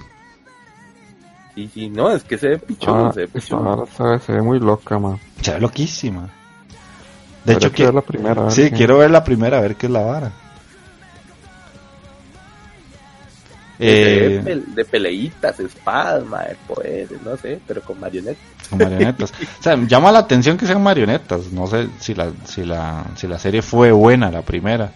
[1.58, 4.44] Sí, sí, no, es que se ve pichudo, Ah, se ve vara se, se ve
[4.44, 5.20] muy loca, man.
[5.42, 6.30] Se ve loquísima.
[7.44, 8.44] De hecho, que ver que, la primera.
[8.44, 10.32] ver sí, qué- quiero ver la primera, a ver qué es la vara.
[13.80, 18.44] Eh, de peleitas, espadas, madre, poderes, no sé, pero con marionetas.
[18.70, 19.34] con marionetas.
[19.60, 21.52] O sea, llama la atención que sean marionetas.
[21.52, 24.92] No sé si la, si la, si la serie fue buena la primera.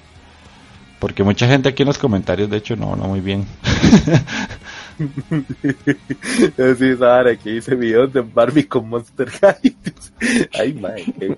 [0.99, 3.47] Porque mucha gente aquí en los comentarios, de hecho, no, no muy bien.
[6.77, 9.75] Sí, esa vara que hice videos de Barbie con Monster High.
[10.53, 11.37] Ay, madre.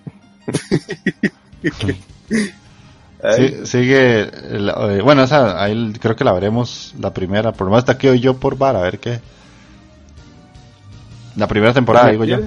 [3.37, 4.29] Sí, sigue,
[4.59, 7.97] la- eh, bueno, esa, ahí creo que la veremos la primera, por lo menos hasta
[7.97, 9.21] que hoy yo por bar, a ver qué.
[11.37, 12.37] La primera temporada, digo yo.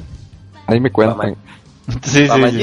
[0.67, 1.37] Ahí me cuentan.
[2.03, 2.59] Sí, sí.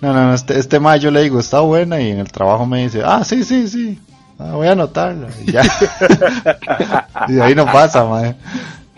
[0.00, 2.66] No, no, no, este, este ma yo le digo, está buena y en el trabajo
[2.66, 3.98] me dice, ah, sí, sí, sí,
[4.38, 5.28] ah, voy a anotarla.
[5.44, 5.62] Y ya.
[7.28, 8.34] y de ahí no pasa, ma.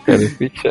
[0.05, 0.69] Carepicha.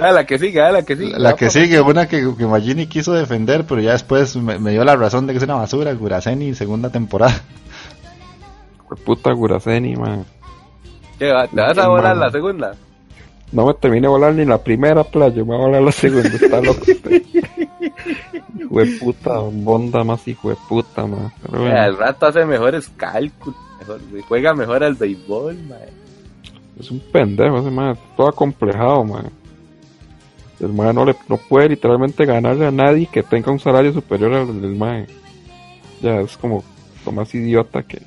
[0.00, 1.18] Ah, la que sigue, ah, la que sigue.
[1.18, 4.84] La que sigue, una que, que Magini quiso defender, pero ya después me, me dio
[4.84, 7.42] la razón de que es una basura, Guraseni, segunda temporada.
[9.04, 10.24] Puta Guraseni, man.
[11.18, 11.48] ¿Qué, va?
[11.48, 12.74] ¿Te vas a volar la segunda?
[13.52, 16.28] No me terminé de volar ni la primera playa, me voy a volar la segunda,
[16.28, 17.22] está loco usted.
[18.58, 21.32] Hijo de puta, bonda más hijo de puta, man.
[21.42, 23.56] Pero bueno, Al rato hace mejores cálculos.
[23.80, 25.88] mejor- juega mejor al béisbol, mae.
[26.78, 29.30] es un pendejo ese man, todo acomplejado, man.
[30.58, 34.32] El man no, le, no puede literalmente ganarle a nadie que tenga un salario superior
[34.34, 35.06] al del man.
[36.02, 36.62] Ya es como
[37.06, 37.98] lo más idiota que.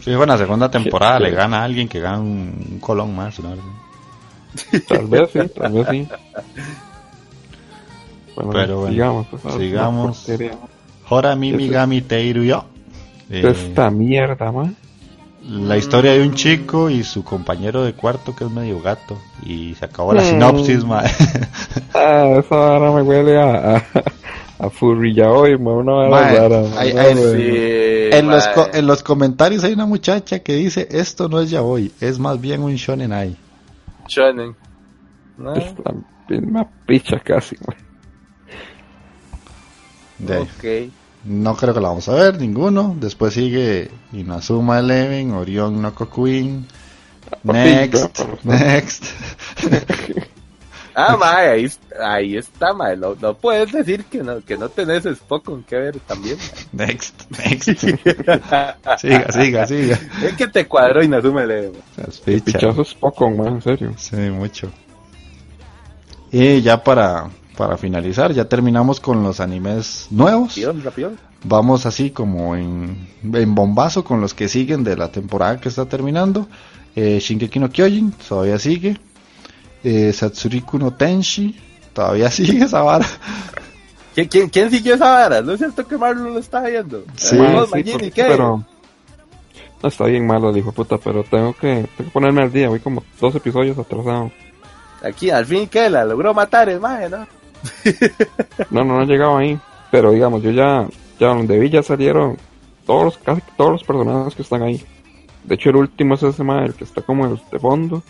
[0.00, 3.38] Sí, bueno, la segunda temporada le gana a alguien que gana un, un colón más.
[3.40, 3.54] ¿no?
[4.88, 6.08] Tal vez sí, tal vez sí.
[8.34, 9.26] Bueno, Pero bueno, sigamos.
[9.30, 10.30] pues, sigamos.
[11.08, 12.64] Hora Mimigami Teiru yo.
[13.30, 14.76] Eh, Esta mierda, man.
[15.48, 19.18] la historia de un chico y su compañero de cuarto que es medio gato.
[19.44, 20.26] Y se acabó la Mm.
[20.26, 21.02] sinopsis, ma.
[21.94, 23.84] Ah, esa vara me huele a, a,
[24.58, 25.74] a furry ya hoy, man.
[25.74, 27.36] Una vara rara, hay- hay- güey.
[27.42, 28.54] Sí, en, los mae.
[28.54, 32.40] co- en los comentarios hay una muchacha que dice, esto no es yaoi, es más
[32.40, 33.36] bien un shonen ai.
[34.08, 34.54] Shonen.
[35.38, 35.54] ¿No?
[35.54, 35.94] Es la
[36.28, 37.76] misma picha casi, man.
[40.22, 40.42] De ahí.
[40.42, 40.92] Ok.
[41.24, 42.96] No creo que la vamos a ver, ninguno.
[42.98, 46.66] Después sigue Inazuma Eleven, Orion no Kokuin.
[47.44, 49.04] Next, next.
[50.94, 51.70] Ah, mae, ahí,
[52.04, 52.96] ahí está, mae.
[52.96, 56.36] No, no puedes decir que no, que no tenés Spock que ver también.
[56.72, 56.86] mae.
[56.88, 57.80] Next, next.
[58.98, 59.98] siga, siga, siga.
[60.22, 61.00] Es que te cuadró.
[61.00, 62.42] Las fichas.
[62.42, 63.94] Pichazo es poco, man, en serio.
[63.96, 64.70] Sí, mucho.
[66.30, 70.50] Y ya para, para finalizar, ya terminamos con los animes nuevos.
[70.56, 71.12] Rápido, rápido.
[71.44, 75.86] Vamos así como en, en bombazo con los que siguen de la temporada que está
[75.86, 76.46] terminando.
[76.94, 78.96] Eh, Shingeki no Kyojin todavía sigue.
[79.84, 81.58] Eh, Satsuriku no Tenshi
[81.92, 83.06] todavía sigue esa vara.
[84.14, 85.40] ¿Quién, quién, quién siguió esa vara?
[85.42, 87.02] ¿No es cierto que Marlon lo está viendo?
[87.16, 87.36] Sí.
[87.36, 88.24] ¿Vos, Man, sí, Magini, porque- qué?
[88.24, 88.64] pero
[89.82, 92.52] no está bien malo el hijo de puta, pero tengo que, tengo que ponerme al
[92.52, 94.30] día, voy como dos episodios atrasado.
[95.02, 95.90] Aquí, al fin, ¿qué?
[95.90, 97.26] La logró matar el mae, ¿no?
[98.70, 99.58] No, no, no he llegado ahí,
[99.90, 102.36] pero digamos, yo ya, ya donde vi ya salieron
[102.86, 104.84] todos los, casi todos los personajes que están ahí.
[105.44, 108.02] De hecho, el último es ese mae, el que está como el de fondo,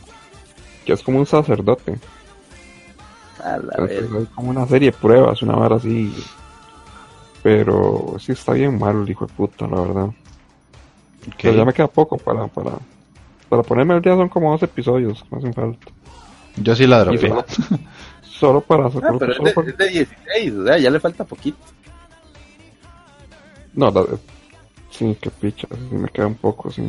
[0.85, 1.99] que es como un sacerdote.
[3.43, 4.21] A la Entonces vez.
[4.21, 6.15] hay como una serie de pruebas, una vara así.
[7.43, 10.11] Pero sí está bien malo el hijo de puta, la verdad.
[11.41, 12.73] Pero ya me queda poco para, para,
[13.49, 15.87] para ponerme al día son como dos episodios, me hacen falta.
[16.57, 17.05] Yo sí la.
[18.43, 20.91] solo, para Ah, solo, pero es solo de, para- es de 16, o sea, ya
[20.91, 21.59] le falta poquito.
[23.75, 24.05] No, la-
[24.91, 26.83] sí, qué picha, sí me queda un poco, sí.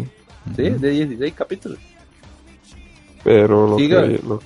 [0.56, 1.78] Sí, es de 16 capítulos.
[3.24, 4.02] Pero lo Siga.
[4.02, 4.20] que...
[4.28, 4.42] lo-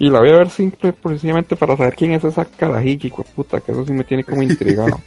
[0.00, 3.60] y la voy a ver simple, precisamente para saber quién es esa carajilla, hijo puta,
[3.60, 5.00] que eso sí me tiene como intrigado.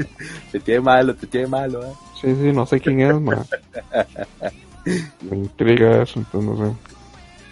[0.53, 1.91] Te tiene malo, te tiene malo, ¿eh?
[2.21, 3.45] sí, sí, no sé quién es, man.
[5.29, 6.73] Me intriga eso, entonces no sé.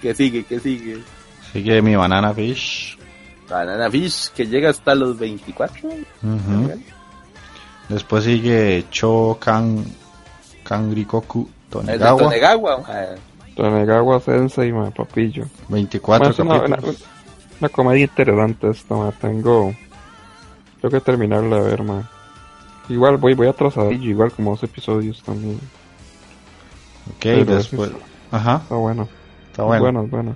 [0.02, 0.44] ¿Qué sigue?
[0.46, 1.00] ¿Qué sigue?
[1.52, 2.98] Sigue mi banana fish.
[3.54, 5.90] Banana Fish, que llega hasta los 24.
[5.90, 6.82] Ujú.
[7.90, 9.86] Después sigue Cho Kan
[10.64, 12.22] Kangrikoku Tonegawa.
[12.24, 12.84] Tonegawa.
[13.56, 15.46] Tonegawa Sensei, man, papillo.
[15.70, 17.02] 24 Man, es una, capítulos.
[17.02, 17.10] una-
[17.60, 19.14] una comedia interesante esta, man.
[19.22, 19.74] Tengo...
[20.82, 22.08] Tengo que terminarla de ver, man.
[22.90, 25.56] Igual voy, voy atrasadillo, igual como dos episodios también.
[27.10, 27.92] Ok, Pero después.
[28.32, 29.08] Ajá, Está bueno.
[29.52, 29.84] está bueno.
[29.84, 30.36] Bueno, bueno.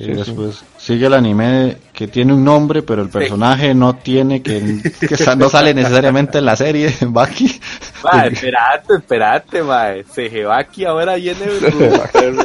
[0.00, 0.12] Ok, sí, sí.
[0.12, 5.16] después sigue el anime que tiene un nombre, pero el personaje no tiene que, que
[5.16, 6.94] sa- no sale necesariamente en la serie.
[7.06, 7.60] Baki.
[8.04, 10.04] Mae, espérate, espérate, mae.
[10.04, 11.46] Sejebaki ahora viene.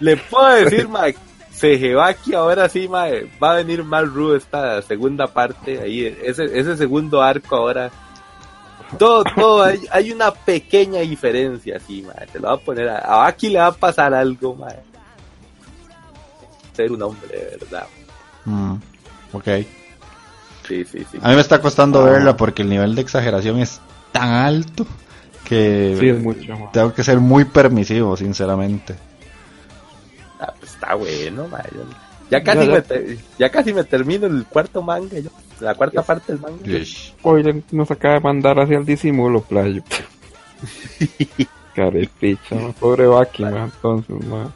[0.00, 1.14] Le puedo decir, mae.
[1.50, 3.28] Sejebaki ahora sí, mae.
[3.42, 5.80] Va a venir más rudo esta segunda parte.
[5.80, 7.90] Ahí, ese, ese segundo arco ahora.
[8.98, 12.26] Todo, todo, hay, hay una pequeña diferencia, sí, mae.
[12.26, 14.76] Te lo voy a poner a, a Baki le va a pasar algo, mae.
[16.82, 17.86] Ser un hombre, de verdad.
[18.44, 18.74] Mm,
[19.32, 19.44] ok.
[20.68, 21.18] Sí, sí, sí.
[21.22, 22.10] A mí me está costando Ah.
[22.10, 23.80] verla porque el nivel de exageración es
[24.12, 24.86] tan alto
[25.44, 26.72] que Sí, es mucho, man.
[26.72, 28.94] tengo que ser muy permisivo, sinceramente.
[30.38, 31.48] Ah, pues está bueno.
[31.74, 31.84] Yo-
[32.30, 32.70] Ya casi, Ya, ya.
[32.72, 35.30] Me te- ya casi me termino el cuarto manga, yo.
[35.58, 36.58] la cuarta parte del manga.
[36.84, 39.82] Spoiler nos acaba de mandar hacia el disimulo, playo.
[41.74, 42.72] Carepicha, man.
[42.78, 44.52] pobre Baki, man, entonces, man.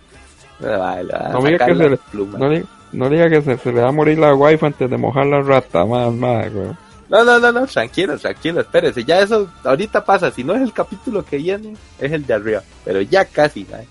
[0.60, 2.40] Vale, No diga que se le, plumas.
[2.40, 4.96] no, le- No diga que se, se le va a morir la wifi antes de
[4.96, 6.68] mojar la rata, más, más, güey.
[7.08, 9.04] No, no, no, no, tranquilo, tranquilo, espérese.
[9.04, 10.30] Ya eso ahorita pasa.
[10.30, 12.62] Si no es el capítulo que viene, es el de arriba.
[12.84, 13.86] Pero ya casi, mae.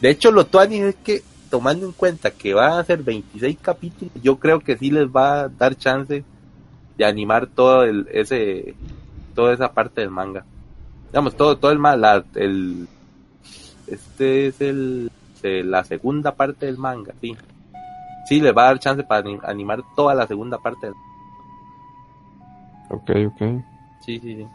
[0.00, 4.12] De hecho, lo tuanis es que, tomando en cuenta que van a ser 26 capítulos,
[4.22, 6.22] yo creo que sí les va a dar chance
[6.98, 8.74] de animar todo el, ese,
[9.34, 10.44] toda esa parte del manga.
[11.12, 12.86] Digamos, todo, todo el manga, el,
[13.86, 15.10] este es el,
[15.42, 17.36] de la segunda parte del manga, sí.
[18.28, 20.94] Sí, les va a dar chance para anim- animar toda la segunda parte del
[22.90, 23.62] Ok, ok.
[24.00, 24.46] Sí, sí, sí.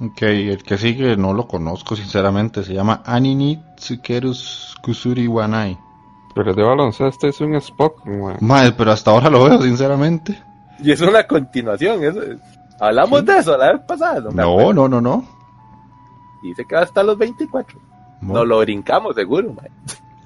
[0.00, 5.78] Ok, el que sigue no lo conozco sinceramente, se llama Anini Tsukerus Kusuri Wanai.
[6.34, 8.36] Pero el de baloncesto es un Spock, güey.
[8.40, 10.40] Madre, pero hasta ahora lo veo sinceramente.
[10.80, 12.38] Y es una continuación, eso es-
[12.80, 14.30] Hablamos de eso la vez pasada, ¿no?
[14.32, 14.72] No, acuerdo.
[14.74, 15.24] no, no, no.
[16.42, 17.78] Dice que va hasta los 24.
[18.22, 19.70] No lo brincamos, seguro, mae.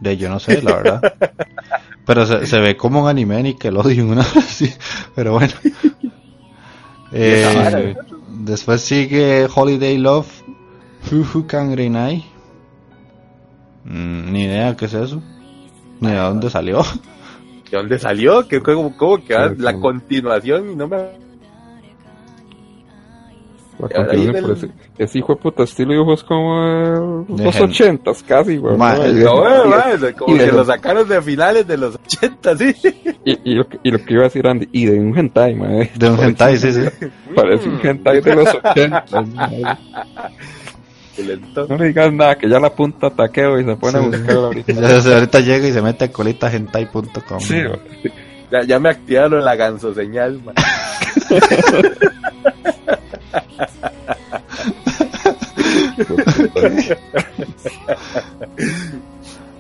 [0.01, 1.15] De yo no sé, la verdad.
[2.05, 4.73] Pero se, se ve como un anime Nickelodeon, una vez así.
[5.15, 5.55] Pero bueno.
[7.13, 7.95] Eh,
[8.29, 10.29] después sigue Holiday Love
[11.03, 12.25] Fufu Kangrenai.
[13.85, 15.23] Mm, ni idea qué es eso.
[16.01, 16.83] Ni de dónde salió.
[17.71, 18.47] ¿De dónde salió?
[18.47, 20.71] ¿Qué, cómo, cómo que la continuación?
[20.71, 21.26] Y no me...
[23.79, 28.57] La el- ese, hijo de puta estilo de dibujos como eh, De los ochentas casi,
[28.57, 28.77] güey.
[28.77, 32.75] Como que los- lo sacaron de finales de los 80, sí.
[33.25, 35.55] Y, y lo, que- y lo que iba a decir Andy, y de un hentai,
[35.55, 35.91] mae.
[35.95, 36.81] De un hentai, sí, sí.
[37.35, 39.05] Parece un hentai de los 80.
[39.35, 39.63] mae.
[41.19, 41.61] Excelente.
[41.69, 44.07] No le digas nada, que ya la punta taqueo y se pone a Sí.
[44.09, 44.73] buscarlo ahorita.
[44.73, 47.41] Ya ahorita llega y se mete a colitahentai.com.
[47.41, 47.79] Sí, güey.
[48.51, 50.55] Ya, ya me activaron la ganso señal, mae.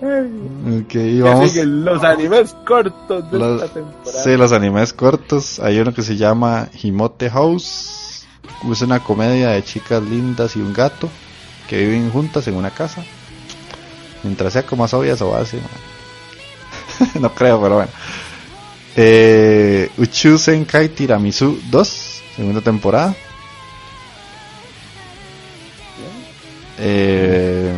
[0.02, 1.54] Ok, y Que vamos.
[1.56, 4.22] los animes cortos de Los- esta temporada.
[4.22, 5.58] Sí, los animes cortos.
[5.60, 8.24] Hay uno que se llama Himote House.
[8.70, 11.08] Es una comedia de chicas lindas y un gato
[11.68, 13.02] que viven juntas en una casa.
[14.22, 15.56] Mientras sea como más obvia va así.
[17.14, 17.20] ¿no?
[17.20, 17.90] no creo, pero bueno.
[18.96, 23.14] Eh, Uchu Senkai Tiramisu 2, segunda temporada.
[26.78, 27.72] Eh,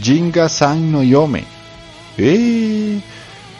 [0.00, 1.44] Jinga San no Yome.
[2.18, 3.00] Eh,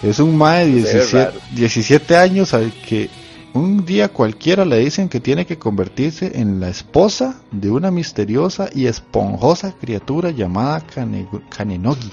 [0.02, 1.40] es un mae de Se ve 17, raro.
[1.54, 3.08] 17 años al que
[3.54, 8.68] un día cualquiera le dicen que tiene que convertirse en la esposa de una misteriosa
[8.74, 12.10] y esponjosa criatura llamada Kane- Kanenogi.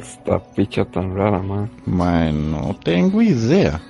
[0.00, 1.70] Esta picha tan rara, man.
[2.50, 3.80] No tengo idea.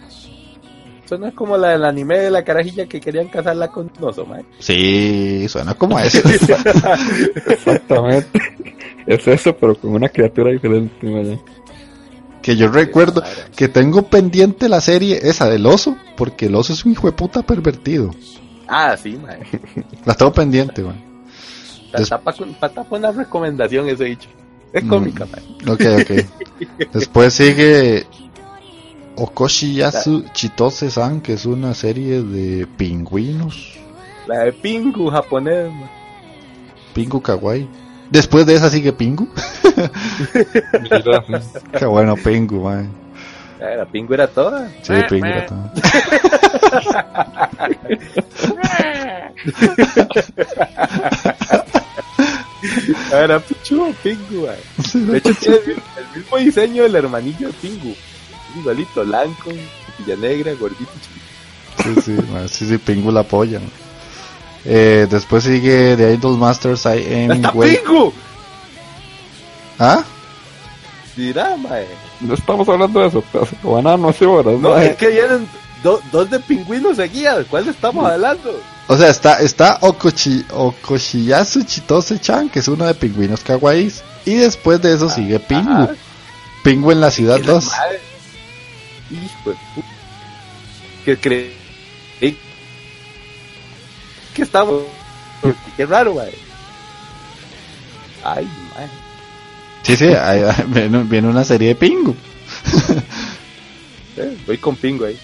[1.15, 4.45] Es como la del anime de la carajilla que querían casarla con un oso, mae.
[4.59, 6.21] Sí, suena como eso.
[7.47, 8.41] Exactamente.
[9.07, 11.39] es eso, pero con una criatura diferente, vaya.
[12.43, 13.23] que yo recuerdo
[13.57, 17.13] que tengo pendiente la serie esa del oso, porque el oso es un hijo de
[17.13, 18.11] puta pervertido.
[18.69, 19.41] Ah, sí, mae.
[20.05, 21.03] La tengo pendiente, man.
[21.97, 24.29] Des- Tapa con, tapa una recomendación ese dicho.
[24.73, 24.89] Es Mm.
[24.89, 25.73] cómica, mae.
[25.73, 26.89] Ok, ok.
[26.95, 28.07] Después sigue
[29.23, 33.75] Okoshiyasu Chitose-san, que es una serie de pingüinos.
[34.27, 35.89] La de Pingu japonés, mae.
[36.93, 37.69] Pingu Kawaii.
[38.11, 39.29] Después de esa sigue Pingu.
[41.79, 42.91] Qué bueno, Pingu, man.
[43.61, 44.69] La Pingu era toda.
[44.83, 45.71] Sí, Pingu era todo.
[53.13, 54.47] Ah, Era Pichu Pingu.
[54.95, 57.95] De hecho, tiene el mismo diseño del hermanillo de Pingu.
[58.57, 59.51] Igualito, blanco,
[59.99, 60.91] pilla negra, gordito.
[61.03, 62.01] chiquito.
[62.01, 63.61] Sí, sí, man, sí, sí, Pingu la apoya.
[64.65, 68.13] Eh, después sigue The Idol Masters I Am ¡Está Pingu!
[69.79, 70.05] ¿Ah?
[71.17, 71.87] Dirá, mae.
[72.21, 74.91] no estamos hablando de eso, pero van a no sé horas, No, mae.
[74.91, 75.47] es que vienen
[75.83, 77.45] do- dos de pingüinos seguidas.
[77.51, 78.59] ¿Cuál estamos hablando?
[78.87, 84.03] O sea, está, está Okochi, Okoshiyasu Chitose-chan, que es uno de pingüinos kawaiis.
[84.25, 85.71] Y después de eso sigue Pingu.
[85.71, 85.91] Ajá.
[86.63, 87.65] Pingu en la ciudad Que la 2.
[87.67, 88.01] madre-
[89.13, 89.85] Hijo de pu-
[91.05, 91.53] Que creí
[94.35, 94.83] que estamos.
[95.77, 96.33] Qué raro, mae.
[98.25, 98.89] Ay, mae.
[99.83, 102.15] Sí, sí, ahí- viene, viene una serie de Pingu.
[104.17, 105.19] Eh, voy con pingo ahí.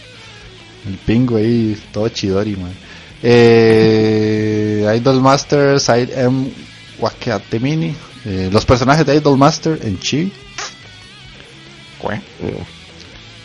[0.86, 2.74] El Pingu ahí, todo chidori, man.
[3.22, 6.50] Eh, Idol Masters, I am
[6.98, 7.94] Wakatemini.
[8.24, 10.32] Eh, los personajes de Idol Master en Chi.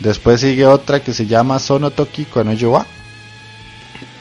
[0.03, 2.85] Después sigue otra que se llama Sonotoki Konoyowa.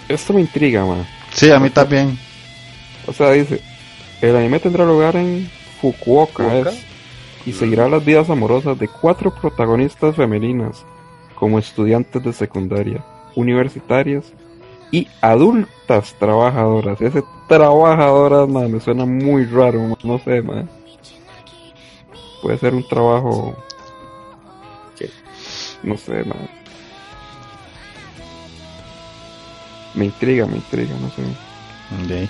[0.09, 1.04] esto me intriga, man.
[1.32, 2.16] Sí, a mí también.
[3.04, 3.60] O sea, dice,
[4.20, 5.50] el anime tendrá lugar en
[5.80, 6.70] Fukuoka, ¿Fukuoka?
[6.70, 6.84] es.
[7.46, 10.84] y seguirá las vidas amorosas de cuatro protagonistas femeninas
[11.34, 13.04] como estudiantes de secundaria,
[13.34, 14.32] universitarias
[14.92, 17.00] y adultas trabajadoras.
[17.00, 20.70] Ese trabajadoras, man, me suena muy raro, man, no sé, man.
[22.40, 23.56] Puede ser un trabajo...
[25.82, 26.48] No sé, man.
[29.94, 31.22] Me intriga, me intriga, no sé.
[31.92, 32.28] Ok.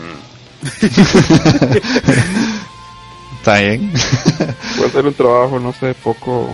[0.00, 0.64] Mm.
[3.38, 3.92] Está bien.
[4.76, 6.50] Puede ser un trabajo, no sé, poco...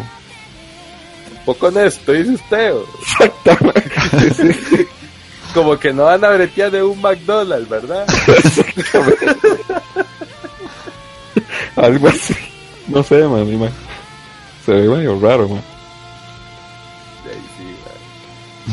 [1.45, 2.73] Poco honesto, dice usted.
[3.01, 4.89] Exactamente.
[5.55, 8.07] Como que no van a bretear de un McDonald's, ¿verdad?
[11.77, 12.35] Algo así.
[12.89, 13.71] No sé, man, ima-
[14.65, 15.63] Se ve medio raro, man.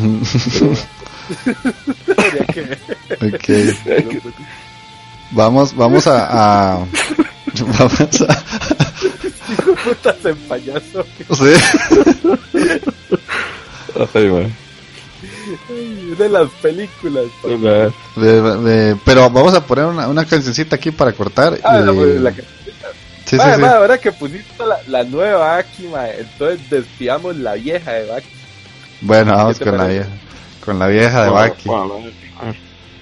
[0.01, 0.77] Ahí sí, man.
[2.17, 2.77] Habría que-
[3.35, 3.47] Ok.
[5.31, 6.85] Vamos, vamos a, a-
[7.77, 8.07] vamos a,
[9.83, 11.05] Putas en payaso.
[11.33, 11.53] sí.
[14.13, 14.53] Ay, man.
[16.17, 17.25] De las películas.
[18.15, 21.57] De- de- pero vamos a poner una, una cancioncita aquí para cortar.
[21.63, 22.47] Ah, la, y- la que- sí,
[23.31, 23.61] sí, Ma, sí.
[23.61, 28.27] ma, ahora que pusiste la, la nueva Aki, ma, entonces despidamos la vieja de Baki.
[29.01, 30.09] Bueno, vamos ¿Qué te con la vieja.
[30.65, 31.69] Con la vieja de Baki.
[31.69, 31.93] bueno.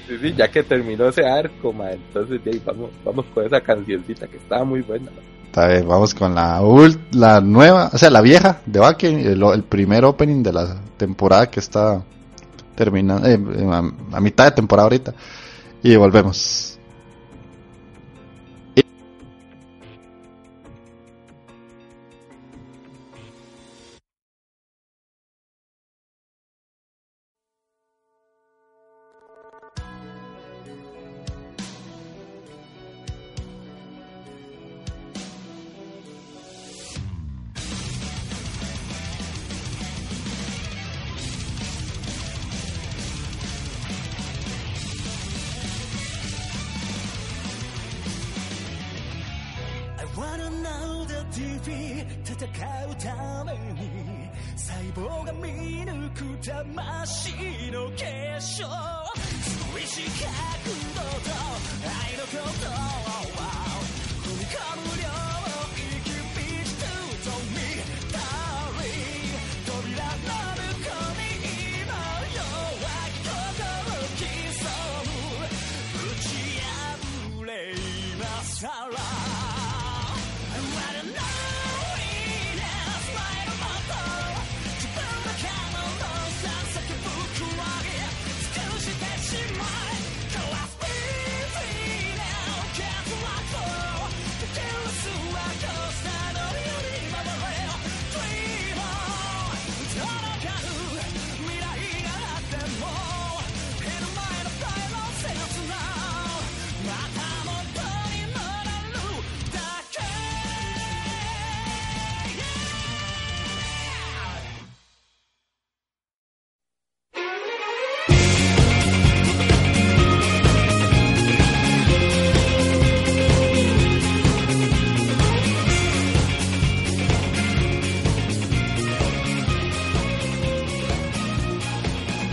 [0.08, 4.28] Sí, sí, ya que terminó ese arco, ma, entonces ahí vamos, vamos con esa cancioncita
[4.28, 5.10] que estaba muy buena.
[5.48, 9.42] Está bien, vamos con la ult- la nueva, o sea, la vieja de Baki, el,
[9.42, 12.04] el primer opening de la temporada que está
[12.76, 15.14] terminando, eh, eh, a, a mitad de temporada ahorita.
[15.82, 16.75] Y volvemos.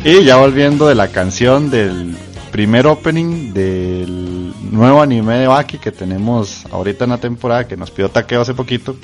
[0.04, 2.16] Y ya volviendo de la canción del
[2.50, 7.92] primer opening del nuevo anime de Baki que tenemos ahorita en la temporada que nos
[7.92, 8.96] pidió Takeo hace poquito.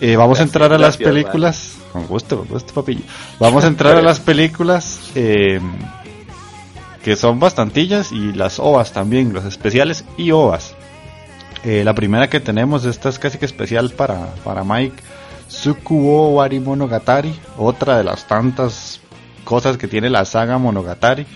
[0.00, 1.76] Eh, vamos a entrar a las gracias, películas.
[1.92, 3.02] Con gusto, con gusto, papillo.
[3.40, 5.60] Vamos a entrar a las películas eh,
[7.02, 10.76] que son bastantillas y las ovas también, los especiales y ovas.
[11.64, 15.02] Eh, la primera que tenemos, esta es casi que especial para, para Mike.
[15.48, 19.00] Tsukuo Wari Monogatari, otra de las tantas
[19.44, 21.26] cosas que tiene la saga Monogatari.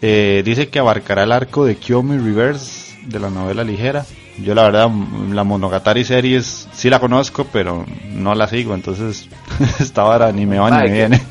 [0.00, 4.04] Eh, dice que abarcará el arco de Kyomi Reverse de la novela ligera.
[4.38, 4.88] Yo la verdad,
[5.30, 9.28] la Monogatari series sí la conozco, pero no la sigo, entonces
[9.80, 11.22] esta vara ni me va ni me que- viene.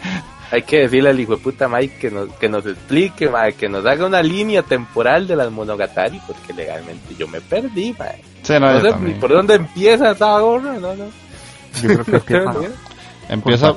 [0.49, 3.67] Hay que decirle al hijo de puta Mike que nos, que nos explique, ma, que
[3.67, 8.05] nos haga una línea temporal de las Monogatari, porque legalmente yo me perdí, ma.
[8.43, 9.13] Sí, no, No yo sé también.
[9.15, 11.05] ni por dónde empieza esa gorra, no, no.
[11.81, 12.65] Yo creo que empieza con
[13.29, 13.73] Empieza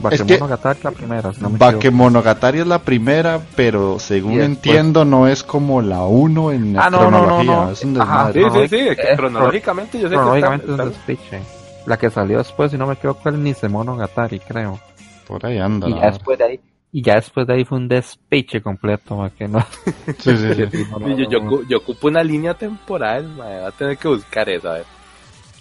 [0.00, 0.32] Bakemono.
[0.34, 1.50] Es que- Gatari la primera, si no.
[1.50, 6.86] Bakemonogatari es la primera, pero según después- entiendo no es como la 1 en la
[6.86, 7.70] Ah, no, no, no, cronología, no.
[7.70, 8.68] es un Ajá, desmadre.
[8.68, 11.40] Sí, sí, sí, es que es- cronológicamente yo sé Cronológicamente que es está, un despiche.
[11.86, 14.78] La que salió después, si no me equivoco, el Nisemono Gatari, creo.
[15.26, 15.88] Por ahí anda.
[15.88, 16.60] Y ya después de ahí,
[16.92, 19.60] y ya después de ahí fue un despiche completo, ma, que no.
[20.18, 20.64] Sí, sí, sí.
[20.72, 24.70] Sí, yo, yo, yo ocupo una línea temporal, ma, va a tener que buscar esa,
[24.70, 24.84] a ver.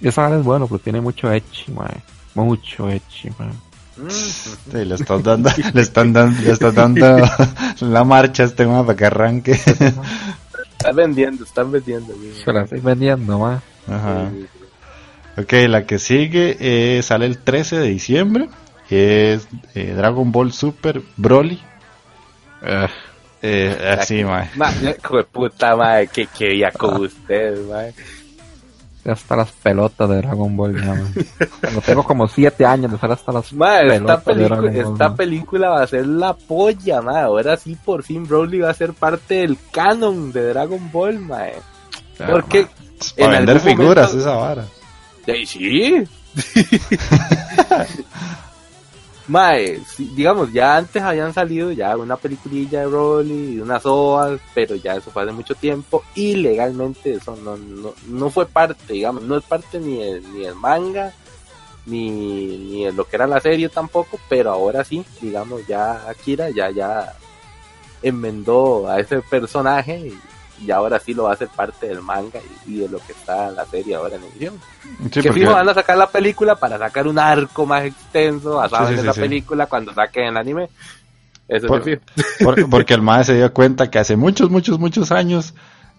[0.01, 1.97] Esa es bueno, pero tiene mucho echi, mae.
[2.35, 3.49] Mucho echi, mae.
[4.07, 7.17] Sí, le están dando, le están dando, le están dando
[7.81, 9.51] la marcha a este mae para que arranque.
[9.51, 12.13] Están vendiendo, están vendiendo.
[12.45, 13.57] la estoy vendiendo, mae.
[13.87, 14.31] Ajá.
[15.37, 18.49] Ok, la que sigue eh, sale el 13 de diciembre.
[18.89, 21.59] Es eh, Dragon Ball Super Broly.
[23.41, 24.49] Eh, así, mae.
[24.55, 27.93] Ma, hijo de puta madre, que quería con usted, madre.
[29.05, 30.75] Hasta las pelotas de Dragon Ball.
[31.61, 34.73] Cuando tengo como 7 años de estar hasta las Madre, esta, pelotas de película, Dragon
[34.83, 35.17] Ball, esta mae.
[35.17, 37.21] película va a ser la polla, madre.
[37.21, 41.55] Ahora sí, por fin Broly va a ser parte del canon de Dragon Ball, madre.
[42.17, 42.67] Porque
[43.17, 44.65] Para en vender figuras, momento- esa vara.
[45.25, 46.03] Sí, sí.
[49.29, 49.79] Mae,
[50.15, 54.95] digamos, ya antes habían salido ya una peliculilla de Broly y unas ovas, pero ya
[54.95, 59.37] eso fue hace mucho tiempo y legalmente eso no, no, no fue parte, digamos, no
[59.37, 61.13] es parte ni del, ni del manga,
[61.85, 66.49] ni, ni de lo que era la serie tampoco, pero ahora sí, digamos, ya Akira
[66.49, 67.13] ya, ya
[68.01, 70.19] enmendó a ese personaje y,
[70.65, 73.11] y ahora sí lo va a hacer parte del manga y, y de lo que
[73.13, 74.55] está en la serie ahora en edición
[75.05, 78.61] Sí, que porque- fijo van a sacar la película para sacar un arco más extenso
[78.67, 79.19] sí, en sí, esa sí.
[79.21, 80.69] película cuando saquen el anime.
[81.47, 82.01] Eso Por- sí fijo.
[82.43, 85.53] por- porque el mae se dio cuenta que hace muchos, muchos, muchos años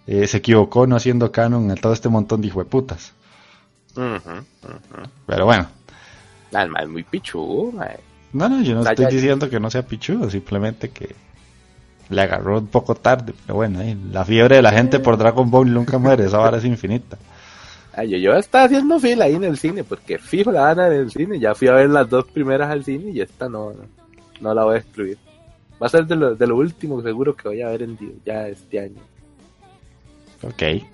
[0.06, 3.12] eh, se equivocó no haciendo canon a todo este montón de hijueputas.
[3.96, 5.08] Ujú, ujú.
[5.26, 5.66] Pero bueno,
[6.52, 7.98] el mae es muy pichudo, mae.
[8.32, 11.14] no, no, yo no estoy ya- diciendo que no sea pichudo, simplemente que
[12.10, 13.32] le agarró un poco tarde.
[13.46, 16.58] Pero bueno, ahí, la fiebre de la gente por Dragon Ball nunca muere, esa vara
[16.58, 17.16] es infinita.
[17.96, 20.98] Yo, yo estaba haciendo fila ahí en el cine porque fijo la van a ver
[20.98, 21.38] en el cine.
[21.38, 23.84] Ya fui a ver las dos primeras al cine y esta no, no,
[24.40, 25.18] no la voy a excluir.
[25.80, 28.48] Va a ser de lo, de lo último seguro que voy a ver en ya
[28.48, 29.00] este año.
[30.42, 30.84] Ok.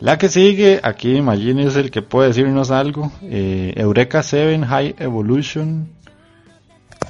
[0.00, 3.10] La que sigue, aquí Imagine es el que puede decirnos algo.
[3.22, 5.88] Eh, Eureka 7 High Evolution.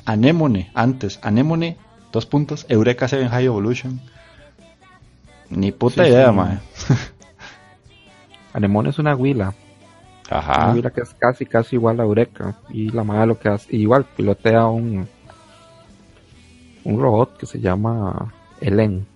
[0.07, 1.19] Anemone, antes.
[1.23, 1.77] Anemone,
[2.13, 2.67] dos puntos.
[2.69, 4.01] Eureka 7 High Evolution.
[5.51, 6.35] Ni puta Sí, idea, sí.
[6.37, 6.59] mae.
[8.53, 9.55] Anemón es una huila.
[10.31, 10.73] Una Ajá.
[10.73, 12.55] huila que es casi, casi igual a Eureka.
[12.71, 15.09] Y la madre lo que hace, igual pilotea un,
[16.85, 19.07] un robot que se llama Elent.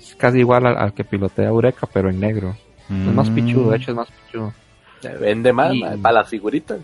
[0.00, 2.56] Es casi igual al, al que pilotea Eureka, pero en negro.
[2.90, 4.52] Es más pichudo, de hecho es más pichudo.
[5.00, 6.80] Se vende más, Y- para las figuritas.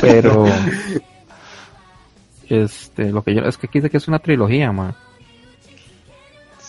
[0.00, 0.46] Pero
[2.48, 4.94] este lo que yo es que aquí dice que es una trilogía, man.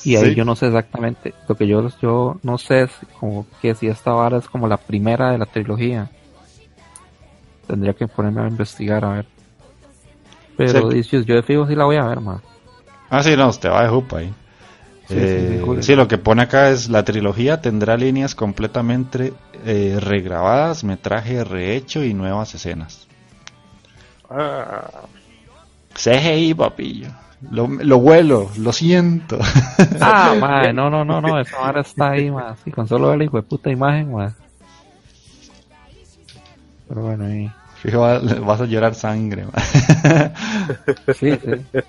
[0.03, 0.35] Y ahí Sí.
[0.35, 4.11] yo no sé exactamente, lo que yo yo no sé es como que si esta
[4.11, 6.09] vara es como la primera de la trilogía.
[7.67, 9.25] Tendría que ponerme a investigar a ver.
[10.57, 11.23] Pero Sí.
[11.25, 12.39] yo de fijo sí la voy a ver, man.
[13.09, 14.33] Ah, sí, no, usted va de jupa ahí.
[15.07, 19.33] Sí, Eh, sí, lo que pone acá es la trilogía tendrá líneas completamente
[19.65, 23.07] eh, regrabadas, metraje rehecho y nuevas escenas.
[24.29, 24.87] Ah.
[25.95, 27.09] CGI, papillo.
[27.51, 29.37] Lo, lo huelo, lo siento.
[30.01, 32.55] Ah, man, no, no, no, no, esa vara está ahí, man.
[32.63, 34.33] Sí, con solo ver la hijo de puta imagen, man.
[36.87, 37.51] Pero bueno, ahí.
[37.81, 39.45] Fijo, va- vas a llorar sangre.
[39.45, 39.53] man.
[41.19, 41.81] Sí, sí.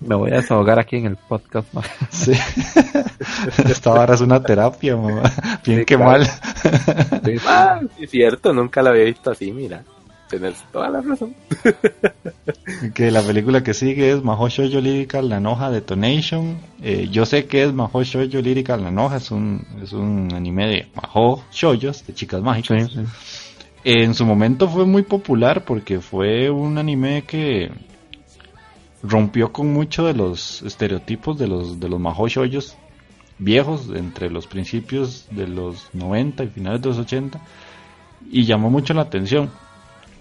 [0.00, 1.84] Me voy a desahogar aquí en el podcast, man.
[2.10, 2.32] Sí.
[3.68, 5.22] Esta vara es una terapia, mamá.
[5.64, 6.10] Bien Sí, que claro.
[6.10, 6.26] mal.
[6.26, 7.44] Sí, sí.
[7.46, 9.82] Ah, sí, es cierto, nunca la había visto así, mira.
[10.28, 11.34] Tienes toda la razón.
[12.94, 16.58] Que la película que sigue es Mahou Shoujo Lyrical Nanoha Detonation.
[16.82, 20.88] Eh, yo sé que es Mahou Shoujo Lyrical Nanoha, es un, es un anime de
[20.94, 22.90] Mahou Shoujos, de chicas mágicas.
[22.90, 23.04] Sí, sí.
[23.84, 27.70] En su momento fue muy popular porque fue un anime que
[29.02, 32.76] rompió con mucho de los estereotipos de los de los Mahou Shoujos
[33.38, 37.40] viejos entre los principios de los 90 y finales de los 80
[38.30, 39.50] y llamó mucho la atención.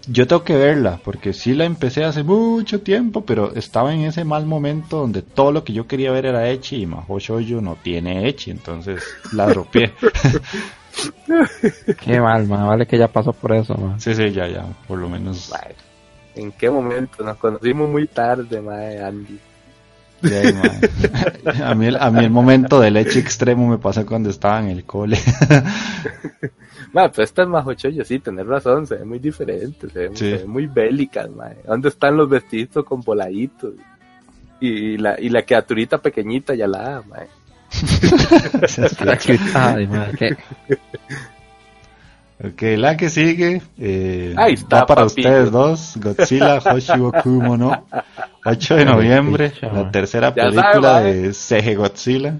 [0.09, 4.23] Yo tengo que verla porque sí la empecé hace mucho tiempo, pero estaba en ese
[4.23, 7.75] mal momento donde todo lo que yo quería ver era Echi y Mahou Shoujo no
[7.75, 9.03] tiene Echi, entonces
[9.33, 9.91] la dropeé.
[12.03, 12.67] Qué mal, man.
[12.67, 13.99] Vale que ya pasó por eso, man.
[13.99, 15.51] sí, sí, ya, ya, por lo menos
[16.35, 17.23] ¿En qué momento?
[17.23, 19.39] Nos conocimos muy tarde, mae, Andy.
[20.21, 21.61] Mae.
[21.63, 24.69] a, mí el, a mí el momento del leche extremo me pasó cuando estaba en
[24.69, 25.17] el cole.
[26.93, 30.09] Mae, pero esta es más ochoyo, sí, tenés razón, se ve muy diferente, se ve,
[30.13, 30.29] Sí.
[30.29, 31.57] se ve muy bélicas, mae.
[31.67, 33.73] ¿Dónde están los vestiditos con voladitos?
[34.59, 37.27] Y, la, y la criaturita pequeñita ya la mae.
[39.53, 40.37] Ay, man, qué-
[42.43, 47.85] ok, la que sigue eh, Ahí está, va para ustedes dos, Godzilla Hoshigoku Mono,
[48.45, 52.35] 8 de noviembre, la tercera Ya película sabe, de CG Godzilla.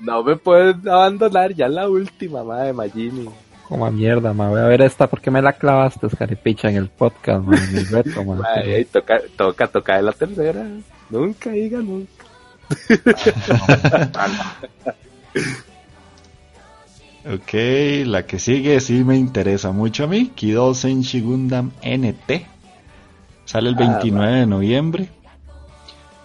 [0.00, 3.28] No me puedes abandonar, ya la última, mae, Magini.
[3.68, 4.48] Como a mierda, ma.
[4.48, 7.56] Voy a ver esta porque me la clavaste, Caripicha, en el podcast, ma.
[7.56, 8.42] En el reto, ma.
[8.90, 10.66] Toca, toca, toca de la tercera.
[11.10, 12.24] Nunca diga nunca.
[17.32, 20.30] Ok, la que sigue sí me interesa mucho a mí.
[20.34, 22.46] Kidou Senshi Gundam NT.
[23.44, 25.08] Sale el Ah, 29 de noviembre.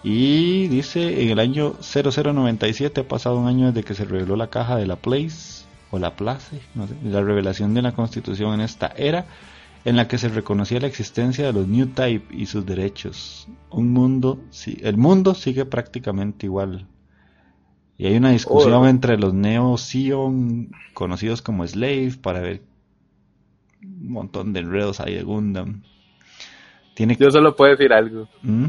[0.02, 4.48] Y dice, en el año 0097 ha pasado un año desde que se reveló la
[4.50, 8.60] caja de la Place, o la Place, no sé, la revelación de la constitución en
[8.60, 9.26] esta era,
[9.84, 13.48] en la que se reconocía la existencia de los New Type y sus derechos.
[13.70, 16.86] Un mundo, si- el mundo sigue prácticamente igual.
[17.98, 18.86] Y hay una discusión Oh.
[18.88, 22.62] entre los Neo Sion, conocidos como Slave, para ver
[23.82, 25.82] un montón de enredos ahí de Gundam.
[26.94, 28.28] Tiene Yo solo puedo decir algo.
[28.42, 28.66] ¿Mm?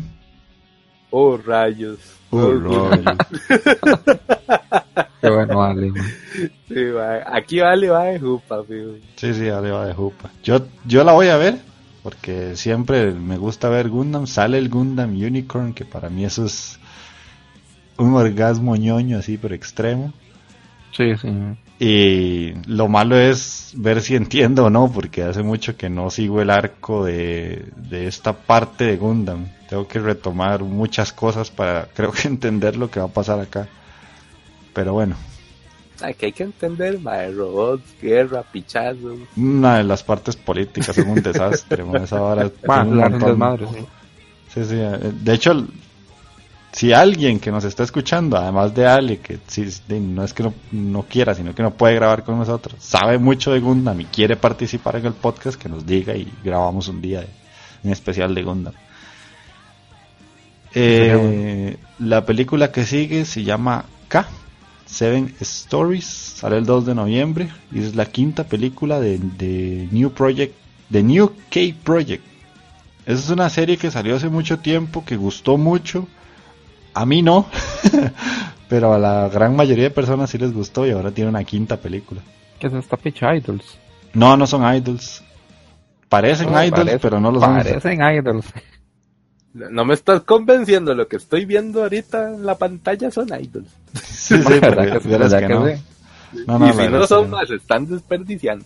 [1.10, 2.00] Oh, rayos.
[2.30, 3.18] Oh, Oh, rayos.
[5.22, 5.92] Qué bueno, vale.
[6.68, 7.22] Sí, mae.
[7.26, 8.92] Aquí vale, va de jupa, fijo.
[9.16, 10.30] Sí, sí, dale, va de jupa.
[10.44, 11.60] Yo, yo la voy a ver,
[12.04, 14.28] porque siempre me gusta ver Gundam.
[14.28, 16.80] Sale el Gundam Unicorn, que para mí eso es
[17.98, 20.14] un orgasmo ñoño así, pero extremo.
[20.96, 21.28] Sí, sí.
[21.80, 26.42] Y lo malo es ver si entiendo o no, porque hace mucho que no sigo
[26.42, 29.46] el arco de, de esta parte de Gundam.
[29.70, 33.68] Tengo que retomar muchas cosas para, creo que entender lo que va a pasar acá.
[34.74, 35.16] Pero bueno,
[36.00, 37.32] Ay, que hay que entender, mae.
[37.32, 39.18] Robots, guerra, pichazos.
[39.36, 41.84] una de las partes políticas es un desastre.
[41.84, 43.86] man, esa vara Ma, tiene un la hacen montón- desmadre, sí.
[44.54, 44.76] Sí, sí.
[44.80, 45.68] eh, De hecho,
[46.72, 49.40] si alguien que nos está escuchando, además de Ale, que
[49.88, 53.18] de- no es que no, no quiera, sino que no puede grabar con nosotros, sabe
[53.18, 57.02] mucho de Gundam y quiere participar en el podcast, que nos diga y grabamos un
[57.02, 57.28] día de-
[57.84, 58.74] en especial de Gundam.
[60.74, 64.28] Eh, la película que sigue se llama K,
[64.86, 70.12] Seven Stories, sale el 2 de noviembre y es la quinta película de, de New
[70.12, 70.54] Project,
[70.90, 72.24] de New K Project.
[73.06, 76.08] Esa es una serie que salió hace mucho tiempo, que gustó mucho.
[77.00, 77.46] A mí no,
[78.70, 81.78] pero a la gran mayoría de personas sí les gustó y ahora tiene una quinta
[81.78, 82.22] película.
[82.60, 83.78] ¿Qué es esta picha Idols?
[84.14, 85.24] No, no son idols.
[86.10, 87.56] Parecen No, idols, parece- pero no lo son.
[87.56, 88.46] Parecen Idols.
[89.54, 90.94] No me estás convenciendo.
[90.94, 93.70] Lo que estoy viendo ahorita en la pantalla son idols.
[93.94, 95.68] Sí, sí, ¿Verdad porque que ¿Verdad que que no.
[95.68, 95.74] sí?
[96.46, 98.66] No, no, y si no son más, están desperdiciando.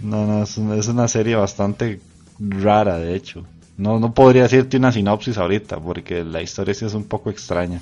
[0.00, 2.00] No, no, es una, es una serie bastante
[2.38, 3.44] rara, de hecho.
[3.82, 7.80] No, no podría decirte una sinopsis ahorita, porque la historia sí es un poco extraña.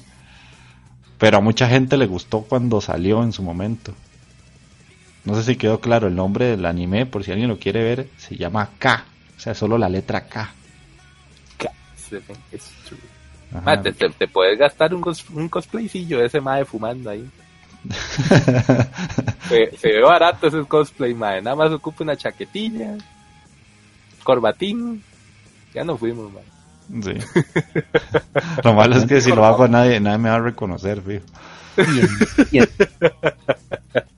[1.19, 3.93] Pero a mucha gente le gustó cuando salió en su momento.
[5.27, 8.09] No sé si quedó claro el nombre del anime, por si alguien lo quiere ver,
[8.17, 9.05] se llama K.
[9.37, 10.51] O sea, solo la letra K.
[13.53, 13.61] Ajá.
[13.61, 17.29] Ma, te, te- te puedes gastar un, cos- un cosplaycillo de ese mae fumando ahí.
[19.49, 21.43] se, se ve barato ese cosplay, mae.
[21.43, 22.97] Nada más ocupa una chaquetilla,
[24.25, 25.03] corbatín.
[25.75, 26.43] Ya no fuimos, mae.
[27.03, 27.13] Sí.
[28.65, 31.25] Lo malo es que si lo hago nadie, nadie me va a reconocer, fijo.
[32.51, 32.69] ¿Y, en-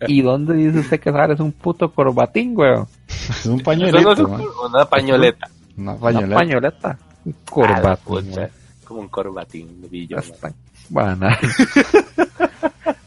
[0.06, 1.34] y, ¿Y dónde dice usted que sale?
[1.34, 2.86] Es un puto corbatín, weón.
[3.08, 4.40] Es un pañuelito, no es un- man.
[4.72, 5.48] una pañoleta.
[5.76, 6.34] Una Una pañoleta.
[6.34, 6.98] pañoleta.
[7.26, 8.32] Un Ah, corbatín.
[8.34, 8.50] weón.
[8.84, 10.16] como un corbatín de billo,
[10.88, 11.28] Bueno.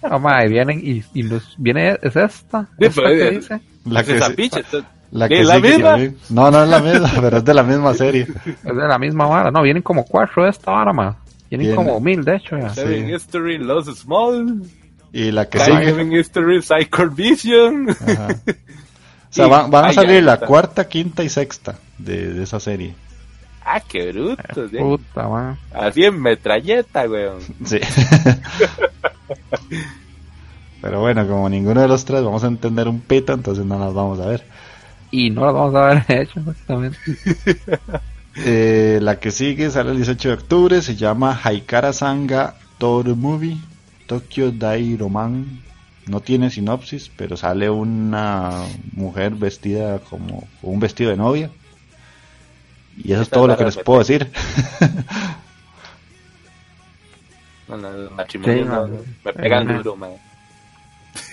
[0.04, 2.64] No, mae, vienen y, y los, viene, ¿es esta?
[2.80, 3.62] Sí, ¿Esta pues, que eh, dice?
[3.86, 5.98] La que, Esa sí- picha, entonces- la ¿Qué, que la sigue, misma?
[6.30, 8.28] No, no es la misma, pero es de la misma serie.
[8.46, 9.52] Es de la misma vara.
[9.52, 11.18] No, vienen como cuatro de esta vara, ma.
[11.50, 11.76] Vienen Viene.
[11.76, 12.70] como mil, de hecho, ya.
[12.70, 14.64] Seven History, Los Small,
[15.14, 15.86] Y la que sigue.
[15.86, 17.90] Seven History, Cycle Vision.
[17.90, 18.28] Ajá.
[19.28, 20.46] O sea, Y- van, van a salir la está.
[20.46, 22.96] cuarta, quinta y sexta de, de esa serie.
[23.66, 24.78] Ah, qué bruto, ¿sí?
[24.78, 25.58] Puta, ma.
[25.74, 27.40] Así en metralleta, weón.
[27.66, 27.80] Sí.
[30.82, 33.94] Pero bueno, como ninguno de los tres vamos a entender un pito, entonces no las
[33.94, 34.44] vamos a ver.
[35.12, 36.98] Y no lo vamos a ver hecho, exactamente.
[38.38, 43.58] Eh, la que sigue sale el 18 de octubre, se llama Haikara Sanga Toru Movie
[44.08, 45.62] Tokyo Dai Roman.
[46.08, 51.50] No tiene sinopsis, pero sale una mujer vestida como con un vestido de novia.
[52.98, 54.30] Y eso es todo lo que les puedo decir.
[57.68, 58.88] No, no, el matrimonio Sí, no,
[59.24, 60.12] me pegan duro, man.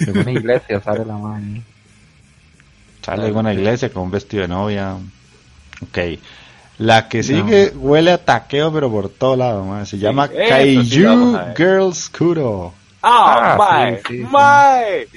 [0.01, 1.63] En una iglesia sale la mano.
[3.03, 4.97] Sale en una iglesia con un vestido de novia.
[5.83, 5.99] Ok.
[6.79, 9.65] La que sigue huele a taqueo, pero por todo lado.
[9.65, 9.87] man.
[9.87, 11.57] Se llama sí Kaiju ver.
[11.57, 12.73] Girls Kuro.
[13.03, 13.97] ¡Ah, Ah, mae!
[13.97, 14.25] sí, sí, sí.
[14.31, 15.09] ¡Mae!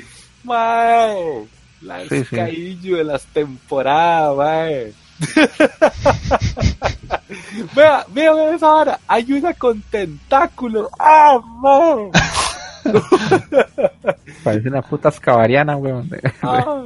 [0.44, 1.48] ¡Mae!
[1.82, 2.36] Las Sí, sí.
[2.36, 4.94] Kaiju de las temporadas, mae.
[7.76, 9.00] vea, vea esa hora.
[9.08, 10.90] Hay una con tentáculos.
[11.00, 12.10] ¡Ah, mae!
[14.44, 16.10] Parece una puta escabariana, weón.
[16.42, 16.84] Ah,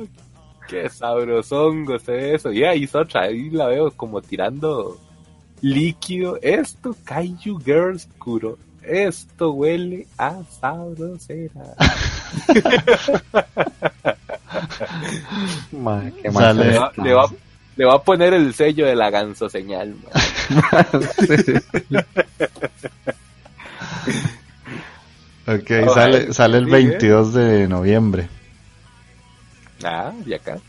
[0.70, 2.52] qué sabrosongo se eso.
[2.54, 4.98] Y ahí otra, ahí la veo como tirando
[5.62, 6.38] líquido.
[6.42, 8.58] Esto, Kaiju Girls Kuro.
[8.84, 11.76] Esto huele a sabrosera.
[15.72, 17.26] Madre, qué Sale- Le mal va, le, va,
[17.76, 19.96] le va a poner el sello de la ganso señal.
[19.96, 20.14] man.
[25.48, 28.30] Ok, sale, sale el sí, 22 de noviembre.
[29.84, 30.64] Ah, ya casi.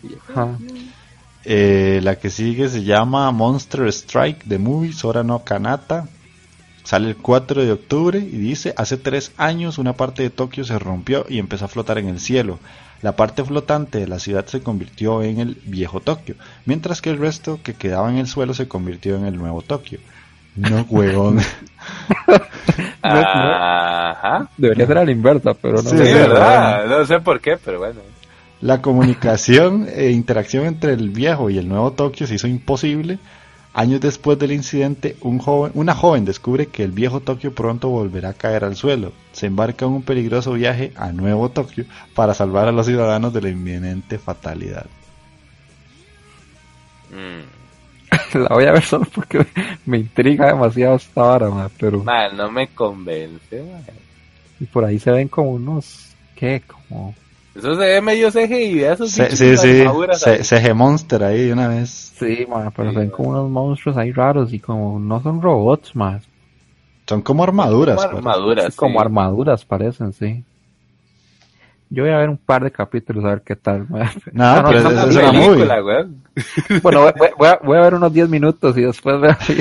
[1.44, 6.06] Eh, la que sigue se llama Monster Strike The Movie Sora no Kanata.
[6.84, 10.78] Sale el 4 de octubre y dice, hace tres años una parte de Tokio se
[10.78, 12.58] rompió y empezó a flotar en el cielo.
[13.02, 16.34] La parte flotante de la ciudad se convirtió en el viejo Tokio,
[16.66, 20.00] mientras que el resto que quedaba en el suelo se convirtió en el nuevo Tokio.
[20.56, 21.38] No, huevón.
[23.02, 24.48] Ajá.
[24.56, 25.82] Debería ser a la inversa, pero no.
[25.82, 26.86] Sí, Sí, es verdad.
[26.86, 28.00] No sé por qué, pero bueno.
[28.60, 33.18] La comunicación e interacción entre el viejo y el nuevo Tokio se hizo imposible.
[33.72, 38.30] Años después del incidente, un joven, una joven descubre que el viejo Tokio pronto volverá
[38.30, 39.12] a caer al suelo.
[39.32, 41.84] Se embarca en un peligroso viaje a Nuevo Tokio
[42.14, 44.86] para salvar a los ciudadanos de la inminente fatalidad.
[47.10, 47.60] Mm.
[48.38, 49.46] La voy a ver solo porque
[49.86, 52.02] me intriga demasiado esta vara, ma, pero
[52.34, 53.62] no me convence.
[53.62, 53.84] man.
[54.58, 56.62] y por ahí se ven como unos, ¿qué?
[56.66, 57.14] Como,
[57.54, 59.84] Eso se ve medio CGI de esos Se- bichos sí, sí,
[60.30, 60.44] ahí.
[60.44, 62.12] CG Monster ahí de una vez.
[62.18, 63.16] sí, ma, pero Sí, se ven ma.
[63.16, 66.22] como unos monstruos ahí raros y como no son robots, más,
[67.08, 67.96] Son como armaduras.
[67.96, 68.18] Como pues.
[68.18, 68.76] armaduras.
[68.76, 68.98] como sí.
[68.98, 70.44] armaduras parecen, sí.
[71.92, 73.84] Yo voy a ver un par de capítulos a ver qué tal.
[73.88, 74.08] ma.
[74.32, 75.48] No, No, pero no, es, no, es una movie.
[75.48, 76.22] película, weón.
[76.82, 77.00] Bueno,
[77.36, 79.60] voy, a, voy a ver unos 10 minutos y después veo y.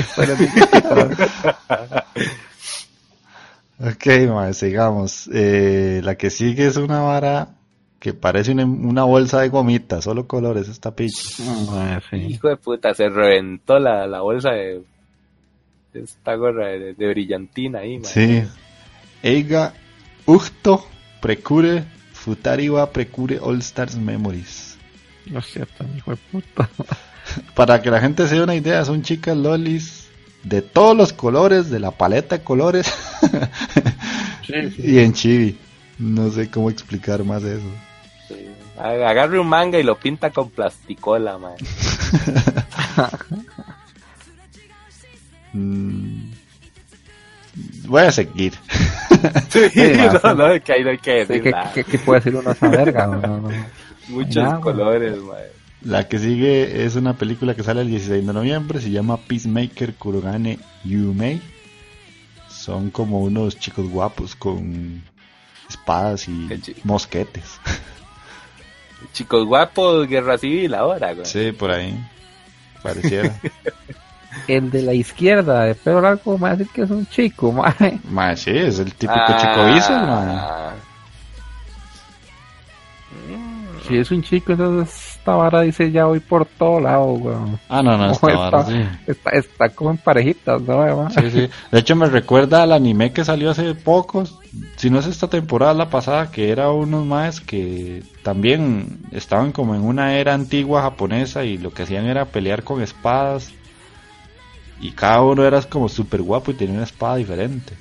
[3.82, 5.28] Ok, mae, sigamos.
[5.32, 7.48] Eh, la que sigue es una vara
[8.00, 11.20] que parece una, una bolsa de gomitas, solo colores, esta picha.
[12.10, 12.16] Sí.
[12.16, 14.82] Hijo de puta, se reventó la, la bolsa de,
[15.92, 18.06] de esta gorra de, de brillantina ahí, man.
[18.06, 18.42] Sí.
[19.22, 19.74] Eiga
[20.24, 20.86] Uchto
[21.20, 24.78] Precure Futariwa Precure All Stars Memories.
[25.34, 26.70] Es cierto, hijo de puta.
[27.54, 30.08] Para que la gente se dé una idea, son chicas lolis
[30.42, 32.90] de todos los colores, de la paleta de colores.
[34.78, 35.58] y en chibi.
[35.98, 37.89] No sé cómo explicar más eso.
[38.82, 41.54] Agarre un manga y lo pinta con plasticola, man.
[45.52, 46.30] Mm.
[47.86, 48.54] Voy a seguir.
[49.50, 51.72] Sí, ma, no, no, que ahí no hay que decir ¿qué, nada.
[51.74, 53.06] qué, qué puede decir uno a esa verga?
[53.06, 53.50] No, no, no.
[54.08, 55.36] Muchos colores, man.
[55.82, 59.94] La que sigue es una película que sale el 16 de noviembre, se llama Peacemaker
[59.94, 61.42] Kurogane Yumei.
[62.48, 65.02] Son como unos chicos guapos con
[65.68, 66.48] espadas y
[66.84, 67.60] mosquetes.
[69.12, 71.26] Chicos guapos, guerra civil ahora, güey.
[71.26, 71.98] Sí, por ahí.
[72.82, 73.34] Pareciera.
[74.46, 77.50] El de la izquierda, de pelo largo, me va a decir que es un chico,
[77.80, 77.98] mae.
[78.08, 79.36] Mae, sí, es el típico Ah.
[79.40, 80.70] chico Diesel, mae.
[83.88, 87.58] Si es un chico, entonces esta vara dice ya voy por todo lado, weón.
[87.68, 88.88] Ah, no, no, esta Como vara, está, sí.
[89.06, 90.78] está, está como en parejitas, ¿no?
[91.04, 91.10] mae?
[91.12, 91.50] Sí, sí.
[91.72, 94.24] De hecho, me recuerda al anime que salió hace poco.
[94.76, 99.74] Si no es esta temporada, la pasada, que era unos más que también estaban como
[99.74, 103.52] en una era antigua japonesa y lo que hacían era pelear con espadas.
[104.80, 107.74] Y cada uno era como súper guapo y tenía una espada diferente.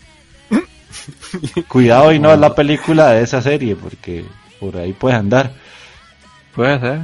[1.68, 4.26] Cuidado y no es la película de esa serie, porque
[4.60, 5.54] por ahí puede andar.
[6.54, 7.02] Puede ser.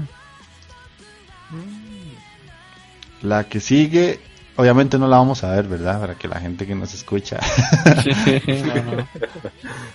[3.22, 4.20] La que sigue,
[4.56, 6.00] obviamente no la vamos a ver, ¿verdad?
[6.00, 7.40] Para que la gente que nos escucha
[7.86, 9.08] no, no.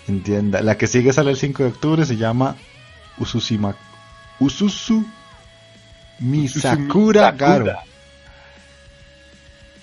[0.08, 0.60] entienda.
[0.62, 2.56] La que sigue sale el 5 de octubre, se llama
[3.18, 3.74] Ususima,
[4.38, 5.04] Ususu
[6.20, 7.76] Misakura Garo.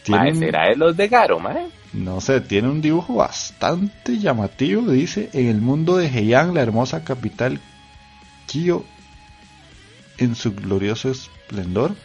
[0.07, 1.67] Mae, será de los de Garo, mae.
[1.91, 4.89] no sé, tiene un dibujo bastante llamativo.
[4.91, 7.59] Dice, en el mundo de Heian, la hermosa capital
[8.45, 8.85] Kyo,
[10.17, 11.95] en su glorioso esplendor.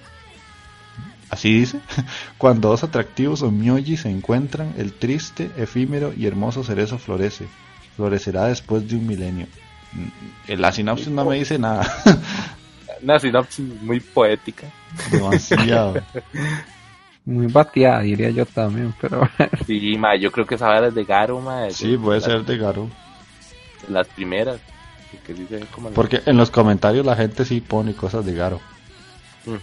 [1.33, 1.81] Así dice,
[2.39, 7.47] cuando dos atractivos omyoji se encuentran, el triste, efímero y hermoso cerezo florece.
[7.97, 9.47] Florecerá después de un milenio.
[9.95, 11.91] Mm, La sinopsis no me dice nada.
[13.03, 14.67] Una sinopsis muy poética.
[15.11, 15.95] Demasiado.
[17.25, 19.29] Muy bateada, diría yo también, pero
[19.65, 21.71] Sí, mae, yo creo que esa vara es de Garo, mae.
[21.71, 22.91] Sí, puede Las- ser de Garo.
[23.89, 24.59] Las primeras.
[25.25, 28.61] Sí se como Porque en los comentarios la gente sí pone cosas de Garo.
[29.47, 29.59] Ujú.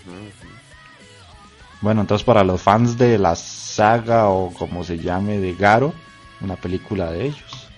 [1.82, 5.94] Bueno, entonces para los fans de la saga o como se llame de Garo,
[6.42, 7.70] una película de ellos.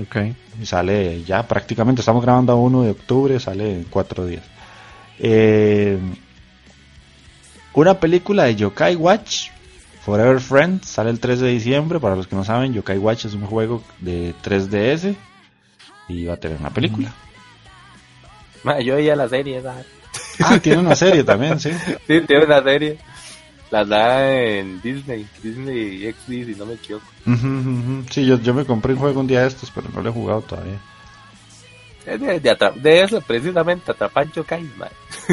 [0.00, 0.16] Ok.
[0.60, 4.44] Y sale ya prácticamente, estamos grabando a 1 de octubre, sale en cuatro días.
[5.18, 5.98] Eh,
[7.74, 9.50] una película de Yokai Watch,
[10.02, 12.00] Forever Friends, sale el 3 de diciembre.
[12.00, 15.14] Para los que no saben, Yokai Watch es un juego de 3DS
[16.08, 17.12] y va a tener una película.
[18.62, 19.86] Ma, yo veía la serie, ¿sabes?
[20.40, 21.70] Ah, tiene una serie también, sí.
[22.06, 22.98] Sí, tiene una serie.
[23.70, 27.06] La da en Disney, Disney XD, si no me equivoco.
[27.26, 28.04] Ujú.
[28.10, 30.12] Sí, yo, yo me compré un juego un día de estos, pero no lo he
[30.12, 30.78] jugado todavía.
[32.06, 34.88] Es de, de, de eso, precisamente, atrapar yokai, ma.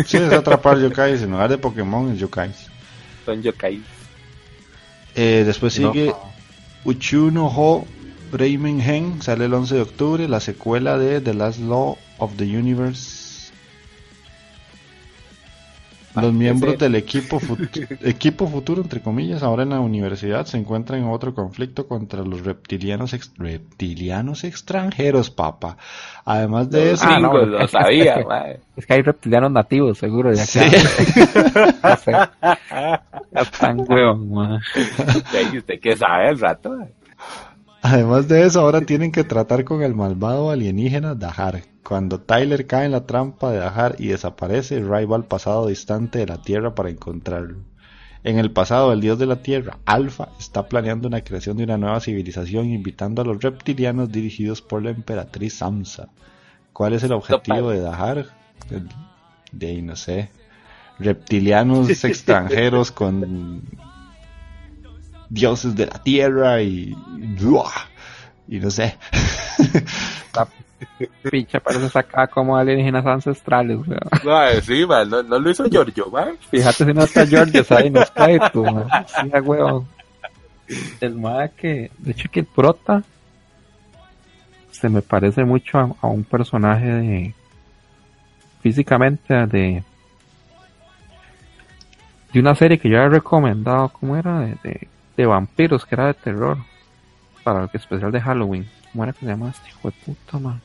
[0.05, 2.67] Sí, es atrapar Yokais, en lugar de Pokémon es Yokais.
[3.25, 3.81] Son yokai.
[5.15, 5.91] Eh, después No.
[5.91, 6.13] sigue
[6.85, 7.85] Uchuno Ho
[8.31, 12.45] Bremen Hen, sale el 11 de octubre, la secuela de The Last Law of the
[12.45, 13.20] Universe.
[16.15, 21.01] Los miembros del equipo, fut- equipo futuro, entre comillas, ahora en la universidad, se encuentran
[21.01, 25.77] en otro conflicto contra los reptilianos, ex- reptilianos extranjeros, papa.
[26.25, 28.43] Además de eso, Ah, no, lo sabía, es que- ma.
[28.77, 30.33] Es que hay reptilianos nativos, seguro.
[30.35, 30.59] Sí.
[31.83, 32.11] no sé.
[32.11, 34.59] Ya están huevón, ma.
[35.33, 36.75] Ya, ¿y usted qué sabe el rato?
[37.81, 41.63] Además de eso, ahora tienen que tratar con el malvado alienígena Dahar.
[41.83, 46.19] Cuando Tyler cae en la trampa de Dahar y desaparece, Ray va al pasado distante
[46.19, 47.57] de la Tierra para encontrarlo.
[48.23, 51.77] En el pasado, el dios de la Tierra, Alpha, está planeando una creación de una
[51.77, 56.09] nueva civilización invitando a los reptilianos dirigidos por la emperatriz Samsa.
[56.73, 58.27] ¿Cuál es el objetivo de Dahar?
[59.51, 60.29] De ahí no sé.
[60.99, 63.63] Reptilianos extranjeros con
[65.31, 66.95] dioses de la tierra y
[68.47, 68.97] y no sé
[69.57, 70.47] Esta
[71.29, 74.61] pinche parece sacada como alienígenas ancestrales, weón.
[74.63, 76.27] Sí, no, no lo hizo Giorgio, ma.
[76.49, 78.87] Fíjate si no está George ahí, nos cae tú, man.
[79.05, 79.29] Sí.
[81.01, 83.03] El más que, de hecho que el prota
[84.71, 87.35] se me parece mucho a, a un personaje de
[88.61, 89.83] físicamente de
[92.33, 94.39] de una serie que yo había recomendado, ¿cómo era?
[94.39, 94.87] De, de,
[95.21, 96.57] de vampiros, que era de terror,
[97.43, 98.69] para el especial de Halloween.
[98.91, 100.61] ¿Cómo era que se llama este hijo de puta, man?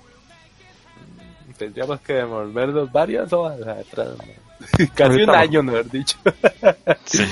[1.56, 4.08] Tendríamos que devolvernos varias horas atrás.
[4.94, 6.18] Casi Ahorita un año, no haber dicho.
[7.04, 7.22] sí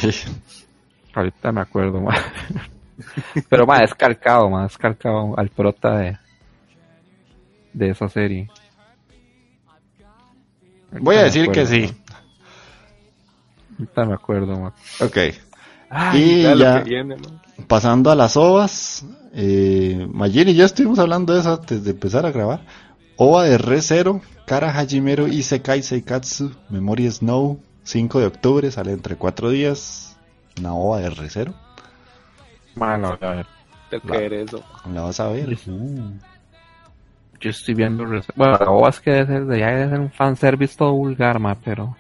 [1.13, 2.19] Ahorita me acuerdo, más.
[3.49, 6.19] Pero más es calcado, más es calcado al prota de,
[7.73, 8.49] de esa serie.
[11.01, 11.93] voy a decir que sí
[13.73, 15.03] Ahorita me acuerdo, más.
[15.03, 15.19] ok
[15.97, 16.83] Ay, Y ya lo ya.
[16.83, 17.41] que viene, ma.
[17.69, 22.27] pasando a las ovas eh, Majin y yo estuvimos hablando de eso antes de empezar
[22.27, 22.61] a grabar
[23.16, 29.16] ova de Re Zero Kara Hajimero Isekai Seikatsu Memory Snow 5 de octubre sale entre
[29.16, 30.16] 4 días
[30.59, 31.55] una ova de Re Zero
[32.75, 33.47] Malo, a ver.
[34.03, 34.65] Ver eso.
[34.93, 35.57] la vas a ver
[37.41, 38.05] Yo estoy viendo.
[38.35, 41.39] Bueno, la OVA es que debe ser, de ya debe ser un fanservice todo vulgar,
[41.39, 41.97] ma, pero.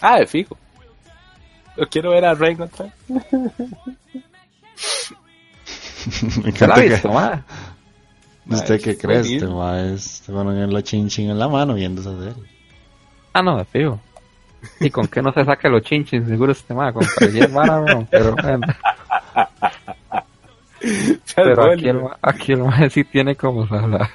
[0.00, 0.56] Ah, de fijo.
[1.78, 2.58] Yo quiero ver a otra vez.
[3.08, 3.20] me
[6.10, 7.44] ¿Se la encanta ha que visto, ma?
[8.50, 9.20] ¿Usted qué cree?
[9.20, 12.34] Este ma es con la chin chin en la mano viendo esa serie.
[13.32, 14.00] Ah, no, de fijo.
[14.80, 16.26] ¿Y con qué no se saca los chinches?
[16.26, 17.80] Seguro este ma, con cualquier vara,
[18.10, 18.66] pero bueno.
[21.34, 24.10] Pero aquí el, ma- aquí el ma sí tiene como la,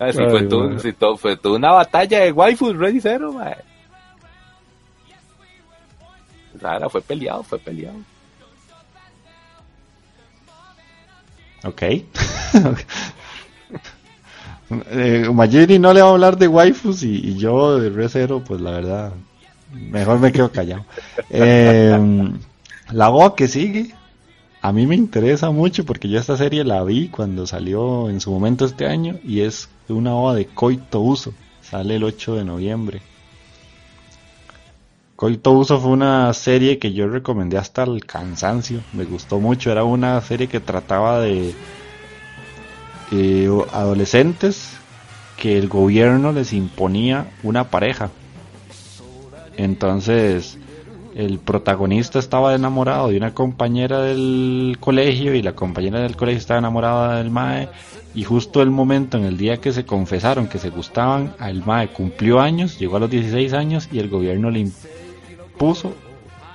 [0.00, 0.78] Ah, sí, Ay, fue, bueno.
[0.78, 3.56] sí, todo- fue toda una batalla de waifus Ready Zero, mae.
[6.90, 7.96] Fue peleado, fue peleado.
[11.64, 11.82] Ok.
[14.90, 18.42] eh, Mayuri no le va a hablar de waifus y, y yo de Re Zero,
[18.44, 19.12] pues la verdad,
[19.72, 20.84] mejor me quedo callado.
[21.30, 21.98] Eh,
[22.92, 23.94] la OA que sigue,
[24.60, 28.30] a mí me interesa mucho porque yo esta serie la vi cuando salió en su
[28.30, 31.32] momento este año y es una OA de Coito Uso.
[31.60, 33.02] Sale el 8 de noviembre.
[35.18, 38.82] Coito Uso fue una serie que yo recomendé hasta el cansancio.
[38.92, 39.72] Me gustó mucho.
[39.72, 41.54] Era una serie que trataba de
[43.10, 44.78] eh, adolescentes
[45.36, 48.10] que el gobierno les imponía una pareja.
[49.56, 50.56] Entonces
[51.16, 56.60] el protagonista estaba enamorado de una compañera del colegio y la compañera del colegio estaba
[56.60, 57.68] enamorada del mae
[58.14, 61.88] y justo el momento en el día que se confesaron que se gustaban, el mae
[61.88, 64.60] cumplió años, llegó a los 16 años y el gobierno le
[65.58, 65.92] impuso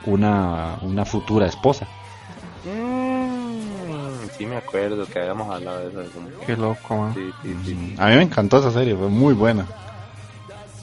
[0.06, 1.86] una, una futura esposa.
[2.66, 6.12] Mm, sí me acuerdo que habíamos hablado de eso.
[6.46, 7.12] Qué loco.
[7.14, 7.96] Sí, sí, sí.
[7.98, 9.66] A mí me encantó esa serie, fue muy buena.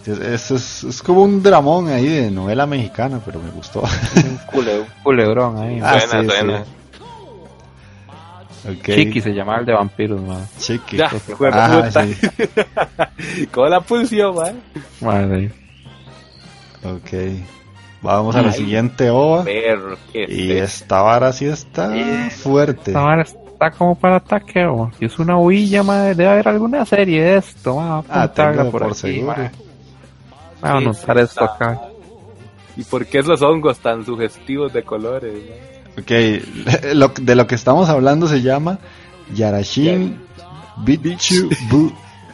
[0.07, 3.81] Es, es, como un dramón ahí de novela mexicana, pero me gustó.
[4.17, 5.81] Un, cule- un culebrón ahí.
[5.83, 6.65] Ah, Suena, sí, suena.
[6.65, 6.71] sí.
[8.69, 8.85] Ok.
[8.95, 10.47] Chiqui se llamaba el de vampiros, man.
[10.59, 10.99] Chiqui.
[10.99, 11.11] Ya,
[11.53, 12.05] Ah, puta.
[12.05, 13.47] sí.
[13.53, 14.61] ¿Cómo la pulsió, man?
[15.01, 15.51] Madre.
[16.85, 17.13] Ok.
[18.03, 19.45] Vamos a la siguiente ova.
[19.45, 21.91] Perro, Y esta vara sí está
[22.31, 22.91] fuerte.
[22.93, 24.91] Esta vara está como para ataqueo.
[24.99, 27.77] Si es una huilla, madre, debe haber alguna serie de esto.
[27.77, 29.51] Vamos a Ah, apuntarla tengo por, aquí, madre.
[30.63, 31.81] Vamos a anotar esto acá.
[32.77, 35.35] ¿Y por qué esos hongos tan sugestivos de colores?
[35.35, 36.03] man?
[36.03, 36.11] Ok,
[36.95, 38.79] lo, de lo que estamos hablando se llama
[39.35, 40.19] Yarashin
[40.79, 41.93] Bichu Bu.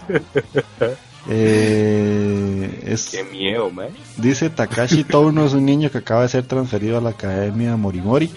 [1.29, 3.89] Eh, es, Qué miedo, man.
[4.17, 8.31] dice Takashi Touno es un niño que acaba de ser transferido a la Academia Morimori,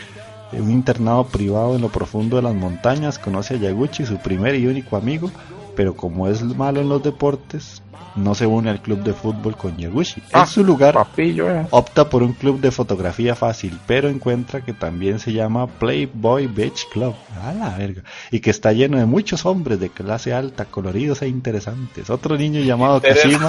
[0.51, 3.19] en un internado privado en lo profundo de las montañas.
[3.19, 5.31] Conoce a Yaguchi, su primer y único amigo,
[5.79, 7.81] pero como es malo en los deportes,
[8.17, 10.21] no se une al club de fútbol con Yaguchi.
[10.33, 11.67] Ah, en su lugar, Papillo, eh.
[11.69, 16.85] opta por un club de fotografía fácil, pero encuentra que también se llama Playboy Beach
[16.91, 17.15] Club.
[17.41, 18.01] A la verga.
[18.29, 22.09] Y que está lleno de muchos hombres de clase alta, coloridos e interesantes.
[22.09, 23.47] Otro niño llamado Kashima.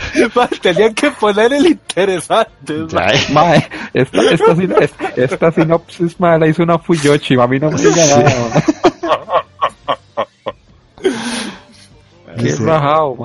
[0.62, 2.86] Tenían que poner el interesante.
[2.90, 3.32] eh.
[3.34, 7.70] Mae, esta, esta, sin- es- esta sinopsis mae, la hizo una Fuyoshi, a mí no
[7.70, 8.64] me diga nada.
[12.38, 12.64] Qué Sí.
[12.64, 13.16] rajado.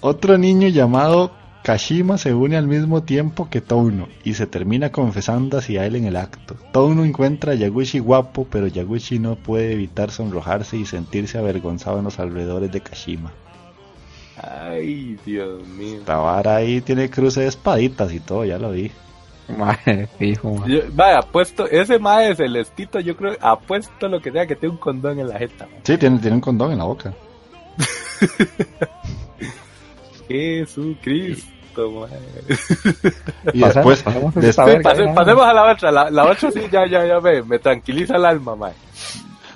[0.00, 1.32] Otro niño llamado
[1.62, 6.06] Kashima se une al mismo tiempo que Touno y se termina confesando hacia él en
[6.06, 6.54] el acto.
[6.72, 12.04] Touno encuentra a Yaguchi guapo, pero Yaguchi no puede evitar sonrojarse y sentirse avergonzado en
[12.04, 13.32] los alrededores de Kashima.
[14.42, 15.98] Ay, Dios mío.
[15.98, 18.90] Esta vara ahí tiene cruce de espaditas y todo, ya lo vi.
[20.18, 20.64] Fijo.
[20.66, 24.78] Yo- vaya, apuesto, ese mae celestito, yo creo, apuesto lo que sea que tiene un
[24.80, 25.66] condón en la jeta.
[25.66, 25.80] man.
[25.82, 27.12] Sí, tiene, tiene un condón en la boca.
[30.28, 32.08] Jesucristo, mae.
[33.54, 34.82] Y después, pasemos después.
[34.82, 38.16] Pase- pasemos a la otra, la, la otra sí, ya, ya, ya me, me tranquiliza
[38.16, 38.72] el alma, mae.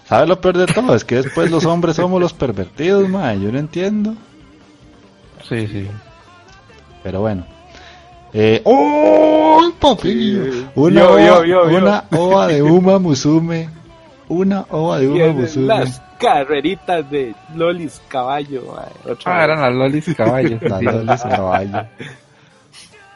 [0.07, 0.95] ¿sabes lo peor de todo?
[0.95, 3.41] Es que después los hombres somos los pervertidos, mae.
[3.41, 4.15] Yo no entiendo.
[5.49, 5.89] Sí, sí.
[7.03, 7.47] Pero bueno.
[8.33, 10.67] Eh, ¡Oh, papi!
[10.75, 11.79] Una, Yo, ova, yo, yo, yo.
[11.79, 13.69] una ova de Uma Musume.
[14.29, 15.67] Una ova de Uma Musume.
[15.67, 18.63] las carreritas de Lolis Caballo.
[19.05, 20.63] Otra Ah, eran las lolis caballos.
[20.63, 20.85] La sí.
[20.85, 21.87] Lolis Caballo.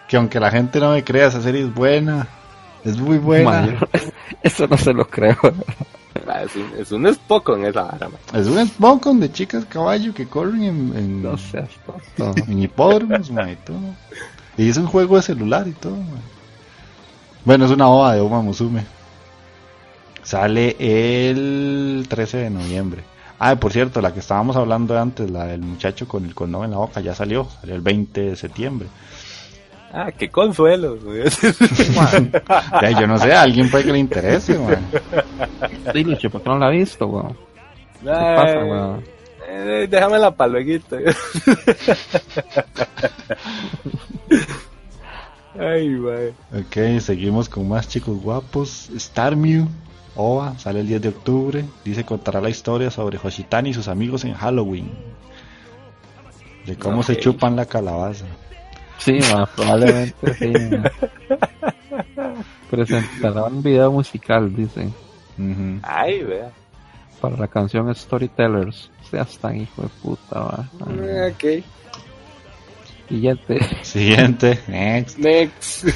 [0.07, 2.27] Que aunque la gente no me crea, esa serie es buena.
[2.85, 3.77] Es muy buena.
[4.43, 5.37] Eso no se lo creo.
[6.45, 8.09] Es un, es un poco en esa vara.
[8.35, 11.71] Es un Spokon de chicas caballo que corren en, en, No seas
[12.17, 12.43] tonto.
[12.51, 13.79] en hipódromos, y todo.
[14.57, 15.97] Y es un juego de celular y todo.
[17.45, 18.85] Bueno, es una ova de Uma Musume.
[20.29, 23.03] Sale el 13 de noviembre.
[23.39, 26.73] Ah, por cierto, la que estábamos hablando antes, la del muchacho con el condón en
[26.73, 27.49] la boca, ya salió.
[27.63, 28.89] Salió el 20 de septiembre.
[29.91, 30.99] Ah, qué consuelo.
[31.03, 31.23] güey.
[32.83, 34.77] Ya, yo no sé, a alguien puede que le interese, mae.
[35.95, 37.33] Sí, Lucho, ¿por qué no la has visto, weón?
[38.03, 39.05] ¿Qué Ay, pasa, weón?
[39.49, 40.99] eh, déjame la palueguita.
[45.59, 46.29] Ay, güey.
[46.53, 48.91] Ok, seguimos con más chicos guapos.
[48.91, 49.67] Star Mew,
[50.19, 51.65] OVA, sale el 10 de octubre.
[51.85, 54.91] Dice contará la historia sobre Hoshitani y sus amigos en Halloween.
[56.67, 58.27] De cómo se chupan la calabaza.
[58.99, 60.53] Sí, ma, probablemente sí.
[60.77, 60.91] ma.
[62.71, 64.93] Presentará un video musical, dicen.
[65.83, 66.51] Ay, vea.
[67.21, 68.91] para la canción Storytellers.
[69.09, 70.69] Seas tan hijo de puta, va.
[70.81, 71.65] Ah, Ok.
[73.11, 73.59] Y ya te...
[73.83, 75.19] Siguiente, next.
[75.19, 75.85] Next.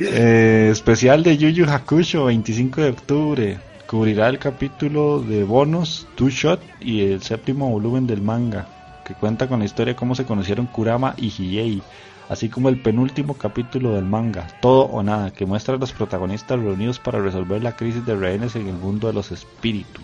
[0.00, 3.58] Eh, especial de Yu Yu Hakusho, 25 de octubre.
[3.86, 8.66] Cubrirá el capítulo de bonus, Two Shot y el séptimo volumen del manga,
[9.04, 11.82] que cuenta con la historia de cómo se conocieron Kurama y Hiei,
[12.28, 16.58] así como el penúltimo capítulo del manga, Todo o Nada, que muestra a los protagonistas
[16.58, 20.02] reunidos para resolver la crisis de rehenes en el mundo de los espíritus.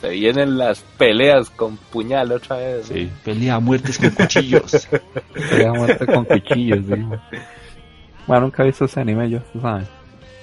[0.00, 2.90] Se vienen las peleas con puñal otra vez.
[2.90, 2.96] ¿no?
[2.96, 4.88] Sí, pelea a muertes con cuchillos.
[5.50, 7.04] Pelea a muerte con cuchillos, sí.
[8.26, 9.86] Bueno, nunca he visto ese anime yo, tú sabes.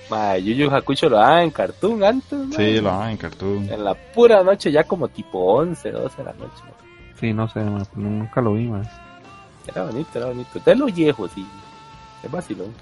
[0.10, 2.56] Ma, Yu Yu Hakusho lo daban en Cartoon antes, ¿no?
[2.56, 3.70] sí, lo hagan en cartoon.
[3.70, 6.64] En la pura noche, ya como tipo 11, 12 de la noche.
[6.66, 7.20] ¿no?
[7.20, 7.62] Sí, no sé,
[7.96, 8.88] nunca lo vi, más.
[9.68, 10.60] Era bonito, era bonito.
[10.64, 11.46] De lo viejo, sí.
[12.24, 12.74] Es vacilón.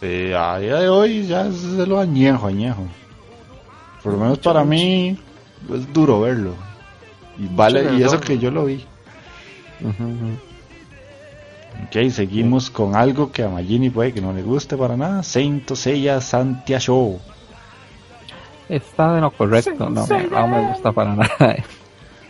[0.00, 2.86] Sí, a día de hoy ya es de lo añejo, añejo.
[4.02, 5.18] Por lo menos para mí
[5.74, 6.54] es duro verlo.
[7.38, 8.84] Y vale, y eso que yo lo vi.
[9.80, 10.36] Ujú.
[11.86, 15.22] Ok, seguimos con algo que a Magini puede que no le guste para nada.
[15.22, 17.20] Saint Seiya Santia Show.
[18.68, 21.56] Está de lo correcto, no, me- no me gusta para nada.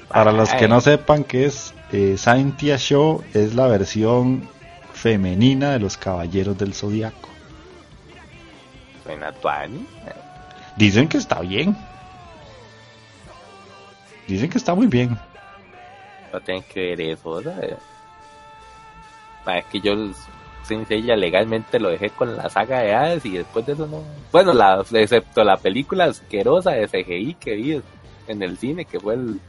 [0.08, 4.48] Para los que no sepan qué es, eh, Santia Show es la versión
[4.92, 7.28] femenina de los Caballeros del Zodiaco.
[9.04, 9.86] Suena tuani.
[10.76, 11.76] Dicen que está bien.
[14.28, 15.18] Dicen que está muy bien.
[16.32, 17.74] No tienen que ver eso, ¿sabes?
[19.46, 19.94] Ma, es que yo,
[20.62, 24.02] sencilla, legalmente lo dejé con la saga de Hades y después de eso no.
[24.30, 27.82] Bueno, la, excepto la película asquerosa de CGI que vi
[28.28, 29.40] en el cine, que fue el-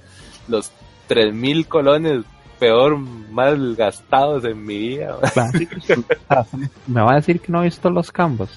[0.48, 0.72] los
[1.08, 2.24] 3000 colones
[2.58, 5.18] peor mal gastados en mi vida.
[5.36, 5.52] ma.
[6.88, 8.50] Me va a decir que no ha visto los cambos.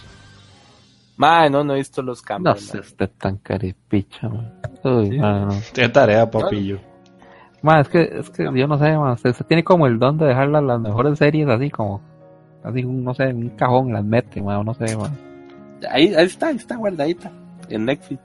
[1.51, 2.61] No, no he visto los No cambios.
[2.61, 2.81] sé, ma.
[2.81, 4.53] usted tan caripicha, man.
[4.85, 5.55] Uy, man, no.
[5.73, 6.79] Tiene tarea, papillo.
[7.63, 10.19] Ma, es que, es que yo no sé, man, usted, usted tiene como el don
[10.19, 12.01] de dejar las, las mejores series así como,
[12.65, 15.17] así, un, no sé, en un cajón las mete, man, no sé, man.
[15.91, 17.31] Ahí, ahí está, ahí está guardadita.
[17.69, 18.21] En Netflix.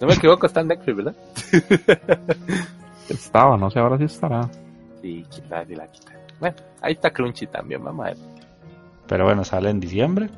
[0.00, 1.14] No me equivoco, está en Netflix, ¿verdad?
[3.08, 4.48] Estaba, no sé, ahora sí estará.
[5.00, 6.12] Sí, sí la quita.
[6.40, 8.16] Bueno, ahí está Crunchy también, vamos a ver.
[9.06, 10.28] Pero bueno, sale en diciembre.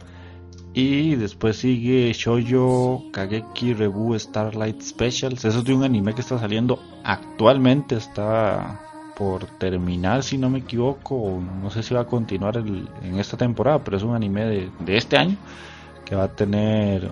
[0.76, 5.44] Y después sigue Shoujo Kageki Rebu Starlight Specials.
[5.44, 7.94] Eso es de un anime que está saliendo actualmente.
[7.94, 8.80] Está
[9.16, 11.40] por terminar, si no me equivoco.
[11.62, 14.70] No sé si va a continuar el- en esta temporada, pero es un anime de,
[14.80, 15.36] de este año
[16.04, 17.08] que va a tener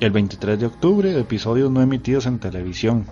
[0.00, 3.04] el 23 de octubre episodios no emitidos en televisión.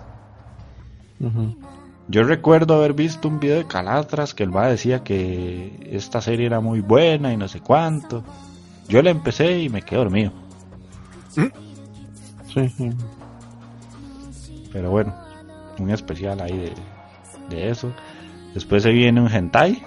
[2.07, 6.47] Yo recuerdo haber visto un video de Calatras que el va decía que esta serie
[6.47, 8.23] era muy buena y no sé cuánto.
[8.89, 10.31] Yo la empecé y me quedé dormido.
[12.53, 12.89] Sí, sí.
[14.73, 15.15] Pero bueno,
[15.77, 16.73] un especial ahí de,
[17.49, 17.93] de eso.
[18.53, 19.83] Después se viene un hentai.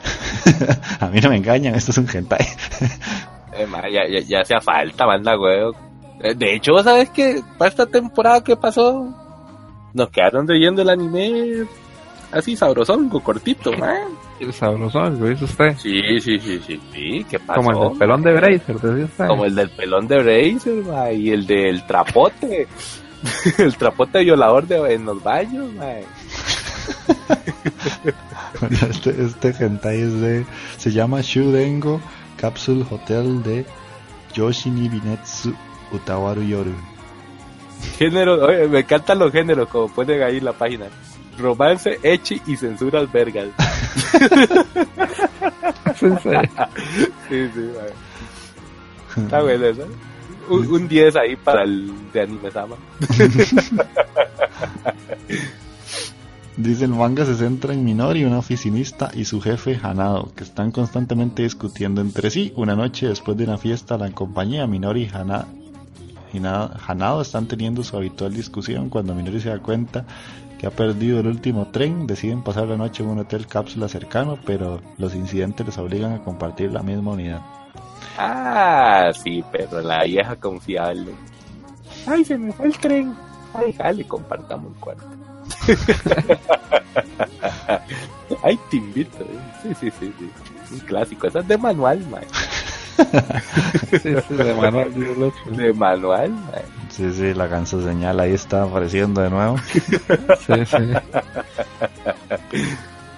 [1.00, 2.46] A mí no me engañan, esto es un hentai.
[3.54, 5.60] Eh, ma, ya, ya, ya hacía falta, banda, güey.
[6.22, 7.42] Eh, De hecho, ¿sabes qué?
[7.58, 9.14] Para esta temporada que pasó,
[9.92, 11.66] nos quedaron leyendo el anime
[12.30, 14.08] así sabrosongo, cortito, man.
[14.43, 15.77] El sabrosón, lo dice usted.
[15.78, 17.27] Sí, sí, sí, sí, sí.
[17.31, 17.60] ¿Qué pasó?
[17.62, 19.27] Como el del pelón de Bracer, decía usted.
[19.28, 22.66] Como el del pelón de Razer, ma, y el del trapote.
[23.59, 25.93] el trapote violador de, en los baños, ma.
[28.60, 30.44] Bueno, este, este hentai es de,
[30.77, 32.01] se llama Shudengo
[32.36, 33.64] Capsule Hotel de
[34.35, 35.55] Yoshini Binetsu
[35.93, 36.74] Utawaru Yoru.
[37.97, 40.86] Género, oye, me encantan los géneros, como ponen ahí en la página.
[41.38, 43.48] Romance, echi y censuras vergas.
[47.28, 47.70] Sí, sí.
[49.16, 49.86] Está bueno eso.
[50.48, 52.76] Un, un 10 ahí para el de Anime Sama.
[56.56, 60.70] Dice el manga se centra en Minori, una oficinista, y su jefe Hanado, que están
[60.70, 62.52] constantemente discutiendo entre sí.
[62.56, 65.46] Una noche después de una fiesta, la compañía Minori y Hana-
[66.86, 68.90] Hanado están teniendo su habitual discusión.
[68.90, 70.04] Cuando Minori se da cuenta
[70.62, 74.39] que ha perdido el último tren, deciden pasar la noche en un hotel cápsula cercano,
[74.47, 77.40] pero los incidentes les obligan a compartir la misma unidad.
[78.16, 81.14] Ah, sí, pero la vieja confiable.
[82.06, 83.12] Ay, se me fue el tren.
[83.52, 85.05] Ay, jale, compartamos el cuarto.
[88.44, 89.18] Ay, te invito.
[89.18, 89.40] eh.
[89.64, 90.30] Sí, sí, sí, sí.
[90.74, 91.26] Un clásico.
[91.26, 92.22] Esa es de manual, man.
[93.90, 94.93] Sí, sí, de manual.
[95.56, 96.43] De manual, man.
[96.90, 99.56] Sí, sí, la canción señal ahí está apareciendo de nuevo.
[100.47, 100.77] Sí, sí.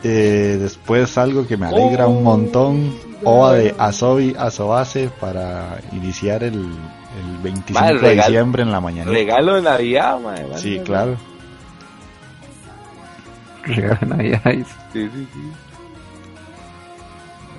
[0.06, 2.94] Eh, después algo que me alegra un montón,
[3.24, 8.80] OVA de Asobi Asobase para iniciar el, el 25 Madre, de regalo- diciembre en la
[8.82, 9.10] mañana.
[9.10, 10.36] Regalo de Navidad, man.
[10.56, 11.16] Sí, claro.
[13.62, 14.40] Regalo de Navidad.
[14.92, 15.52] Sí, sí, sí.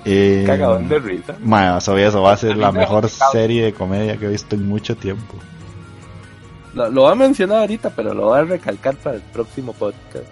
[0.08, 1.36] Eh, Cagadón de risa.
[1.42, 4.54] mae, Asobi Asobase es A mí la me mejor serie de comedia que he visto
[4.54, 5.34] en mucho tiempo.
[6.74, 10.26] Lo, lo voy a mencionar ahorita, pero lo voy a recalcar para el próximo podcast.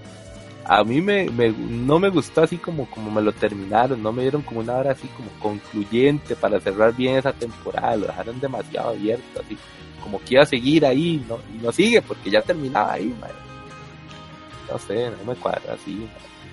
[0.66, 4.22] A mí me, me- no me gustó así como, como me lo terminaron, no me
[4.22, 8.90] dieron como una hora así como concluyente para cerrar bien esa temporada, lo dejaron demasiado
[8.90, 9.58] abierto, así
[10.02, 13.30] como que iba a seguir ahí, no, y no sigue porque ya terminaba ahí, man.
[14.70, 15.92] No sé, no me cuadra así.
[15.96, 16.08] man.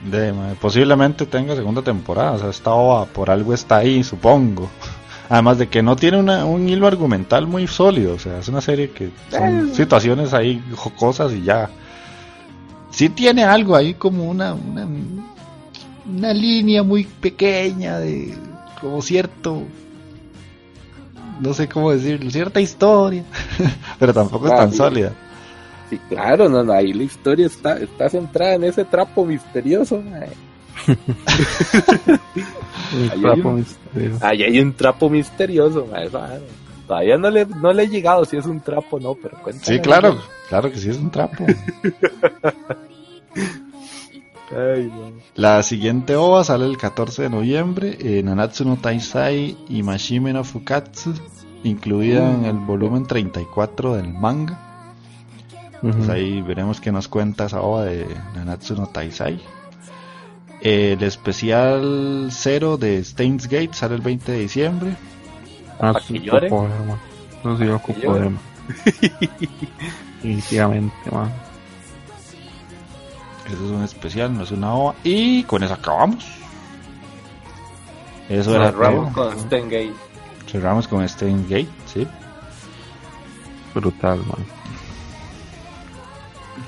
[0.09, 4.69] De, posiblemente tenga segunda temporada, o sea, esta OVA por algo está ahí, supongo.
[5.29, 8.61] Además de que no tiene una- un hilo argumental muy sólido, o sea, es una
[8.61, 9.75] serie que son Eh.
[9.75, 11.69] situaciones ahí jocosas y ya.
[12.89, 14.85] Sí tiene algo ahí como una, una,
[16.11, 18.35] una línea muy pequeña de
[18.81, 19.61] como cierto,
[21.39, 23.23] no sé cómo decirlo, cierta historia,
[23.99, 25.13] pero tampoco es Ah, tan sólida.
[25.91, 30.01] Sí, claro, no, no, ahí la historia está, está centrada en ese trapo misterioso.
[32.93, 34.25] El hay trapo un- misterioso.
[34.25, 35.99] Ahí hay un trapo misterioso, ma,
[36.87, 39.65] Todavía no le, no le he llegado si es un trapo o no, pero cuéntame.
[39.65, 40.17] Sí, claro,
[40.49, 41.45] claro que sí es un trapo.
[44.53, 44.91] Ay.
[45.35, 50.43] La siguiente OVA sale el 14 de noviembre, eh, Nanatsu no Taisai y Mashime no
[50.43, 51.13] Fukatsu,
[51.63, 54.70] incluida en el volumen 34 del manga.
[55.81, 56.11] Pues Ujú.
[56.11, 58.05] ahí veremos qué nos cuenta esa ova de
[58.35, 59.41] Nanatsu no Taisai.
[60.61, 64.95] El especial cero de Steins Gate sale el 20 de diciembre.
[65.79, 66.51] Ah, sí, llore.
[67.43, 68.19] No sé, yo ocupo llore.
[68.19, 68.39] ver, man.
[70.21, 71.33] Definitivamente, man.
[73.47, 74.95] Ese es un especial, no es una ova.
[75.03, 76.25] Y con eso acabamos.
[78.29, 79.93] Eso era Cerramos con Stengate.
[80.47, 82.07] Cerramos con Steins Gate, sí.
[83.73, 84.60] Brutal, man.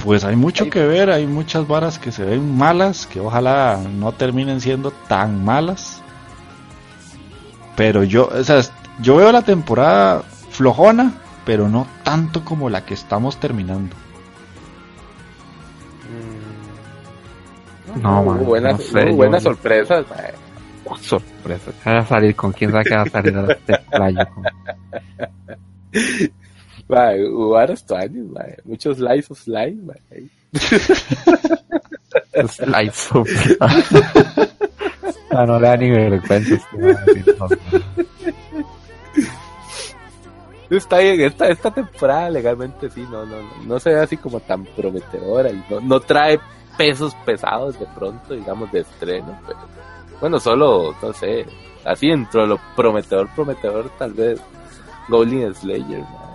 [0.03, 4.11] Pues hay mucho que ver, hay muchas varas que se ven malas, que ojalá no
[4.11, 6.01] terminen siendo tan malas.
[7.77, 8.61] Pero yo, o sea,
[8.99, 11.13] yo veo la temporada flojona,
[11.45, 13.95] pero no tanto como la que estamos terminando.
[18.01, 20.05] No, man, Hubo buenas, no sé, yo- buenas sorpresas.
[20.09, 20.34] mae.
[20.85, 21.71] Oh, sorpresa.
[21.81, 24.19] Que vaya a salir con quién sabe que va a salir a este playo.
[24.35, 24.53] man.
[26.93, 28.55] Mae, hubo varios años, mae.
[28.65, 29.77] muchos likes of life.
[29.81, 30.29] mae.
[32.33, 33.25] Es el iPhone.
[35.35, 36.53] Ah, no le da ni vergüenza.
[36.53, 36.95] este man,
[37.39, 37.49] man.
[40.69, 44.39] Está bien, esta, esta temporada legalmente sí, no, no, no, no se ve así como
[44.41, 46.39] tan prometedora y no, no trae
[46.77, 49.39] pesos pesados de pronto, digamos, de estreno.
[49.47, 49.59] Pero,
[50.21, 51.45] bueno, solo, no sé,
[51.83, 54.39] así dentro de lo prometedor, prometedor, tal vez
[55.09, 56.01] Goblin Slayer.
[56.01, 56.32] mae.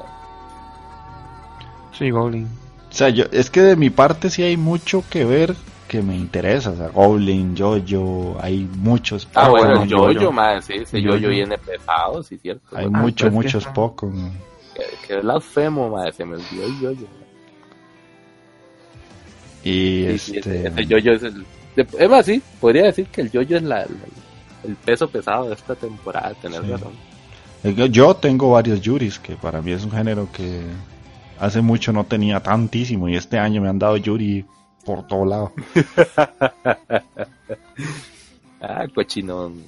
[1.99, 2.47] Sí, Goblin.
[2.91, 5.55] O sea, yo, es que de mi parte sí hay mucho que ver
[5.89, 6.71] que me interesa.
[6.71, 9.27] O sea, Goblin, Jojo, hay muchos.
[9.35, 10.13] Ah, Pokémon, bueno, el Yo-Yo.
[10.13, 11.17] Yoyo, man, sí, ese Yo-Yo.
[11.17, 12.77] Yoyo viene pesado, sí, cierto.
[12.77, 14.33] Hay muchos, pues que- muchos Pokémon.
[14.75, 17.07] Que, que blasfemo, man, se me olvidó el Yoyo.
[19.65, 20.39] Y Sí, este.
[20.39, 21.45] ese, ese Yoyo es el.
[21.77, 23.87] es más, sí, podría decir que el Yoyo es la, la-
[24.65, 26.71] el peso pesado de esta temporada, tener Sí.
[26.71, 26.93] razón.
[27.65, 30.63] Yo- Yo tengo varios Yuris, que para mí es un género que
[31.41, 34.45] hace mucho no tenía tantísimo y este año me han dado Yuri
[34.85, 35.53] por todo lado.
[38.61, 39.63] Ah, cochinón.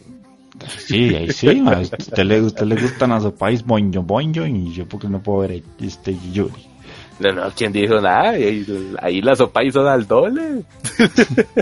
[0.78, 4.72] Sí, ahí sí, ma, usted le, usted le gustan a su país boinjo boinjo y
[4.72, 6.66] yo porque no puedo ver este Yuri.
[7.20, 8.30] No, no, ¿quién dijo nada?
[8.30, 8.66] Ahí,
[9.00, 10.64] ahí las opais son al doble.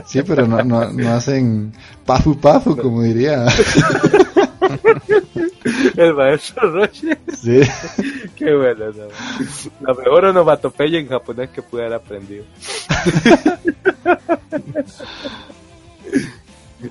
[0.07, 1.73] Sí, pero no, no, no hacen
[2.07, 3.45] pafu pafu como diría.
[5.97, 7.19] El maestro Roche.
[7.41, 7.61] Sí.
[8.37, 9.09] Qué bueno, no.
[9.81, 12.45] La mejor onomatopeya en japonés que pude haber aprendido.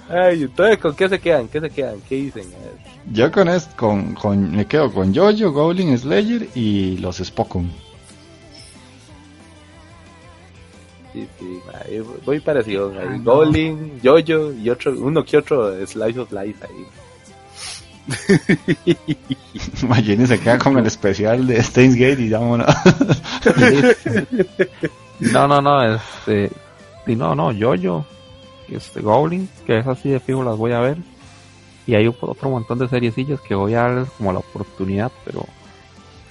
[0.09, 1.47] Ay, entonces, ¿con qué se quedan?
[1.47, 2.01] ¿Qué se quedan?
[2.07, 2.43] ¿Qué dicen?
[3.11, 7.71] Yo con esto, con, con, me quedo con Jojo, Goblin Slayer y los Spokon.
[11.13, 11.59] Sí, sí,
[12.25, 12.91] voy parecido.
[12.99, 13.19] Ahí.
[13.23, 16.85] Goblin, Yoyo y otro, uno que otro Slice of Life ahí.
[19.87, 22.67] Magini se queda con el especial de Steins Gate y vámonos.
[25.19, 26.51] No, no, no, este.
[27.07, 28.05] Y no, no, Yo-Yo.
[28.69, 30.97] Este Goblin, que es así de fijo, las voy a ver.
[31.87, 35.45] Y hay otro montón de seriecillas que voy a darles como la oportunidad, pero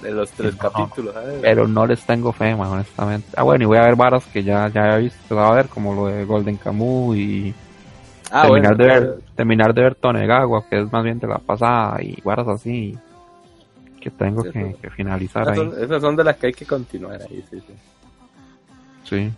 [0.01, 0.59] De los tres No.
[0.71, 1.13] capítulos.
[1.41, 3.27] pero no les tengo fe, man, honestamente.
[3.35, 5.93] Ah, bueno, y voy a ver varas que ya, ya he visto, a ver, como
[5.93, 7.55] lo de Golden Kamuy y
[8.31, 11.37] Ah, terminar, bueno, de ver, terminar de ver Tonegawa, que es más bien de la
[11.37, 12.97] pasada, y varas así
[14.01, 14.51] que tengo Sí,
[14.81, 15.57] que, finalizar esas, ahí.
[15.57, 17.73] son, esas son de las que hay que continuar ahí, sí, sí.
[19.03, 19.31] Sí.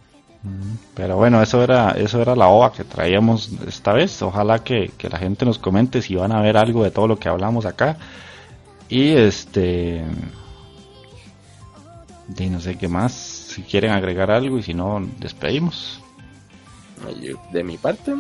[0.96, 4.22] Pero bueno, eso era, eso era la ova que traíamos esta vez.
[4.22, 7.20] Ojalá que, que la gente nos comente si van a ver algo de todo lo
[7.20, 7.98] que hablamos acá.
[8.88, 10.04] Y este.
[12.38, 13.12] Y no sé qué más.
[13.14, 16.02] Si quieren agregar algo y si no, despedimos.
[17.52, 18.14] De mi parte,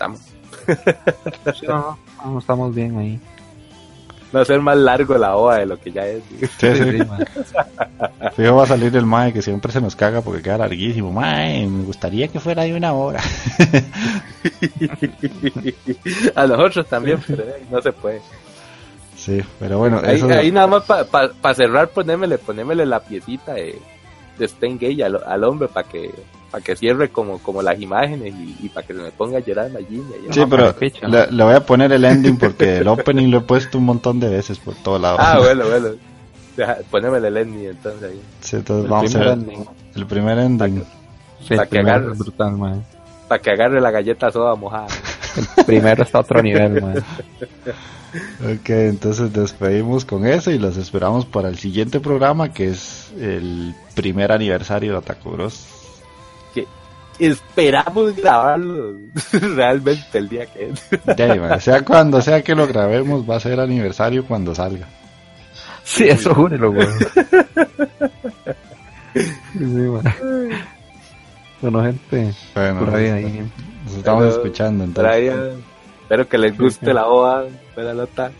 [0.00, 0.20] estamos.
[1.58, 3.20] Sí, no, no, no, estamos bien ahí.
[4.34, 6.22] Va a ser más largo la OA de lo que ya es.
[6.58, 6.98] Sí, Sí.
[8.36, 11.10] Fijo va a salir el mae que siempre se nos caga porque queda larguísimo.
[11.12, 13.20] Mae, me gustaría que fuera de una hora.
[16.34, 18.20] a nosotros también, pero eh, no se puede.
[19.16, 20.28] Sí, pero bueno, Ahí, eso.
[20.30, 23.78] ahí nada más para cerrar, ponémele, ponémele la piecita de,
[24.38, 26.10] de Stain Gay al, al hombre para que
[26.50, 29.66] para que cierre como, como las imágenes y, para que se me ponga a llorar
[29.66, 29.86] allá.
[30.30, 33.42] Sí, pero para le, le voy a poner el ending porque el opening lo he
[33.42, 35.20] puesto un montón de veces por todos lados.
[35.22, 35.88] Ah, bueno, bueno.
[36.56, 38.20] Deja, ponémele el ending entonces ahí.
[38.40, 39.68] Sí, entonces El vamos a primer ver ending.
[39.94, 40.84] el primer ending.
[41.46, 42.84] Sí, Pa' el que es brutal, man.
[43.28, 44.88] Para que agarre la galleta soda mojada.
[45.56, 46.94] El primero está a otro nivel, man.
[48.40, 53.74] Ok, entonces despedimos con eso y los esperamos para el siguiente programa que es el
[53.94, 55.64] primer aniversario de Otaku Bros.
[55.64, 55.79] Que
[57.26, 58.98] esperamos grabarlo
[59.32, 61.62] realmente el día que es.
[61.62, 64.86] sea cuando sea que lo grabemos, va a ser aniversario cuando salga.
[65.84, 66.92] Sí, eso júrelo, weón.
[69.52, 69.64] Sí,
[71.60, 73.50] bueno, gente, bueno, por ahí.
[73.84, 75.34] Nos estamos escuchando, entonces.
[76.02, 78.30] Espero que les guste la OA, la nota.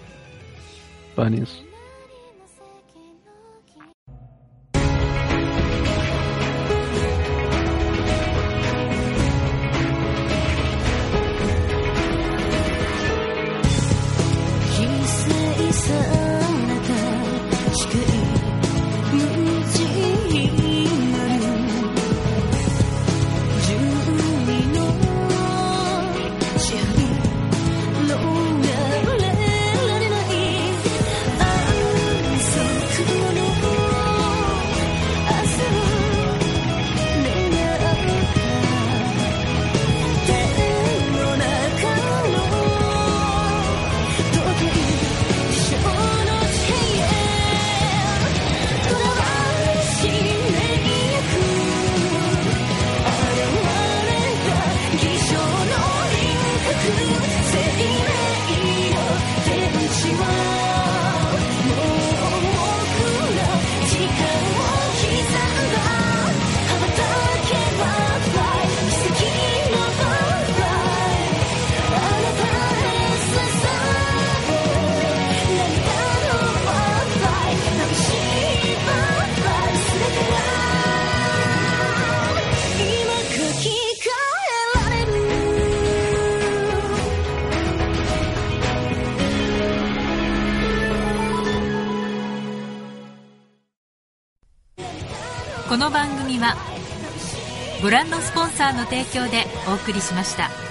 [97.81, 100.69] ブランドスポンサーの提供でお送りしました。